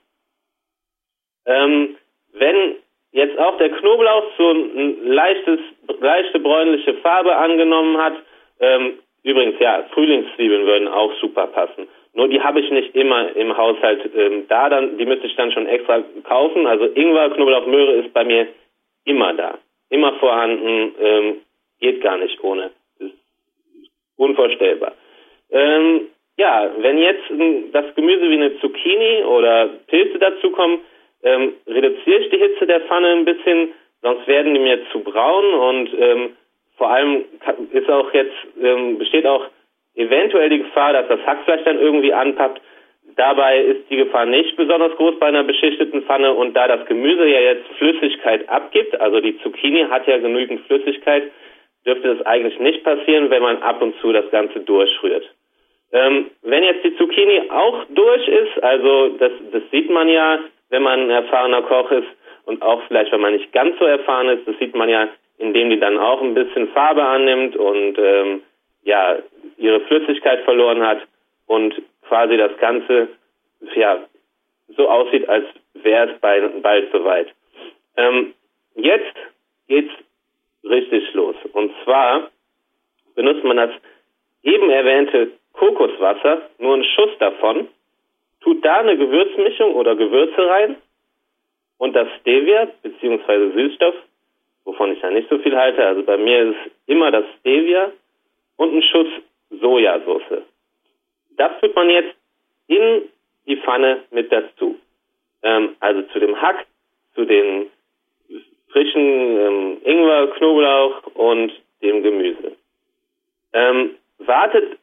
Ähm, 1.47 1.97
wenn 2.33 2.77
jetzt 3.13 3.39
auch 3.39 3.57
der 3.59 3.71
Knoblauch 3.71 4.25
so 4.37 4.51
ein 4.51 5.07
leichtes, 5.07 5.61
leichte 6.01 6.39
bräunliche 6.41 6.95
Farbe 6.95 7.37
angenommen 7.37 7.99
hat, 7.99 8.15
ähm, 8.61 8.99
übrigens 9.23 9.59
ja, 9.59 9.85
Frühlingszwiebeln 9.93 10.67
würden 10.67 10.89
auch 10.89 11.13
super 11.21 11.47
passen. 11.49 11.89
Nur 12.15 12.29
die 12.29 12.41
habe 12.41 12.61
ich 12.61 12.71
nicht 12.71 12.95
immer 12.95 13.35
im 13.37 13.57
Haushalt 13.57 14.11
ähm, 14.17 14.47
da, 14.49 14.69
dann 14.69 14.99
die 14.99 15.07
müsste 15.07 15.27
ich 15.27 15.37
dann 15.37 15.53
schon 15.53 15.67
extra 15.67 16.03
kaufen. 16.25 16.67
Also 16.67 16.87
Ingwer, 16.87 17.31
Knoblauch, 17.31 17.67
Möhre 17.67 17.93
ist 17.95 18.13
bei 18.13 18.25
mir 18.25 18.49
immer 19.05 19.33
da, 19.35 19.59
immer 19.91 20.15
vorhanden, 20.15 20.95
ähm, 21.01 21.41
geht 21.81 22.03
gar 22.03 22.19
nicht 22.19 22.43
ohne. 22.43 22.71
Ist 22.99 23.15
unvorstellbar. 24.17 24.93
Ähm, 25.51 26.09
ja, 26.37 26.71
wenn 26.79 26.99
jetzt 26.99 27.25
das 27.73 27.95
Gemüse 27.95 28.29
wie 28.29 28.35
eine 28.35 28.59
Zucchini 28.61 29.25
oder 29.25 29.69
Pilze 29.87 30.19
dazukommen, 30.19 30.81
ähm, 31.23 31.55
reduziere 31.67 32.21
ich 32.21 32.31
die 32.31 32.39
Hitze 32.39 32.67
der 32.67 32.81
Pfanne 32.83 33.09
ein 33.09 33.25
bisschen, 33.25 33.73
sonst 34.03 34.27
werden 34.27 34.55
die 34.55 34.61
mir 34.61 34.81
zu 34.91 35.01
braun 35.01 35.55
und 35.55 35.91
ähm, 35.99 36.37
vor 36.77 36.91
allem 36.91 37.25
ist 37.73 37.91
auch 37.91 38.13
jetzt 38.15 38.35
ähm, 38.63 38.99
besteht 38.99 39.27
auch 39.27 39.47
eventuell 39.95 40.49
die 40.49 40.59
Gefahr, 40.59 40.93
dass 40.93 41.09
das 41.09 41.21
Hackfleisch 41.27 41.63
dann 41.65 41.79
irgendwie 41.79 42.13
anpappt. 42.13 42.61
Dabei 43.17 43.61
ist 43.61 43.91
die 43.91 43.97
Gefahr 43.97 44.25
nicht 44.25 44.57
besonders 44.57 44.97
groß 44.97 45.19
bei 45.19 45.27
einer 45.27 45.43
beschichteten 45.43 46.03
Pfanne 46.05 46.33
und 46.33 46.55
da 46.55 46.69
das 46.69 46.87
Gemüse 46.87 47.27
ja 47.27 47.41
jetzt 47.41 47.67
Flüssigkeit 47.77 48.49
abgibt, 48.49 48.99
also 49.01 49.21
die 49.21 49.39
Zucchini 49.43 49.87
hat 49.91 50.07
ja 50.07 50.19
genügend 50.19 50.61
Flüssigkeit, 50.67 51.25
dürfte 51.85 52.15
das 52.15 52.27
eigentlich 52.27 52.59
nicht 52.61 52.85
passieren, 52.85 53.31
wenn 53.31 53.43
man 53.43 53.63
ab 53.63 53.83
und 53.83 53.99
zu 54.01 54.13
das 54.13 54.31
Ganze 54.31 54.61
durchrührt. 54.61 55.29
Ähm, 55.93 56.31
wenn 56.43 56.63
jetzt 56.63 56.85
die 56.85 56.97
Zucchini 56.97 57.51
auch 57.51 57.85
durch 57.89 58.29
ist, 58.29 58.63
also 58.63 59.09
das, 59.19 59.33
das 59.53 59.63
sieht 59.73 59.91
man 59.91 60.09
ja, 60.09 60.39
wenn 60.71 60.83
man 60.83 61.01
ein 61.01 61.11
erfahrener 61.11 61.63
Koch 61.63 61.91
ist 61.91 62.09
und 62.47 62.63
auch 62.63 62.83
vielleicht, 62.89 63.13
wenn 63.13 63.21
man 63.21 63.35
nicht 63.35 63.53
ganz 63.53 63.79
so 63.79 63.85
erfahren 63.85 64.29
ist, 64.29 64.47
das 64.49 64.57
sieht 64.59 64.75
man 64.75 64.89
ja, 64.89 65.09
indem 65.39 65.71
die 65.71 65.79
dann 65.79 65.99
auch 65.99 66.23
ein 66.23 66.35
bisschen 66.35 66.69
Farbe 66.69 67.03
annimmt 67.03 67.57
und 67.57 67.99
ähm, 67.99 68.43
ja 68.83 69.19
ihre 69.57 69.81
Flüssigkeit 69.83 70.43
verloren 70.45 70.83
hat 70.83 71.01
und 71.47 71.75
quasi 72.09 72.37
das 72.37 72.57
Ganze 72.59 73.09
ja 73.75 73.99
so 74.77 74.89
aussieht, 74.89 75.29
als 75.29 75.45
wäre 75.75 76.13
es 76.13 76.21
bald, 76.21 76.63
bald 76.63 76.91
soweit. 76.93 77.29
Ähm, 77.97 78.35
jetzt 78.77 79.17
geht's 79.69 79.93
richtig 80.65 81.13
los. 81.15 81.37
Und 81.53 81.73
zwar 81.85 82.31
benutzt 83.15 83.45
man 83.45 83.57
das 83.57 83.71
eben 84.43 84.71
erwähnte 84.71 85.33
Kokoswasser, 85.53 86.43
nur 86.59 86.75
einen 86.75 86.85
Schuss 86.85 87.11
davon, 87.19 87.69
tut 88.41 88.65
da 88.65 88.79
eine 88.79 88.97
Gewürzmischung 88.97 89.75
oder 89.75 89.97
Gewürze 89.97 90.47
rein 90.47 90.77
und 91.79 91.95
das 91.95 92.09
Stevia 92.21 92.69
bzw. 92.83 93.53
Süßstoff, 93.53 93.95
wovon 94.65 94.93
ich 94.93 95.03
ja 95.03 95.11
nicht 95.11 95.29
so 95.29 95.39
viel 95.39 95.57
halte, 95.57 95.85
also 95.87 96.03
bei 96.03 96.17
mir 96.17 96.51
ist 96.51 96.71
immer 96.87 97.11
das 97.11 97.25
Stevia 97.41 97.93
und 98.57 98.75
ein 98.75 98.83
Schuss 98.83 99.09
Sojasauce. 99.51 100.43
Das 101.37 101.53
tut 101.61 101.75
man 101.75 101.91
jetzt 101.91 102.15
in 102.67 103.09
die 103.47 103.57
Pfanne 103.57 104.05
mit 104.11 104.31
dazu. 104.31 104.79
Ähm, 105.43 105.77
also 105.81 106.03
zu 106.13 106.21
dem 106.21 106.41
Hack, 106.41 106.67
zu 107.15 107.25
den 107.25 107.71
frischen 108.69 109.01
ähm, 109.39 109.79
Ingwer, 109.85 110.29
Knoblauch 110.29 111.07
und 111.15 111.53
dem 111.83 112.03
Gemüse. 112.03 112.53
Ähm, 113.53 113.97
wartet 114.19 114.79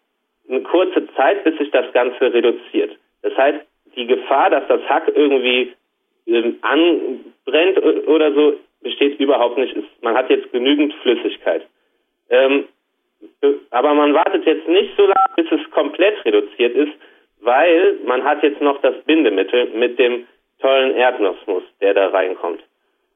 eine 0.50 0.62
kurze 0.64 1.08
Zeit, 1.16 1.44
bis 1.44 1.58
sich 1.58 1.72
das 1.72 1.92
Ganze 1.94 2.34
reduziert. 2.34 2.98
Das 3.22 3.36
heißt, 3.36 3.66
die 3.96 4.08
Gefahr, 4.08 4.50
dass 4.50 4.68
das 4.68 4.82
Hack 4.88 5.12
irgendwie 5.14 5.74
ähm, 6.28 6.60
anbrennt 6.62 8.08
oder 8.08 8.34
so, 8.34 8.54
besteht 8.82 9.20
überhaupt 9.20 9.58
nicht. 9.58 9.76
Man 10.02 10.16
hat 10.16 10.30
jetzt 10.30 10.52
genügend 10.52 10.94
Flüssigkeit. 11.02 11.66
Ähm, 12.30 12.66
aber 13.72 13.94
man 13.94 14.14
wartet 14.14 14.46
jetzt 14.46 14.68
nicht 14.68 14.96
so 14.96 15.04
lange, 15.04 15.30
bis 15.36 15.52
es 15.52 15.72
komplett 15.72 16.24
reduziert 16.26 16.76
ist, 16.76 16.94
weil 17.42 17.98
man 18.06 18.24
hat 18.24 18.44
jetzt 18.44 18.62
noch 18.62 18.80
das 18.82 18.96
Bindemittel 19.06 19.68
mit 19.74 19.98
dem 19.98 20.28
tollen 20.60 20.96
Erdnussmus, 20.96 21.64
der 21.82 21.94
da 21.94 22.08
reinkommt. 22.08 22.62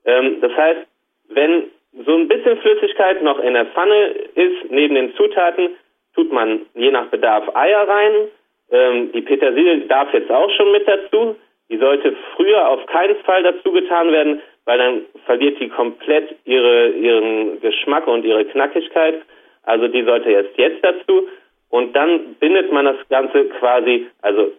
Ähm, 0.06 0.42
das 0.42 0.56
heißt, 0.56 0.88
wenn 1.30 1.72
so 2.06 2.16
ein 2.16 2.28
bisschen 2.28 2.58
Flüssigkeit 2.58 3.22
noch 3.22 3.40
in 3.40 3.54
der 3.54 3.66
Pfanne 3.68 4.06
ist, 4.36 4.72
neben 4.72 4.96
den 4.96 5.14
Zutaten, 5.16 5.76
tut 6.16 6.32
man 6.32 6.66
je 6.74 6.92
nach 6.92 7.08
Bedarf 7.08 7.56
Eier 7.56 7.88
rein. 7.88 8.28
Ähm, 8.72 9.12
die 9.12 9.22
Petersilie 9.22 9.82
darf 9.88 10.14
jetzt 10.14 10.32
auch 10.32 10.50
schon 10.52 10.72
mit 10.72 10.88
dazu. 10.88 11.36
Die 11.70 11.78
sollte 11.78 12.16
früher 12.36 12.68
auf 12.68 12.86
keinen 12.88 13.16
Fall 13.18 13.44
dazu 13.44 13.72
getan 13.72 14.12
werden, 14.12 14.42
weil 14.66 14.78
dann 14.78 15.02
verliert 15.26 15.60
die 15.60 15.70
komplett 15.70 16.36
ihre, 16.46 16.90
ihren 16.90 17.62
Geschmack 17.62 18.08
und 18.08 18.26
ihre 18.26 18.46
Knackigkeit. 18.46 19.22
Also 19.64 19.88
die 19.88 20.04
sollte 20.04 20.32
jetzt 20.32 20.58
jetzt 20.58 20.84
dazu. 20.84 21.28
Und 21.70 21.96
dann 21.96 22.36
bindet 22.40 22.72
man 22.72 22.86
das 22.86 22.98
Ganze 23.10 23.46
quasi, 23.60 24.08
also 24.22 24.52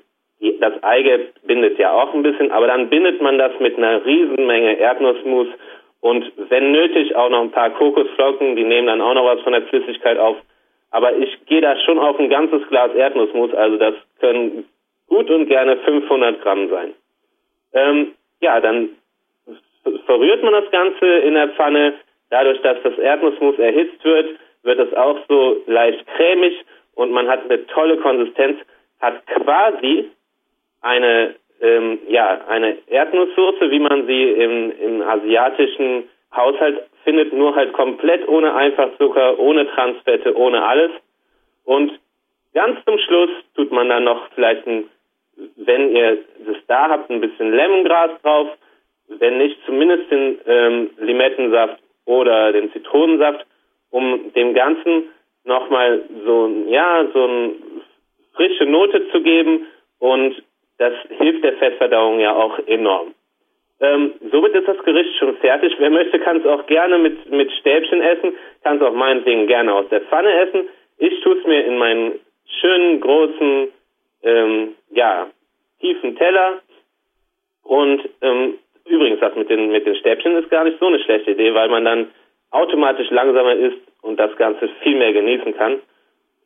das 0.60 0.82
Eigelb 0.82 1.34
bindet 1.46 1.78
ja 1.78 1.92
auch 1.92 2.14
ein 2.14 2.22
bisschen, 2.22 2.50
aber 2.50 2.66
dann 2.66 2.88
bindet 2.88 3.20
man 3.20 3.38
das 3.38 3.52
mit 3.60 3.76
einer 3.76 4.04
Riesenmenge 4.04 4.78
Erdnussmus 4.78 5.48
und 6.02 6.32
wenn 6.50 6.72
nötig 6.72 7.14
auch 7.14 7.30
noch 7.30 7.42
ein 7.42 7.52
paar 7.52 7.70
Kokosflocken, 7.70 8.56
die 8.56 8.64
nehmen 8.64 8.88
dann 8.88 9.00
auch 9.00 9.14
noch 9.14 9.24
was 9.24 9.40
von 9.42 9.52
der 9.52 9.62
Flüssigkeit 9.62 10.18
auf. 10.18 10.36
Aber 10.92 11.16
ich 11.16 11.46
gehe 11.46 11.62
da 11.62 11.76
schon 11.80 11.98
auf 11.98 12.18
ein 12.18 12.28
ganzes 12.28 12.66
Glas 12.68 12.94
Erdnussmus, 12.94 13.52
also 13.54 13.78
das 13.78 13.94
können 14.20 14.66
gut 15.08 15.28
und 15.30 15.46
gerne 15.46 15.78
500 15.78 16.40
Gramm 16.42 16.68
sein. 16.68 16.94
Ähm, 17.72 18.12
ja, 18.40 18.60
dann 18.60 18.90
verrührt 20.06 20.42
man 20.42 20.52
das 20.52 20.70
Ganze 20.70 21.06
in 21.06 21.34
der 21.34 21.48
Pfanne. 21.48 21.94
Dadurch, 22.30 22.60
dass 22.60 22.76
das 22.82 22.96
Erdnussmus 22.98 23.58
erhitzt 23.58 24.04
wird, 24.04 24.38
wird 24.62 24.78
es 24.78 24.94
auch 24.94 25.18
so 25.28 25.62
leicht 25.66 26.06
cremig 26.14 26.54
und 26.94 27.10
man 27.10 27.26
hat 27.26 27.44
eine 27.44 27.66
tolle 27.66 27.96
Konsistenz, 27.96 28.58
hat 29.00 29.26
quasi 29.26 30.10
eine, 30.82 31.34
ähm, 31.60 32.00
ja, 32.08 32.40
eine 32.48 32.76
Erdnusssoße, 32.86 33.70
wie 33.70 33.80
man 33.80 34.06
sie 34.06 34.24
im, 34.30 34.72
im 34.78 35.02
asiatischen 35.02 36.08
Haushalt 36.34 36.84
findet, 37.04 37.32
nur 37.32 37.54
halt 37.54 37.72
komplett 37.72 38.26
ohne 38.28 38.54
Einfachzucker, 38.54 39.38
ohne 39.38 39.68
Transfette, 39.68 40.36
ohne 40.36 40.64
alles. 40.64 40.90
Und 41.64 41.98
ganz 42.54 42.84
zum 42.84 42.98
Schluss 42.98 43.30
tut 43.54 43.72
man 43.72 43.88
dann 43.88 44.04
noch 44.04 44.28
vielleicht 44.34 44.66
ein, 44.66 44.88
wenn 45.56 45.94
ihr 45.94 46.18
das 46.46 46.56
da 46.66 46.88
habt, 46.90 47.10
ein 47.10 47.20
bisschen 47.20 47.52
Lemongras 47.52 48.10
drauf, 48.22 48.48
wenn 49.08 49.38
nicht 49.38 49.58
zumindest 49.66 50.10
den 50.10 50.38
ähm, 50.46 50.90
Limettensaft 50.98 51.82
oder 52.04 52.52
den 52.52 52.72
Zitronensaft, 52.72 53.46
um 53.90 54.32
dem 54.34 54.54
Ganzen 54.54 55.10
nochmal 55.44 56.02
so, 56.24 56.50
ja, 56.68 57.06
so 57.12 57.24
eine 57.24 57.54
frische 58.34 58.64
Note 58.66 59.10
zu 59.10 59.22
geben 59.22 59.66
und 59.98 60.42
das 60.78 60.94
hilft 61.08 61.44
der 61.44 61.54
Fettverdauung 61.54 62.20
ja 62.20 62.34
auch 62.34 62.58
enorm. 62.66 63.14
Ähm, 63.82 64.14
somit 64.30 64.54
ist 64.54 64.68
das 64.68 64.78
Gericht 64.84 65.16
schon 65.18 65.36
fertig. 65.38 65.74
Wer 65.78 65.90
möchte, 65.90 66.20
kann 66.20 66.38
es 66.38 66.46
auch 66.46 66.66
gerne 66.66 66.98
mit, 66.98 67.28
mit 67.30 67.50
Stäbchen 67.52 68.00
essen, 68.00 68.36
kann 68.62 68.76
es 68.76 68.82
auch 68.82 68.94
meinetwegen 68.94 69.48
gerne 69.48 69.74
aus 69.74 69.88
der 69.88 70.02
Pfanne 70.02 70.32
essen. 70.32 70.68
Ich 70.98 71.20
tue 71.20 71.36
es 71.36 71.44
mir 71.44 71.64
in 71.66 71.78
meinen 71.78 72.20
schönen, 72.60 73.00
großen, 73.00 73.68
ähm, 74.22 74.74
ja, 74.90 75.26
tiefen 75.80 76.14
Teller. 76.16 76.60
Und 77.64 78.08
ähm, 78.20 78.54
übrigens, 78.86 79.18
das 79.18 79.34
mit 79.34 79.50
den, 79.50 79.72
mit 79.72 79.84
den 79.84 79.96
Stäbchen 79.96 80.36
ist 80.36 80.48
gar 80.48 80.62
nicht 80.62 80.78
so 80.78 80.86
eine 80.86 81.00
schlechte 81.00 81.32
Idee, 81.32 81.52
weil 81.52 81.68
man 81.68 81.84
dann 81.84 82.10
automatisch 82.52 83.10
langsamer 83.10 83.54
isst 83.54 83.80
und 84.02 84.16
das 84.16 84.36
Ganze 84.36 84.68
viel 84.84 84.96
mehr 84.96 85.12
genießen 85.12 85.56
kann. 85.56 85.80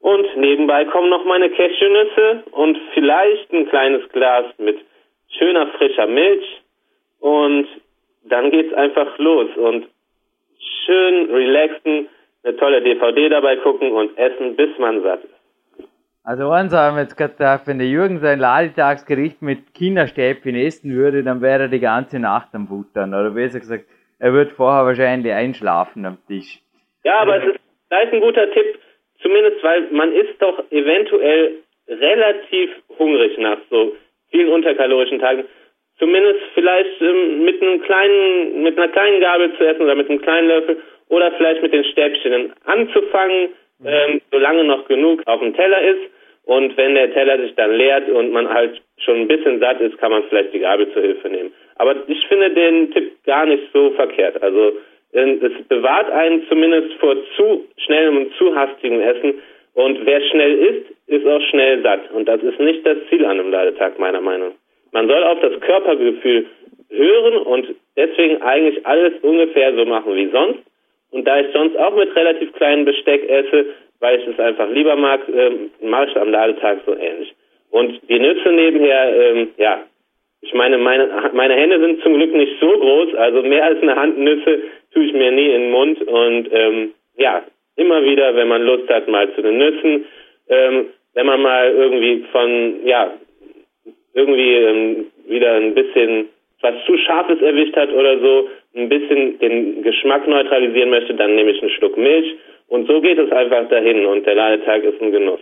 Und 0.01 0.37
nebenbei 0.39 0.87
kommen 0.87 1.11
noch 1.11 1.27
meine 1.27 1.51
Cashewnüsse 1.51 2.45
und 2.53 2.79
vielleicht 2.95 3.53
ein 3.53 3.69
kleines 3.69 4.09
Glas 4.11 4.47
mit 4.57 4.79
schöner 5.29 5.67
frischer 5.79 6.07
Milch 6.07 6.63
und 7.27 7.67
dann 8.23 8.53
geht's 8.53 8.73
einfach 8.75 9.19
los 9.19 9.49
und 9.57 9.89
schön 10.85 11.29
relaxen, 11.29 12.09
eine 12.45 12.57
tolle 12.57 12.81
DVD 12.83 13.29
dabei 13.29 13.57
gucken 13.57 13.91
und 13.91 14.17
essen, 14.17 14.55
bis 14.55 14.71
man 14.79 15.03
satt 15.03 15.25
ist. 15.25 15.89
Also 16.23 16.49
eins 16.51 16.73
haben 16.73 16.97
wir 16.97 17.03
jetzt 17.03 17.17
gedacht, 17.17 17.63
wenn 17.67 17.79
der 17.79 17.89
Jürgen 17.89 18.19
sein 18.21 18.39
Ladetagsgericht 18.39 19.43
mit 19.43 19.75
Kinderstäbchen 19.75 20.55
essen 20.55 20.95
würde, 20.95 21.25
dann 21.25 21.41
wäre 21.43 21.63
er 21.63 21.69
die 21.69 21.81
ganze 21.81 22.21
Nacht 22.21 22.49
am 22.53 22.69
Buttern. 22.69 23.13
Oder 23.13 23.31
besser 23.31 23.59
gesagt, 23.59 23.87
er 24.21 24.33
wird 24.33 24.53
vorher 24.53 24.87
wahrscheinlich 24.87 25.33
einschlafen 25.33 26.07
am 26.07 26.19
Tisch. 26.29 26.61
Ja, 27.05 27.19
aber 27.23 27.39
es 27.39 27.55
ist 27.55 27.61
vielleicht 27.89 28.13
ein 28.13 28.21
guter 28.21 28.51
Tipp, 28.53 28.79
zumindest 29.21 29.63
weil 29.65 29.91
man 29.91 30.13
isst 30.13 30.41
doch 30.41 30.63
eventuell 30.71 31.63
relativ 31.89 32.71
hungrig 32.99 33.37
nach 33.39 33.59
so 33.69 33.97
vielen 34.31 34.53
unterkalorischen 34.53 35.19
Tagen. 35.19 35.45
Zumindest 35.99 36.41
vielleicht 36.55 37.01
ähm, 37.01 37.45
mit 37.45 37.63
einem 37.63 37.81
kleinen, 37.83 38.63
mit 38.63 38.77
einer 38.77 38.89
kleinen 38.89 39.21
Gabel 39.21 39.53
zu 39.57 39.65
essen 39.65 39.83
oder 39.83 39.95
mit 39.95 40.11
einem 40.11 40.21
kleinen 40.21 40.49
Löffel 40.49 40.77
oder 41.09 41.33
vielleicht 41.33 41.63
mit 41.63 41.73
den 41.73 41.85
Stäbchen 41.85 42.53
anzufangen, 42.65 43.49
mhm. 43.79 43.87
ähm, 43.87 44.21
solange 44.31 44.65
noch 44.65 44.87
genug 44.89 45.23
auf 45.27 45.41
dem 45.41 45.55
Teller 45.55 45.81
ist. 45.83 46.11
Und 46.45 46.77
wenn 46.77 46.95
der 46.95 47.13
Teller 47.13 47.39
sich 47.41 47.55
dann 47.57 47.75
leert 47.75 48.09
und 48.09 48.31
man 48.31 48.49
halt 48.49 48.81
schon 48.99 49.23
ein 49.23 49.29
bisschen 49.29 49.59
satt 49.59 49.81
ist, 49.81 49.99
kann 49.99 50.13
man 50.13 50.23
vielleicht 50.25 50.53
die 50.53 50.61
Gabel 50.61 50.93
zur 50.93 51.03
Hilfe 51.03 51.29
nehmen. 51.29 51.53
Aber 51.77 51.97
ich 52.07 52.27
finde 52.29 52.51
den 52.51 52.93
Tipp 52.93 53.13
gar 53.25 53.47
nicht 53.47 53.65
so 53.73 53.91
verkehrt. 53.91 54.41
Also 54.43 54.75
ähm, 55.13 55.41
es 55.43 55.67
bewahrt 55.67 56.11
einen 56.11 56.47
zumindest 56.49 56.93
vor 57.01 57.17
zu 57.37 57.67
schnellem 57.79 58.19
und 58.19 58.35
zu 58.35 58.55
hastigem 58.55 59.01
Essen. 59.01 59.43
Und 59.75 60.07
wer 60.07 60.21
schnell 60.21 60.59
isst, 60.59 60.87
ist 61.07 61.27
auch 61.27 61.41
schnell 61.51 61.83
satt. 61.83 62.11
Und 62.13 62.27
das 62.27 62.43
ist 62.43 62.61
nicht 62.61 62.87
das 62.87 62.99
Ziel 63.09 63.25
an 63.25 63.41
einem 63.41 63.51
Ladetag, 63.51 63.99
meiner 63.99 64.21
Meinung. 64.21 64.53
Man 64.93 65.09
soll 65.09 65.23
auf 65.25 65.41
das 65.41 65.61
Körpergefühl 65.61 66.47
hören 66.91 67.37
und 67.39 67.75
deswegen 67.97 68.43
eigentlich 68.43 68.87
alles 68.87 69.15
ungefähr 69.23 69.75
so 69.75 69.85
machen 69.85 70.15
wie 70.15 70.31
sonst. 70.31 70.61
Und 71.11 71.27
da 71.27 71.41
ich 71.41 71.53
sonst 71.53 71.77
auch 71.77 71.95
mit 71.95 72.15
relativ 72.15 72.53
kleinen 72.55 72.85
Besteck 72.85 73.29
esse, 73.29 73.67
weil 74.01 74.21
ich 74.21 74.27
es 74.27 74.39
einfach 74.39 74.69
lieber 74.71 74.97
mag, 74.97 75.21
ähm, 75.29 75.71
mache 75.83 76.11
ich 76.11 76.17
am 76.17 76.31
Ladetag 76.31 76.79
so 76.85 76.95
ähnlich. 76.95 77.35
Und 77.71 78.01
die 78.09 78.19
Nüsse 78.19 78.51
nebenher, 78.53 79.15
ähm, 79.17 79.49
ja, 79.57 79.83
ich 80.43 80.55
meine, 80.55 80.79
meine, 80.79 81.31
meine 81.33 81.55
Hände 81.55 81.81
sind 81.81 82.03
zum 82.03 82.15
Glück 82.15 82.33
nicht 82.33 82.53
so 82.61 82.71
groß, 82.71 83.15
also 83.15 83.43
mehr 83.43 83.65
als 83.65 83.83
eine 83.83 83.97
Hand 83.97 84.19
Nüsse 84.19 84.61
tue 84.93 85.05
ich 85.05 85.13
mir 85.13 85.33
nie 85.33 85.47
in 85.47 85.63
den 85.63 85.71
Mund 85.71 86.01
und 86.03 86.49
ähm, 86.53 86.93
ja, 87.17 87.43
immer 87.77 88.03
wieder, 88.05 88.35
wenn 88.37 88.49
man 88.49 88.63
Lust 88.63 88.89
hat, 88.89 89.09
mal 89.09 89.33
zu 89.35 89.43
den 89.43 89.59
Nüssen, 89.59 90.05
ähm, 90.49 90.87
wenn 91.15 91.27
man 91.27 91.41
mal 91.43 91.73
irgendwie 91.73 92.25
von, 92.31 92.87
ja, 92.87 93.13
irgendwie 94.17 94.55
ähm, 94.55 95.07
wieder 95.29 95.53
ein 95.55 95.75
bisschen 95.75 96.29
was 96.63 96.75
zu 96.87 96.97
Scharfes 96.97 97.41
erwischt 97.43 97.77
hat 97.77 97.91
oder 97.91 98.19
so, 98.19 98.49
ein 98.75 98.89
bisschen 98.89 99.39
den 99.39 99.83
Geschmack 99.83 100.27
neutralisieren 100.27 100.91
möchte, 100.91 101.15
dann 101.15 101.35
nehme 101.37 101.51
ich 101.51 101.61
einen 101.61 101.71
Schluck 101.71 101.97
Milch 101.97 102.35
und 102.69 102.89
so 102.89 103.01
geht 103.01 103.19
es 103.19 103.31
einfach 103.31 103.69
dahin 103.69 104.07
und 104.07 104.27
der 104.27 104.35
Ladetag 104.35 104.83
ist 104.83 105.01
ein 105.01 105.13
Genuss. 105.13 105.41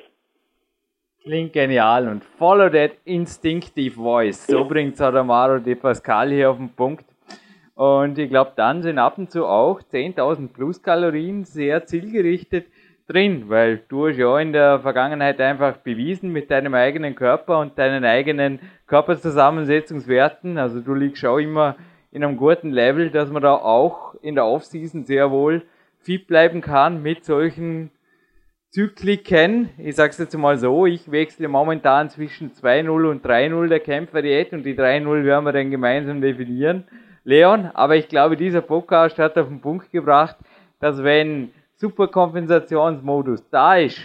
Klingt 1.22 1.52
genial 1.54 2.08
und 2.08 2.22
follow 2.22 2.68
that 2.68 2.90
instinctive 3.06 3.94
voice. 3.94 4.46
So 4.46 4.64
bringt 4.64 4.96
Sadamaro 4.96 5.58
de 5.58 5.74
Pascal 5.74 6.30
hier 6.30 6.50
auf 6.50 6.58
den 6.58 6.68
Punkt. 6.76 7.06
Und 7.76 8.18
ich 8.18 8.28
glaube, 8.28 8.52
dann 8.56 8.82
sind 8.82 8.98
ab 8.98 9.16
und 9.16 9.30
zu 9.30 9.46
auch 9.46 9.80
10.000 9.80 10.52
plus 10.52 10.82
Kalorien 10.82 11.44
sehr 11.44 11.86
zielgerichtet 11.86 12.66
drin, 13.06 13.44
weil 13.48 13.82
du 13.88 14.08
hast 14.08 14.16
ja 14.16 14.38
in 14.38 14.52
der 14.52 14.80
Vergangenheit 14.80 15.40
einfach 15.40 15.76
bewiesen 15.78 16.32
mit 16.32 16.50
deinem 16.50 16.74
eigenen 16.74 17.14
Körper 17.14 17.58
und 17.58 17.78
deinen 17.78 18.04
eigenen 18.04 18.60
Körperzusammensetzungswerten, 18.86 20.58
also 20.58 20.80
du 20.80 20.94
liegst 20.94 21.24
auch 21.24 21.38
immer 21.38 21.76
in 22.10 22.24
einem 22.24 22.36
guten 22.36 22.70
Level, 22.70 23.10
dass 23.10 23.30
man 23.30 23.42
da 23.42 23.54
auch 23.54 24.14
in 24.22 24.36
der 24.36 24.46
Offseason 24.46 25.04
sehr 25.04 25.30
wohl 25.30 25.62
fit 25.98 26.26
bleiben 26.26 26.60
kann 26.60 27.02
mit 27.02 27.24
solchen 27.24 27.90
Zykliken. 28.70 29.70
Ich 29.78 29.96
sag's 29.96 30.18
jetzt 30.18 30.36
mal 30.36 30.56
so, 30.56 30.86
ich 30.86 31.10
wechsle 31.10 31.48
momentan 31.48 32.10
zwischen 32.10 32.52
2-0 32.52 33.10
und 33.10 33.24
3-0 33.24 33.68
der 33.68 33.80
Kämpferdiät 33.80 34.52
und 34.52 34.64
die 34.64 34.74
3-0 34.74 35.24
werden 35.24 35.44
wir 35.44 35.52
dann 35.52 35.70
gemeinsam 35.70 36.20
definieren. 36.20 36.84
Leon, 37.24 37.70
aber 37.72 37.96
ich 37.96 38.08
glaube, 38.08 38.36
dieser 38.36 38.60
Podcast 38.60 39.18
hat 39.18 39.38
auf 39.38 39.48
den 39.48 39.60
Punkt 39.60 39.90
gebracht, 39.90 40.36
dass 40.78 41.02
wenn 41.02 41.52
Superkompensationsmodus 41.84 43.46
da 43.50 43.76
ist, 43.76 44.00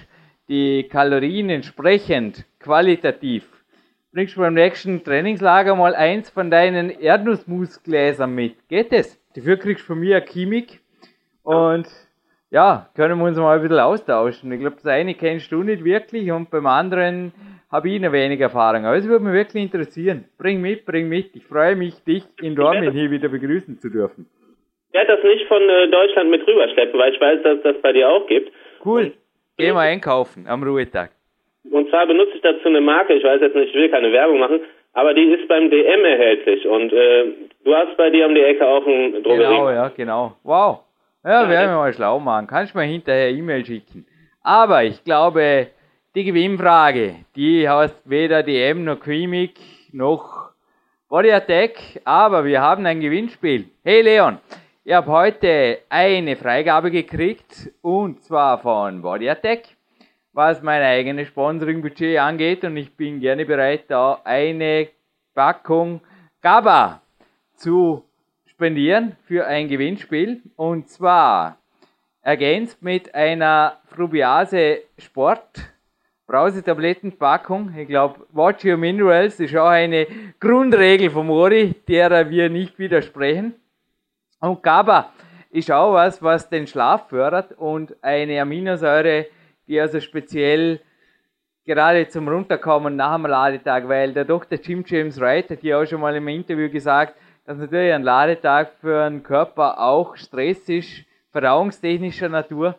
die 0.50 0.84
Kalorien 0.90 1.50
entsprechend 1.50 2.44
qualitativ, 2.60 3.48
bringst 4.12 4.36
du 4.36 4.42
beim 4.42 4.54
nächsten 4.54 5.02
Trainingslager 5.02 5.76
mal 5.76 5.96
eins 5.96 6.30
von 6.30 6.52
deinen 6.52 6.90
Erdnussmusgläsern 6.90 8.36
mit. 8.36 8.68
Geht 8.68 8.92
es? 8.92 9.18
Dafür 9.34 9.56
kriegst 9.56 9.84
du 9.84 9.94
von 9.94 10.00
mir 10.00 10.18
eine 10.18 10.26
Chemik 10.26 10.82
und 11.44 11.88
ja, 12.52 12.90
können 12.96 13.18
wir 13.18 13.26
uns 13.26 13.38
mal 13.38 13.56
ein 13.56 13.62
bisschen 13.62 13.80
austauschen. 13.80 14.52
Ich 14.52 14.60
glaube, 14.60 14.76
das 14.76 14.88
eine 14.88 15.14
kennst 15.14 15.50
du 15.54 15.64
nicht 15.64 15.86
wirklich 15.86 16.30
und 16.34 16.50
beim 16.50 16.66
anderen 16.66 17.32
habe 17.72 17.90
ich 17.90 17.96
eine 17.96 18.12
wenig 18.12 18.42
Erfahrung. 18.42 18.86
Aber 18.86 18.98
es 18.98 19.08
würde 19.08 19.24
mich 19.24 19.34
wirklich 19.34 19.64
interessieren. 19.64 20.26
Bring 20.38 20.60
mit, 20.60 20.86
bring 20.86 21.08
mit. 21.08 21.34
Ich 21.34 21.46
freue 21.46 21.78
mich, 21.78 22.04
dich 22.04 22.26
in 22.42 22.56
Dortmund 22.58 22.92
hier 22.92 23.10
wieder 23.10 23.30
begrüßen 23.30 23.80
zu 23.80 23.90
dürfen. 23.90 24.26
Ich 24.90 24.94
werde 24.94 25.16
das 25.16 25.24
nicht 25.24 25.48
von 25.48 25.62
äh, 25.62 25.88
Deutschland 25.88 26.32
mit 26.32 26.46
rüberschleppen, 26.48 27.00
weil 27.00 27.14
ich 27.14 27.22
weiß, 27.22 27.44
dass 27.44 27.62
das 27.62 27.82
bei 27.82 27.94
dir 27.94 28.10
auch 28.10 28.26
gibt. 28.28 28.52
Cool. 28.84 29.14
Geh 29.58 29.72
mal 29.72 29.88
einkaufen 29.88 30.48
am 30.48 30.64
Ruhetag. 30.64 31.12
Und 31.70 31.90
zwar 31.90 32.08
benutze 32.08 32.36
ich 32.36 32.42
dazu 32.42 32.68
eine 32.68 32.82
Marke, 32.82 33.14
ich 33.14 33.24
weiß 33.24 33.42
jetzt 33.42 33.56
nicht, 33.56 33.70
ich 33.70 33.76
will 33.76 33.90
keine 33.90 34.12
Werbung 34.12 34.40
machen, 34.40 34.62
aber 34.94 35.14
die 35.14 35.26
ist 35.26 35.48
beim 35.48 35.70
DM 35.70 36.06
erhältlich. 36.06 36.66
Und 36.66 36.92
äh, 36.92 37.26
du 37.64 37.76
hast 37.76 37.96
bei 37.98 38.10
dir 38.10 38.26
um 38.26 38.34
die 38.34 38.42
Ecke 38.42 38.66
auch 38.66 38.86
ein 38.88 39.22
Drogerie. 39.22 39.38
Genau, 39.38 39.70
ja, 39.70 39.90
genau. 39.90 40.34
Wow. 40.44 40.80
Ja, 41.24 41.44
ja 41.44 41.50
werden 41.50 41.72
wir 41.72 41.78
mal 41.78 41.94
schlau 41.94 42.20
machen. 42.20 42.48
Kannst 42.48 42.74
du 42.74 42.80
mir 42.80 42.86
hinterher 42.86 43.30
E-Mail 43.30 43.66
schicken. 43.66 44.08
Aber 44.42 44.84
ich 44.84 45.04
glaube, 45.04 45.68
die 46.16 46.24
Gewinnfrage, 46.24 47.16
die 47.36 47.70
heißt 47.70 48.10
weder 48.10 48.42
DM 48.42 48.86
noch 48.86 49.00
Quimic 49.00 49.60
noch 49.92 50.50
Body 51.10 51.32
Attack, 51.32 52.02
aber 52.06 52.46
wir 52.46 52.62
haben 52.62 52.86
ein 52.86 53.02
Gewinnspiel. 53.02 53.66
Hey 53.84 54.02
Leon, 54.02 54.40
ich 54.90 54.96
habe 54.96 55.12
heute 55.12 55.82
eine 55.88 56.36
Freigabe 56.36 56.90
gekriegt 56.90 57.70
und 57.84 58.24
zwar 58.24 58.58
von 58.58 59.04
Body 59.04 59.30
was 60.34 60.64
mein 60.64 60.82
eigenes 60.82 61.28
Sponsoring-Budget 61.28 62.18
angeht 62.18 62.64
und 62.64 62.76
ich 62.76 62.92
bin 62.98 63.20
gerne 63.20 63.46
bereit, 63.46 63.84
da 63.88 64.20
eine 64.24 64.88
Packung 65.36 66.02
GABA 66.42 67.04
zu 67.54 68.04
spendieren 68.48 69.16
für 69.26 69.46
ein 69.46 69.68
Gewinnspiel 69.68 70.42
und 70.56 70.90
zwar 70.90 71.60
ergänzt 72.24 72.82
mit 72.82 73.14
einer 73.14 73.78
Frubiase 73.96 74.80
Sport 74.98 75.70
Brausetablettenpackung. 76.26 77.76
Ich 77.78 77.88
glaube, 77.88 78.26
Watch 78.32 78.66
Your 78.66 78.78
Minerals 78.78 79.40
ist 79.40 79.56
auch 79.56 79.68
eine 79.68 80.08
Grundregel 80.40 81.12
vom 81.12 81.28
Mori, 81.28 81.76
derer 81.88 82.28
wir 82.32 82.50
nicht 82.50 82.80
widersprechen. 82.80 83.54
Und 84.40 84.64
GABA 84.64 85.12
ist 85.52 85.72
auch 85.72 85.94
was, 85.94 86.22
was 86.22 86.50
den 86.50 86.68
Schlaf 86.68 87.10
fördert 87.10 87.54
und 87.58 87.96
eine 88.02 88.42
Aminosäure, 88.42 89.26
die 89.68 89.80
also 89.80 90.00
speziell 90.00 90.80
gerade 91.66 92.08
zum 92.08 92.28
Runterkommen 92.28 92.96
nach 92.96 93.16
dem 93.16 93.26
Ladetag, 93.26 93.88
weil 93.88 94.14
der 94.14 94.26
Dr. 94.26 94.60
Jim 94.60 94.84
James 94.86 95.20
Wright 95.20 95.50
hat 95.50 95.64
ja 95.64 95.80
auch 95.80 95.86
schon 95.86 96.02
mal 96.02 96.16
im 96.16 96.28
Interview 96.28 96.70
gesagt, 96.70 97.16
dass 97.46 97.58
natürlich 97.58 97.94
ein 97.94 98.04
Ladetag 98.04 98.74
für 98.80 99.10
den 99.10 99.24
Körper 99.24 99.80
auch 99.80 100.16
Stress 100.16 100.70
ist, 100.70 101.06
verdauungstechnischer 101.32 102.30
Natur. 102.30 102.76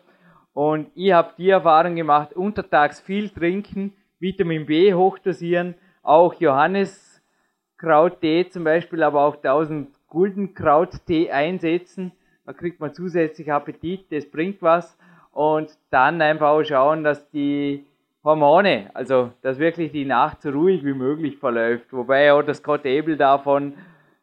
Und 0.53 0.91
ich 0.95 1.13
habe 1.13 1.33
die 1.37 1.49
Erfahrung 1.49 1.95
gemacht, 1.95 2.33
untertags 2.33 2.99
viel 2.99 3.29
trinken, 3.29 3.93
Vitamin 4.19 4.65
B 4.65 4.93
hochdosieren, 4.93 5.75
auch 6.03 6.33
Johanniskrauttee 6.33 8.49
zum 8.49 8.63
Beispiel, 8.63 9.03
aber 9.03 9.21
auch 9.21 9.35
1000 9.35 9.89
Guldenkrauttee 10.11 11.31
einsetzen. 11.31 12.11
Da 12.45 12.53
kriegt 12.53 12.79
man 12.79 12.93
zusätzlich 12.93 13.51
Appetit, 13.51 14.11
das 14.11 14.29
bringt 14.29 14.61
was. 14.61 14.97
Und 15.31 15.69
dann 15.89 16.21
einfach 16.21 16.49
auch 16.49 16.63
schauen, 16.63 17.03
dass 17.03 17.29
die 17.31 17.85
Hormone, 18.23 18.91
also 18.93 19.31
dass 19.41 19.57
wirklich 19.57 19.91
die 19.91 20.05
Nacht 20.05 20.41
so 20.41 20.51
ruhig 20.51 20.85
wie 20.85 20.93
möglich 20.93 21.37
verläuft. 21.37 21.91
Wobei 21.91 22.31
auch 22.31 22.43
das 22.43 22.57
Scott 22.57 22.85
Abel 22.85 23.17
davon 23.17 23.73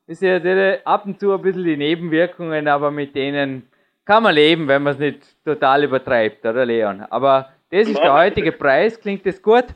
ist 0.07 0.23
ja 0.23 0.39
ab 0.85 1.07
und 1.07 1.19
zu 1.19 1.33
ein 1.33 1.43
bisschen 1.43 1.65
die 1.65 1.77
Nebenwirkungen, 1.77 2.69
aber 2.69 2.91
mit 2.91 3.15
denen 3.17 3.69
kann 4.05 4.23
man 4.23 4.35
leben, 4.35 4.69
wenn 4.69 4.83
man 4.83 4.93
es 4.95 4.99
nicht 4.99 5.45
total 5.45 5.85
übertreibt, 5.85 6.45
oder 6.47 6.65
Leon? 6.65 7.03
Aber 7.11 7.51
das 7.71 7.89
ist 7.89 8.03
der 8.03 8.15
heutige 8.15 8.53
Preis. 8.53 9.01
Klingt 9.01 9.27
das 9.27 9.43
gut? 9.43 9.67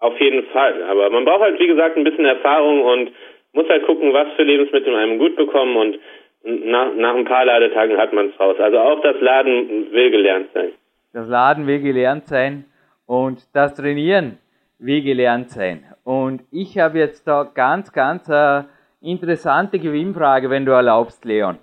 Auf 0.00 0.18
jeden 0.20 0.44
Fall. 0.50 0.82
Aber 0.84 1.10
man 1.10 1.24
braucht 1.24 1.42
halt, 1.42 1.60
wie 1.60 1.66
gesagt, 1.66 1.96
ein 1.96 2.04
bisschen 2.04 2.24
Erfahrung 2.24 2.82
und 2.82 3.10
muss 3.58 3.68
halt 3.68 3.84
gucken, 3.86 4.12
was 4.12 4.28
für 4.36 4.44
Lebensmittel 4.44 4.94
einem 4.94 5.18
gut 5.18 5.34
bekommen 5.34 5.76
und 5.76 5.98
nach, 6.44 6.94
nach 6.94 7.16
ein 7.16 7.24
paar 7.24 7.44
Ladetagen 7.44 7.98
hat 7.98 8.12
man 8.12 8.28
es 8.28 8.38
raus. 8.38 8.56
Also 8.60 8.78
auch 8.78 9.02
das 9.02 9.16
Laden 9.20 9.90
will 9.90 10.10
gelernt 10.12 10.50
sein. 10.54 10.70
Das 11.12 11.28
Laden 11.28 11.66
will 11.66 11.80
gelernt 11.80 12.28
sein 12.28 12.66
und 13.06 13.40
das 13.54 13.74
Trainieren 13.74 14.38
will 14.78 15.02
gelernt 15.02 15.50
sein. 15.50 15.84
Und 16.04 16.42
ich 16.52 16.78
habe 16.78 16.98
jetzt 16.98 17.26
da 17.26 17.42
ganz, 17.52 17.92
ganz 17.92 18.30
eine 18.30 18.68
interessante 19.02 19.80
Gewinnfrage, 19.80 20.50
wenn 20.50 20.64
du 20.64 20.70
erlaubst, 20.70 21.24
Leon. 21.24 21.58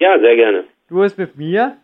Ja, 0.00 0.18
sehr 0.18 0.36
gerne. 0.36 0.64
Du 0.90 1.02
hast 1.02 1.16
mit 1.16 1.34
mir, 1.36 1.78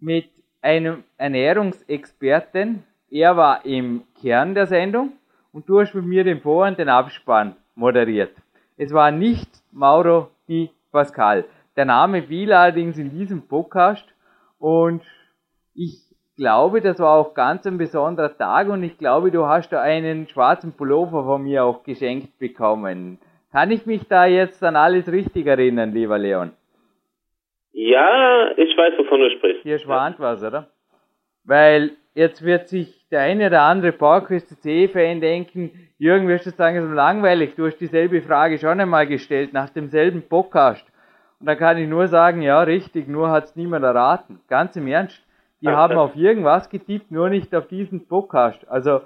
mit 0.00 0.28
einem 0.62 1.04
Ernährungsexperten, 1.18 2.84
er 3.10 3.36
war 3.36 3.66
im 3.66 4.04
Kern 4.18 4.54
der 4.54 4.66
Sendung 4.66 5.12
und 5.52 5.68
du 5.68 5.78
hast 5.78 5.94
mit 5.94 6.06
mir 6.06 6.24
den 6.24 6.40
Vor- 6.40 6.66
und 6.66 6.78
den 6.78 6.88
Abspann 6.88 7.54
moderiert. 7.74 8.32
Es 8.76 8.92
war 8.92 9.10
nicht 9.10 9.48
Mauro 9.70 10.28
Di 10.48 10.70
Pascal. 10.90 11.44
Der 11.76 11.84
Name 11.84 12.22
fiel 12.22 12.52
allerdings 12.52 12.98
in 12.98 13.10
diesem 13.10 13.46
Podcast 13.46 14.06
und 14.58 15.02
ich 15.74 15.98
glaube, 16.36 16.80
das 16.80 16.98
war 16.98 17.18
auch 17.18 17.34
ganz 17.34 17.66
ein 17.66 17.78
besonderer 17.78 18.36
Tag 18.36 18.68
und 18.68 18.82
ich 18.82 18.98
glaube, 18.98 19.30
du 19.30 19.46
hast 19.46 19.70
da 19.70 19.80
einen 19.80 20.26
schwarzen 20.28 20.72
Pullover 20.72 21.24
von 21.24 21.42
mir 21.42 21.64
auch 21.64 21.82
geschenkt 21.82 22.38
bekommen. 22.38 23.18
Kann 23.50 23.70
ich 23.70 23.86
mich 23.86 24.08
da 24.08 24.24
jetzt 24.26 24.62
an 24.64 24.76
alles 24.76 25.10
richtig 25.10 25.46
erinnern, 25.46 25.92
lieber 25.92 26.18
Leon? 26.18 26.52
Ja, 27.72 28.50
ich 28.56 28.76
weiß, 28.76 28.94
wovon 28.98 29.20
du 29.20 29.30
sprichst. 29.30 29.62
Hier 29.62 29.78
schwant 29.78 30.18
was, 30.18 30.42
oder? 30.42 30.68
Weil 31.44 31.92
jetzt 32.14 32.42
wird 32.42 32.68
sich 32.68 33.06
der 33.10 33.20
eine 33.20 33.46
oder 33.46 33.62
andere 33.62 33.92
PowerQuest 33.92 34.62
C-Fan 34.62 35.20
denken, 35.20 35.70
Jürgen, 35.98 36.28
wirst 36.28 36.46
du 36.46 36.50
sagen, 36.50 36.76
es 36.76 36.84
ist 36.84 36.94
langweilig, 36.94 37.54
du 37.54 37.66
hast 37.66 37.78
dieselbe 37.78 38.22
Frage 38.22 38.58
schon 38.58 38.80
einmal 38.80 39.06
gestellt, 39.06 39.52
nach 39.52 39.70
demselben 39.70 40.22
Podcast. 40.22 40.84
Und 41.40 41.46
da 41.46 41.54
kann 41.54 41.78
ich 41.78 41.88
nur 41.88 42.08
sagen, 42.08 42.42
ja, 42.42 42.62
richtig, 42.62 43.08
nur 43.08 43.30
hat 43.30 43.44
es 43.44 43.56
niemand 43.56 43.84
erraten. 43.84 44.40
Ganz 44.48 44.76
im 44.76 44.86
Ernst. 44.86 45.22
Die 45.60 45.68
haben 45.68 45.96
auf 45.96 46.16
irgendwas 46.16 46.68
getippt, 46.70 47.12
nur 47.12 47.28
nicht 47.28 47.54
auf 47.54 47.68
diesen 47.68 48.06
Podcast. 48.08 48.66
Also, 48.68 49.02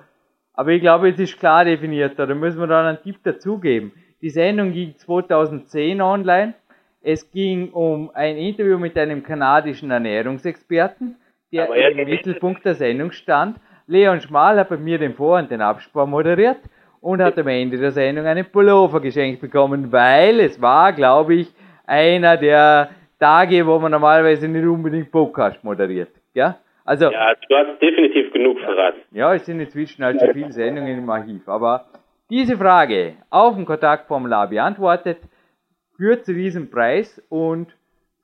aber 0.55 0.71
ich 0.71 0.81
glaube, 0.81 1.11
es 1.11 1.19
ist 1.19 1.39
klar 1.39 1.67
definiert, 1.67 2.19
da 2.19 2.27
müssen 2.35 2.61
wir 2.61 2.67
dann 2.67 2.87
einen 2.87 3.03
Tipp 3.03 3.23
dazugeben. 3.23 3.93
Die 4.23 4.31
Sendung 4.31 4.73
ging 4.73 4.97
2010 4.97 6.01
online. 6.01 6.55
Es 7.03 7.31
ging 7.31 7.71
um 7.73 8.11
ein 8.15 8.37
Interview 8.37 8.79
mit 8.79 8.97
einem 8.97 9.23
kanadischen 9.23 9.91
Ernährungsexperten, 9.91 11.17
der 11.53 11.91
im 11.91 12.09
Mittelpunkt 12.09 12.65
der 12.65 12.75
Sendung 12.75 13.13
stand. 13.13 13.59
Leon 13.87 14.21
Schmal 14.21 14.59
hat 14.59 14.69
bei 14.69 14.77
mir 14.77 14.99
den 14.99 15.15
Vor- 15.15 15.39
und 15.39 15.51
den 15.51 15.61
Abspann 15.61 16.11
moderiert 16.11 16.59
und 17.01 17.23
hat 17.23 17.39
am 17.39 17.47
Ende 17.47 17.79
der 17.79 17.93
Sendung 17.93 18.27
einen 18.27 18.45
Pullover 18.45 19.01
geschenkt 19.01 19.41
bekommen, 19.41 19.93
weil 19.93 20.41
es 20.41 20.61
war, 20.61 20.93
glaube 20.93 21.35
ich, 21.35 21.55
einer 21.87 22.37
der 22.37 22.91
Tage, 23.21 23.65
wo 23.67 23.79
man 23.79 23.93
normalerweise 23.93 24.49
nicht 24.49 24.67
unbedingt 24.67 25.11
Podcast 25.11 25.63
moderiert. 25.63 26.11
Ja? 26.35 26.59
Also, 26.85 27.11
ja, 27.11 27.33
du 27.35 27.57
hast 27.57 27.81
definitiv 27.81 28.33
genug 28.33 28.59
verraten. 28.61 29.01
Ja, 29.13 29.35
es 29.35 29.47
sind 29.47 29.61
inzwischen 29.61 30.05
halt 30.05 30.21
schon 30.21 30.33
viele 30.33 30.53
Sendungen 30.53 30.99
im 30.99 31.11
Archiv. 31.11 31.49
Aber 31.49 31.87
diese 32.29 32.57
Frage 32.57 33.15
auf 33.31 33.55
dem 33.55 33.65
Kontaktformular 33.65 34.49
beantwortet, 34.49 35.19
führt 35.97 36.25
zu 36.25 36.35
diesem 36.35 36.71
Preis 36.71 37.23
und 37.29 37.76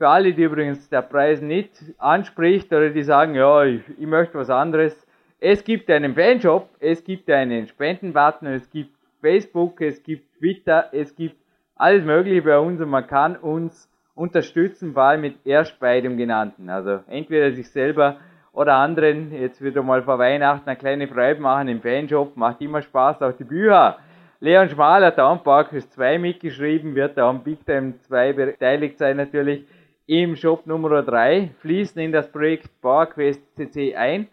für 0.02 0.08
alle, 0.08 0.32
die 0.32 0.42
übrigens 0.42 0.88
der 0.88 1.02
Preis 1.02 1.40
nicht 1.40 1.70
anspricht 1.96 2.72
oder 2.72 2.90
die 2.90 3.04
sagen, 3.04 3.36
ja, 3.36 3.62
ich, 3.62 3.82
ich 4.00 4.06
möchte 4.08 4.36
was 4.36 4.50
anderes, 4.50 5.06
es 5.38 5.62
gibt 5.62 5.88
einen 5.90 6.16
Fanshop, 6.16 6.68
es 6.80 7.04
gibt 7.04 7.30
einen 7.30 7.68
Spendenbutton, 7.68 8.48
es 8.48 8.68
gibt 8.68 8.90
Facebook, 9.20 9.80
es 9.80 10.02
gibt 10.02 10.24
Twitter, 10.38 10.88
es 10.90 11.14
gibt 11.14 11.36
alles 11.76 12.04
Mögliche 12.04 12.42
bei 12.42 12.58
uns 12.58 12.80
und 12.80 12.88
man 12.88 13.06
kann 13.06 13.36
uns 13.36 13.88
unterstützen, 14.16 14.92
vor 14.92 15.04
allem 15.04 15.20
mit 15.20 15.36
erst 15.46 15.78
beidem 15.78 16.16
genannten. 16.16 16.68
Also 16.68 16.98
entweder 17.06 17.52
sich 17.52 17.70
selber 17.70 18.16
oder 18.52 18.74
anderen 18.74 19.30
jetzt 19.32 19.62
wieder 19.62 19.84
mal 19.84 20.02
vor 20.02 20.18
Weihnachten 20.18 20.68
eine 20.68 20.76
kleine 20.76 21.06
Freude 21.06 21.40
machen 21.40 21.68
im 21.68 21.80
Fanshop, 21.80 22.36
macht 22.36 22.60
immer 22.60 22.82
Spaß, 22.82 23.22
auch 23.22 23.36
die 23.36 23.44
Bücher. 23.44 23.98
Leon 24.40 24.68
Schmaler, 24.68 25.12
Downpark 25.12 25.72
ist 25.72 25.92
2 25.92 26.18
mitgeschrieben, 26.18 26.96
wird 26.96 27.20
auch 27.20 27.28
am 27.28 27.44
Big 27.44 27.64
Time 27.64 27.94
2 28.00 28.32
beteiligt 28.32 28.98
sein 28.98 29.16
natürlich. 29.16 29.64
Im 30.06 30.34
Shop 30.34 30.66
Nummer 30.66 31.02
3 31.02 31.50
fließen 31.60 32.02
in 32.02 32.12
das 32.12 32.30
Projekt 32.30 32.66
PowerQuest 32.82 33.40
CC 33.56 33.94
ein. 33.94 34.28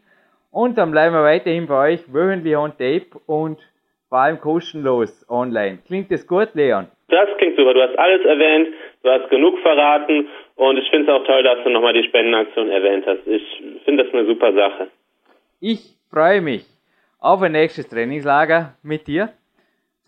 Und 0.51 0.77
dann 0.79 0.89
bleiben 0.91 1.13
wir 1.13 1.23
weiterhin 1.23 1.67
bei 1.67 1.93
euch 1.93 2.11
wöchentlich 2.11 2.57
on 2.57 2.71
Tape 2.71 3.19
und 3.27 3.59
vor 4.09 4.17
allem 4.17 4.39
kostenlos 4.39 5.25
online. 5.29 5.77
Klingt 5.85 6.11
das 6.11 6.25
gut, 6.25 6.49
Leon? 6.55 6.87
Das 7.09 7.29
klingt 7.37 7.55
super. 7.55 7.73
Du 7.75 7.81
hast 7.81 7.97
alles 7.99 8.25
erwähnt, 8.25 8.69
du 9.03 9.09
hast 9.09 9.29
genug 9.29 9.59
verraten 9.59 10.27
und 10.55 10.77
ich 10.77 10.89
finde 10.89 11.11
es 11.11 11.19
auch 11.19 11.25
toll, 11.25 11.43
dass 11.43 11.63
du 11.63 11.69
nochmal 11.69 11.93
die 11.93 12.03
Spendenaktion 12.03 12.69
erwähnt 12.69 13.05
hast. 13.05 13.27
Ich 13.27 13.63
finde 13.85 14.03
das 14.03 14.13
eine 14.13 14.25
super 14.25 14.51
Sache. 14.53 14.87
Ich 15.59 15.95
freue 16.09 16.41
mich 16.41 16.65
auf 17.19 17.43
ein 17.43 17.51
nächstes 17.51 17.87
Trainingslager 17.87 18.75
mit 18.81 19.05
dir. 19.05 19.29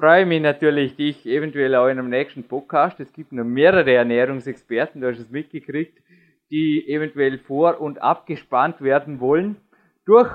Freue 0.02 0.26
mich 0.26 0.41
natürlich, 0.41 0.95
dich 0.95 1.28
eventuell 1.28 1.76
auch 1.76 1.86
in 1.86 1.99
einem 1.99 2.10
nächsten 2.10 2.43
Podcast. 2.43 2.99
Es 2.99 3.14
gibt 3.14 3.34
noch 3.34 3.43
mehrere 3.43 3.93
Ernährungsexperten, 3.93 4.99
du 4.99 5.08
hast 5.08 5.20
es 5.20 5.30
mitgekriegt, 5.30 5.95
die 6.49 6.89
eventuell 6.89 7.38
vor- 7.38 7.80
und 7.80 8.02
abgespannt 8.02 8.82
werden 8.82 9.20
wollen 9.20 9.58
durch 10.08 10.32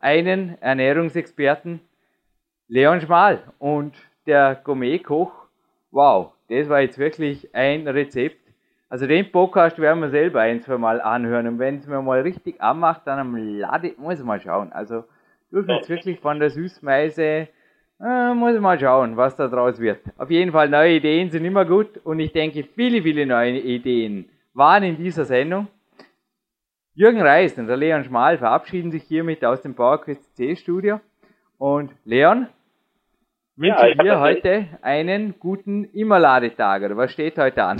einen 0.00 0.60
Ernährungsexperten, 0.60 1.78
Leon 2.66 3.00
Schmal. 3.00 3.44
Und 3.60 3.94
der 4.26 4.56
Gourmet-Koch, 4.56 5.46
wow, 5.92 6.32
das 6.48 6.68
war 6.68 6.80
jetzt 6.80 6.98
wirklich 6.98 7.54
ein 7.54 7.86
Rezept 7.86 8.40
also 8.88 9.06
den 9.06 9.30
Podcast 9.30 9.78
werden 9.78 10.00
wir 10.00 10.10
selber 10.10 10.40
ein, 10.40 10.60
zwei 10.60 10.76
Mal 10.76 11.00
anhören. 11.00 11.46
Und 11.46 11.58
wenn 11.60 11.78
es 11.78 11.86
mir 11.86 12.02
mal 12.02 12.20
richtig 12.20 12.60
anmacht, 12.60 13.02
dann 13.06 13.18
am 13.20 13.36
Lade, 13.36 13.94
muss 13.96 14.18
ich 14.18 14.24
mal 14.24 14.40
schauen. 14.40 14.72
Also 14.72 15.04
dürfen 15.50 15.70
jetzt 15.70 15.88
wirklich 15.88 16.20
von 16.20 16.38
der 16.38 16.50
Süßmeise, 16.50 17.48
äh, 18.04 18.34
muss 18.34 18.54
ich 18.54 18.60
mal 18.60 18.78
schauen, 18.78 19.16
was 19.16 19.36
da 19.36 19.48
draus 19.48 19.80
wird. 19.80 20.00
Auf 20.18 20.30
jeden 20.30 20.52
Fall, 20.52 20.68
neue 20.68 20.96
Ideen 20.96 21.30
sind 21.30 21.44
immer 21.44 21.64
gut 21.64 21.88
und 22.04 22.20
ich 22.20 22.32
denke, 22.32 22.64
viele, 22.74 23.02
viele 23.02 23.26
neue 23.26 23.58
Ideen 23.58 24.28
waren 24.52 24.82
in 24.82 24.96
dieser 24.96 25.24
Sendung. 25.24 25.68
Jürgen 26.94 27.22
Reis 27.22 27.58
und 27.58 27.66
der 27.66 27.76
Leon 27.76 28.04
Schmal 28.04 28.38
verabschieden 28.38 28.92
sich 28.92 29.02
hiermit 29.04 29.44
aus 29.44 29.62
dem 29.62 29.74
PowerQuest 29.74 30.36
C 30.36 30.54
Studio. 30.54 31.00
Und 31.58 31.90
Leon, 32.04 32.46
wünsche 33.56 33.88
ja, 33.88 33.94
dir 33.94 34.20
heute 34.20 34.66
einen 34.82 35.34
guten 35.40 35.84
Immerladetag. 35.92 36.82
Oder 36.84 36.96
was 36.96 37.12
steht 37.12 37.38
heute 37.38 37.64
an? 37.64 37.78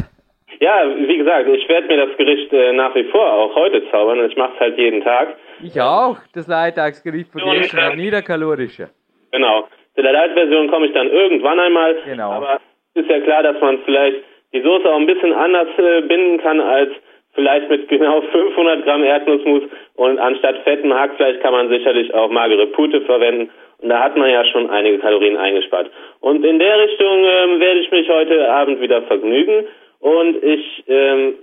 Ja, 0.59 0.85
wie 0.97 1.19
gesagt, 1.19 1.49
ich 1.49 1.69
werde 1.69 1.87
mir 1.89 2.07
das 2.07 2.17
Gericht 2.17 2.53
äh, 2.53 2.73
nach 2.73 2.95
wie 2.95 3.05
vor 3.05 3.33
auch 3.33 3.55
heute 3.55 3.89
zaubern. 3.91 4.25
Ich 4.29 4.37
mache 4.37 4.55
es 4.55 4.61
halt 4.61 4.79
jeden 4.79 5.03
Tag. 5.03 5.37
Ich 5.63 5.81
auch. 5.81 6.17
Das 6.33 6.47
Leitagsgericht 6.47 7.31
von 7.31 7.43
dir 7.43 7.61
ist 7.61 7.75
halt 7.75 7.97
niederkalorischer. 7.97 8.91
Genau. 9.31 9.69
Zu 9.95 10.03
der 10.03 10.13
Light-Version 10.13 10.69
komme 10.69 10.87
ich 10.87 10.93
dann 10.93 11.11
irgendwann 11.11 11.61
einmal. 11.61 11.97
Genau. 12.05 12.31
Aber 12.31 12.61
es 12.95 13.03
ist 13.03 13.11
ja 13.11 13.21
klar, 13.21 13.43
dass 13.43 13.61
man 13.61 13.79
vielleicht 13.85 14.19
die 14.53 14.61
Soße 14.61 14.89
auch 14.89 14.99
ein 14.99 15.07
bisschen 15.07 15.33
anders 15.33 15.69
äh, 15.79 16.03
binden 16.03 16.39
kann 16.39 16.61
als 16.61 16.91
vielleicht 17.35 17.69
mit 17.69 17.89
genau 17.89 18.21
500 18.33 18.85
Gramm 18.85 19.05
Erdnussmus 19.05 19.63
und 19.97 20.19
anstatt 20.19 20.59
fettem 20.65 20.95
Hackfleisch 20.95 21.41
kann 21.41 21.53
man 21.53 21.69
sicherlich 21.69 22.13
auch 22.15 22.31
magere 22.31 22.67
Pute 22.69 23.01
verwenden 23.03 23.51
und 23.79 23.89
da 23.89 24.03
hat 24.03 24.17
man 24.17 24.31
ja 24.31 24.45
schon 24.47 24.71
einige 24.71 24.99
Kalorien 24.99 25.37
eingespart. 25.37 25.91
Und 26.21 26.45
in 26.45 26.59
der 26.59 26.79
Richtung 26.81 27.25
ähm, 27.25 27.61
werde 27.61 27.81
ich 27.81 27.91
mich 27.91 28.09
heute 28.09 28.49
Abend 28.51 28.81
wieder 28.81 29.03
vergnügen 29.03 29.67
und 30.01 30.43
ich 30.43 30.85
ähm, 30.87 31.35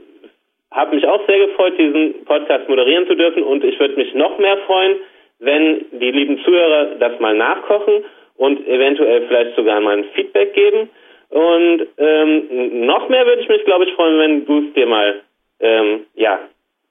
habe 0.71 0.95
mich 0.95 1.05
auch 1.05 1.25
sehr 1.27 1.47
gefreut, 1.47 1.77
diesen 1.77 2.25
Podcast 2.25 2.69
moderieren 2.69 3.07
zu 3.07 3.15
dürfen. 3.15 3.43
Und 3.43 3.63
ich 3.63 3.79
würde 3.79 3.95
mich 3.95 4.13
noch 4.13 4.37
mehr 4.37 4.57
freuen, 4.65 4.97
wenn 5.39 5.85
die 5.91 6.11
lieben 6.11 6.39
Zuhörer 6.43 6.95
das 6.99 7.19
mal 7.19 7.35
nachkochen 7.35 8.05
und 8.38 8.67
eventuell 8.67 9.27
vielleicht 9.27 9.55
sogar 9.55 9.79
mal 9.82 9.97
ein 9.97 10.05
Feedback 10.15 10.53
geben. 10.53 10.89
Und 11.29 11.88
ähm, 11.97 12.86
noch 12.86 13.07
mehr 13.09 13.25
würde 13.25 13.41
ich 13.41 13.47
mich, 13.47 13.63
glaube 13.65 13.86
ich, 13.86 13.93
freuen, 13.93 14.19
wenn 14.19 14.45
du 14.45 14.67
es 14.67 14.73
dir 14.73 14.86
mal 14.86 15.21
ähm, 15.59 16.05
ja 16.15 16.39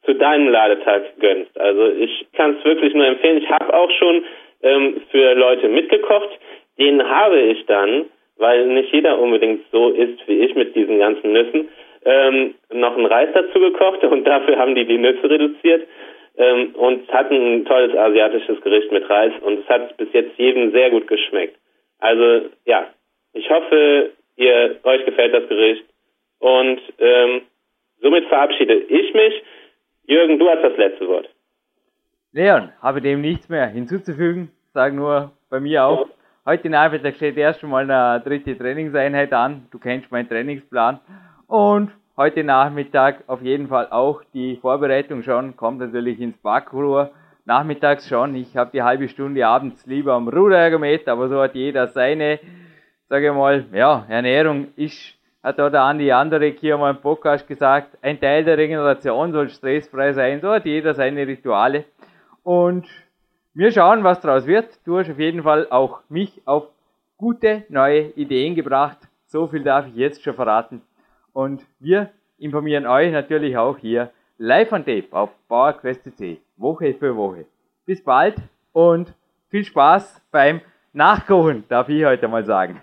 zu 0.05 0.15
deinem 0.15 0.49
Ladetag 0.49 1.19
gönnst. 1.21 1.59
Also 1.61 1.89
ich 1.91 2.27
kann 2.33 2.57
es 2.59 2.65
wirklich 2.65 2.95
nur 2.95 3.07
empfehlen. 3.07 3.39
Ich 3.39 3.51
habe 3.51 3.75
auch 3.75 3.91
schon 3.91 4.25
ähm, 4.63 5.03
für 5.11 5.35
Leute 5.35 5.69
mitgekocht. 5.69 6.31
Den 6.79 7.07
habe 7.07 7.39
ich 7.41 7.67
dann 7.67 8.07
weil 8.41 8.67
nicht 8.67 8.93
jeder 8.93 9.19
unbedingt 9.19 9.65
so 9.71 9.91
isst 9.91 10.27
wie 10.27 10.41
ich 10.41 10.55
mit 10.55 10.75
diesen 10.75 10.99
ganzen 10.99 11.33
Nüssen, 11.33 11.69
ähm, 12.05 12.55
noch 12.73 12.97
einen 12.97 13.07
Reis 13.07 13.29
dazu 13.35 13.61
gekocht 13.61 14.03
und 14.03 14.25
dafür 14.25 14.57
haben 14.57 14.75
die 14.75 14.87
die 14.87 14.99
Nüsse 14.99 15.29
reduziert 15.29 15.87
ähm, 16.41 16.75
und 16.75 17.07
hatten 17.13 17.35
ein 17.35 17.65
tolles 17.67 17.95
asiatisches 17.95 18.61
Gericht 18.63 18.91
mit 18.91 19.09
Reis 19.09 19.33
und 19.43 19.61
es 19.61 19.69
hat 19.69 19.97
bis 19.99 20.09
jetzt 20.13 20.39
jedem 20.39 20.73
sehr 20.73 20.91
gut 20.91 21.07
geschmeckt. 21.07 21.57
Also 21.99 22.49
ja, 22.65 22.87
ich 23.35 23.49
hoffe, 23.51 24.11
ihr 24.37 24.81
euch 24.83 25.05
gefällt 25.05 25.35
das 25.35 25.47
Gericht 25.49 25.85
und 26.39 26.81
ähm, 26.99 27.43
somit 28.01 28.27
verabschiede 28.29 28.75
ich 28.75 29.13
mich. 29.13 29.43
Jürgen, 30.07 30.39
du 30.39 30.49
hast 30.49 30.63
das 30.63 30.77
letzte 30.79 31.07
Wort. 31.09 31.29
Leon, 32.33 32.73
habe 32.81 33.03
dem 33.03 33.21
nichts 33.21 33.49
mehr 33.51 33.67
hinzuzufügen. 33.67 34.51
Sag 34.73 34.95
nur 34.95 35.33
bei 35.51 35.61
mir 35.61 35.85
auch. 35.85 36.07
Ja. 36.07 36.15
Heute 36.47 36.71
Nachmittag 36.71 37.17
steht 37.17 37.37
erst 37.37 37.63
mal 37.65 37.83
eine 37.89 38.23
dritte 38.25 38.57
Trainingseinheit 38.57 39.33
an. 39.35 39.67
Du 39.71 39.79
kennst 39.79 40.11
meinen 40.11 40.29
Trainingsplan. 40.29 41.01
Und 41.49 41.91
heute 42.21 42.45
Nachmittag 42.45 43.25
auf 43.29 43.41
jeden 43.41 43.69
Fall 43.69 43.89
auch 43.89 44.23
die 44.35 44.57
Vorbereitung 44.57 45.23
schon. 45.23 45.57
Kommt 45.57 45.79
natürlich 45.79 46.21
ins 46.21 46.37
Backruhr. 46.37 47.13
Nachmittags 47.47 48.07
schon. 48.07 48.35
Ich 48.35 48.59
habe 48.59 48.71
die 48.75 48.83
halbe 48.83 49.09
Stunde 49.09 49.47
abends 49.47 49.87
lieber 49.87 50.13
am 50.13 50.29
Ruderergometer, 50.29 51.13
aber 51.13 51.31
so 51.31 51.41
hat 51.41 51.55
jeder 51.55 51.89
seine, 51.89 52.39
sage 53.09 53.29
ich 53.29 53.33
mal, 53.33 53.65
ja, 53.73 54.05
Ernährung 54.07 54.67
ist, 54.77 55.15
hat 55.43 55.59
da 55.59 55.71
der 55.71 55.81
Andi 55.81 56.13
Anderek 56.13 56.59
hier 56.61 56.77
mal 56.77 56.91
im 56.91 57.01
Podcast 57.01 57.49
gesagt, 57.49 57.97
ein 58.03 58.21
Teil 58.21 58.45
der 58.45 58.59
Regeneration 58.59 59.33
soll 59.33 59.49
stressfrei 59.49 60.13
sein. 60.13 60.43
So 60.43 60.51
hat 60.51 60.67
jeder 60.67 60.93
seine 60.93 61.27
Rituale. 61.27 61.87
Und 62.43 62.87
wir 63.55 63.73
schauen, 63.73 64.05
was 64.05 64.21
daraus 64.21 64.47
wird. 64.47 64.79
Du 64.85 64.99
hast 64.99 65.11
auf 65.11 65.19
jeden 65.19 65.43
Fall 65.43 65.69
auch 65.71 66.01
mich 66.11 66.43
auf 66.45 66.69
gute 67.17 67.65
neue 67.71 68.09
Ideen 68.09 68.55
gebracht. 68.55 68.99
So 69.25 69.47
viel 69.47 69.63
darf 69.63 69.87
ich 69.87 69.95
jetzt 69.95 70.23
schon 70.23 70.35
verraten. 70.35 70.83
Und 71.33 71.65
wir 71.79 72.11
informieren 72.39 72.87
euch 72.87 73.13
natürlich 73.13 73.57
auch 73.57 73.79
hier 73.79 74.11
live 74.39 74.73
on 74.73 74.85
tape 74.85 75.09
auf 75.11 75.31
PowerQuest.cc 75.49 76.41
Woche 76.57 76.95
für 76.95 77.17
Woche. 77.17 77.47
bis 77.87 78.03
bald 78.03 78.37
und 78.73 79.13
viel 79.49 79.65
Spaß 79.65 80.23
beim 80.31 80.61
Nachkochen, 80.93 81.65
darf 81.69 81.89
ich 81.89 82.05
heute 82.05 82.29
mal 82.29 82.45
sagen. 82.45 82.83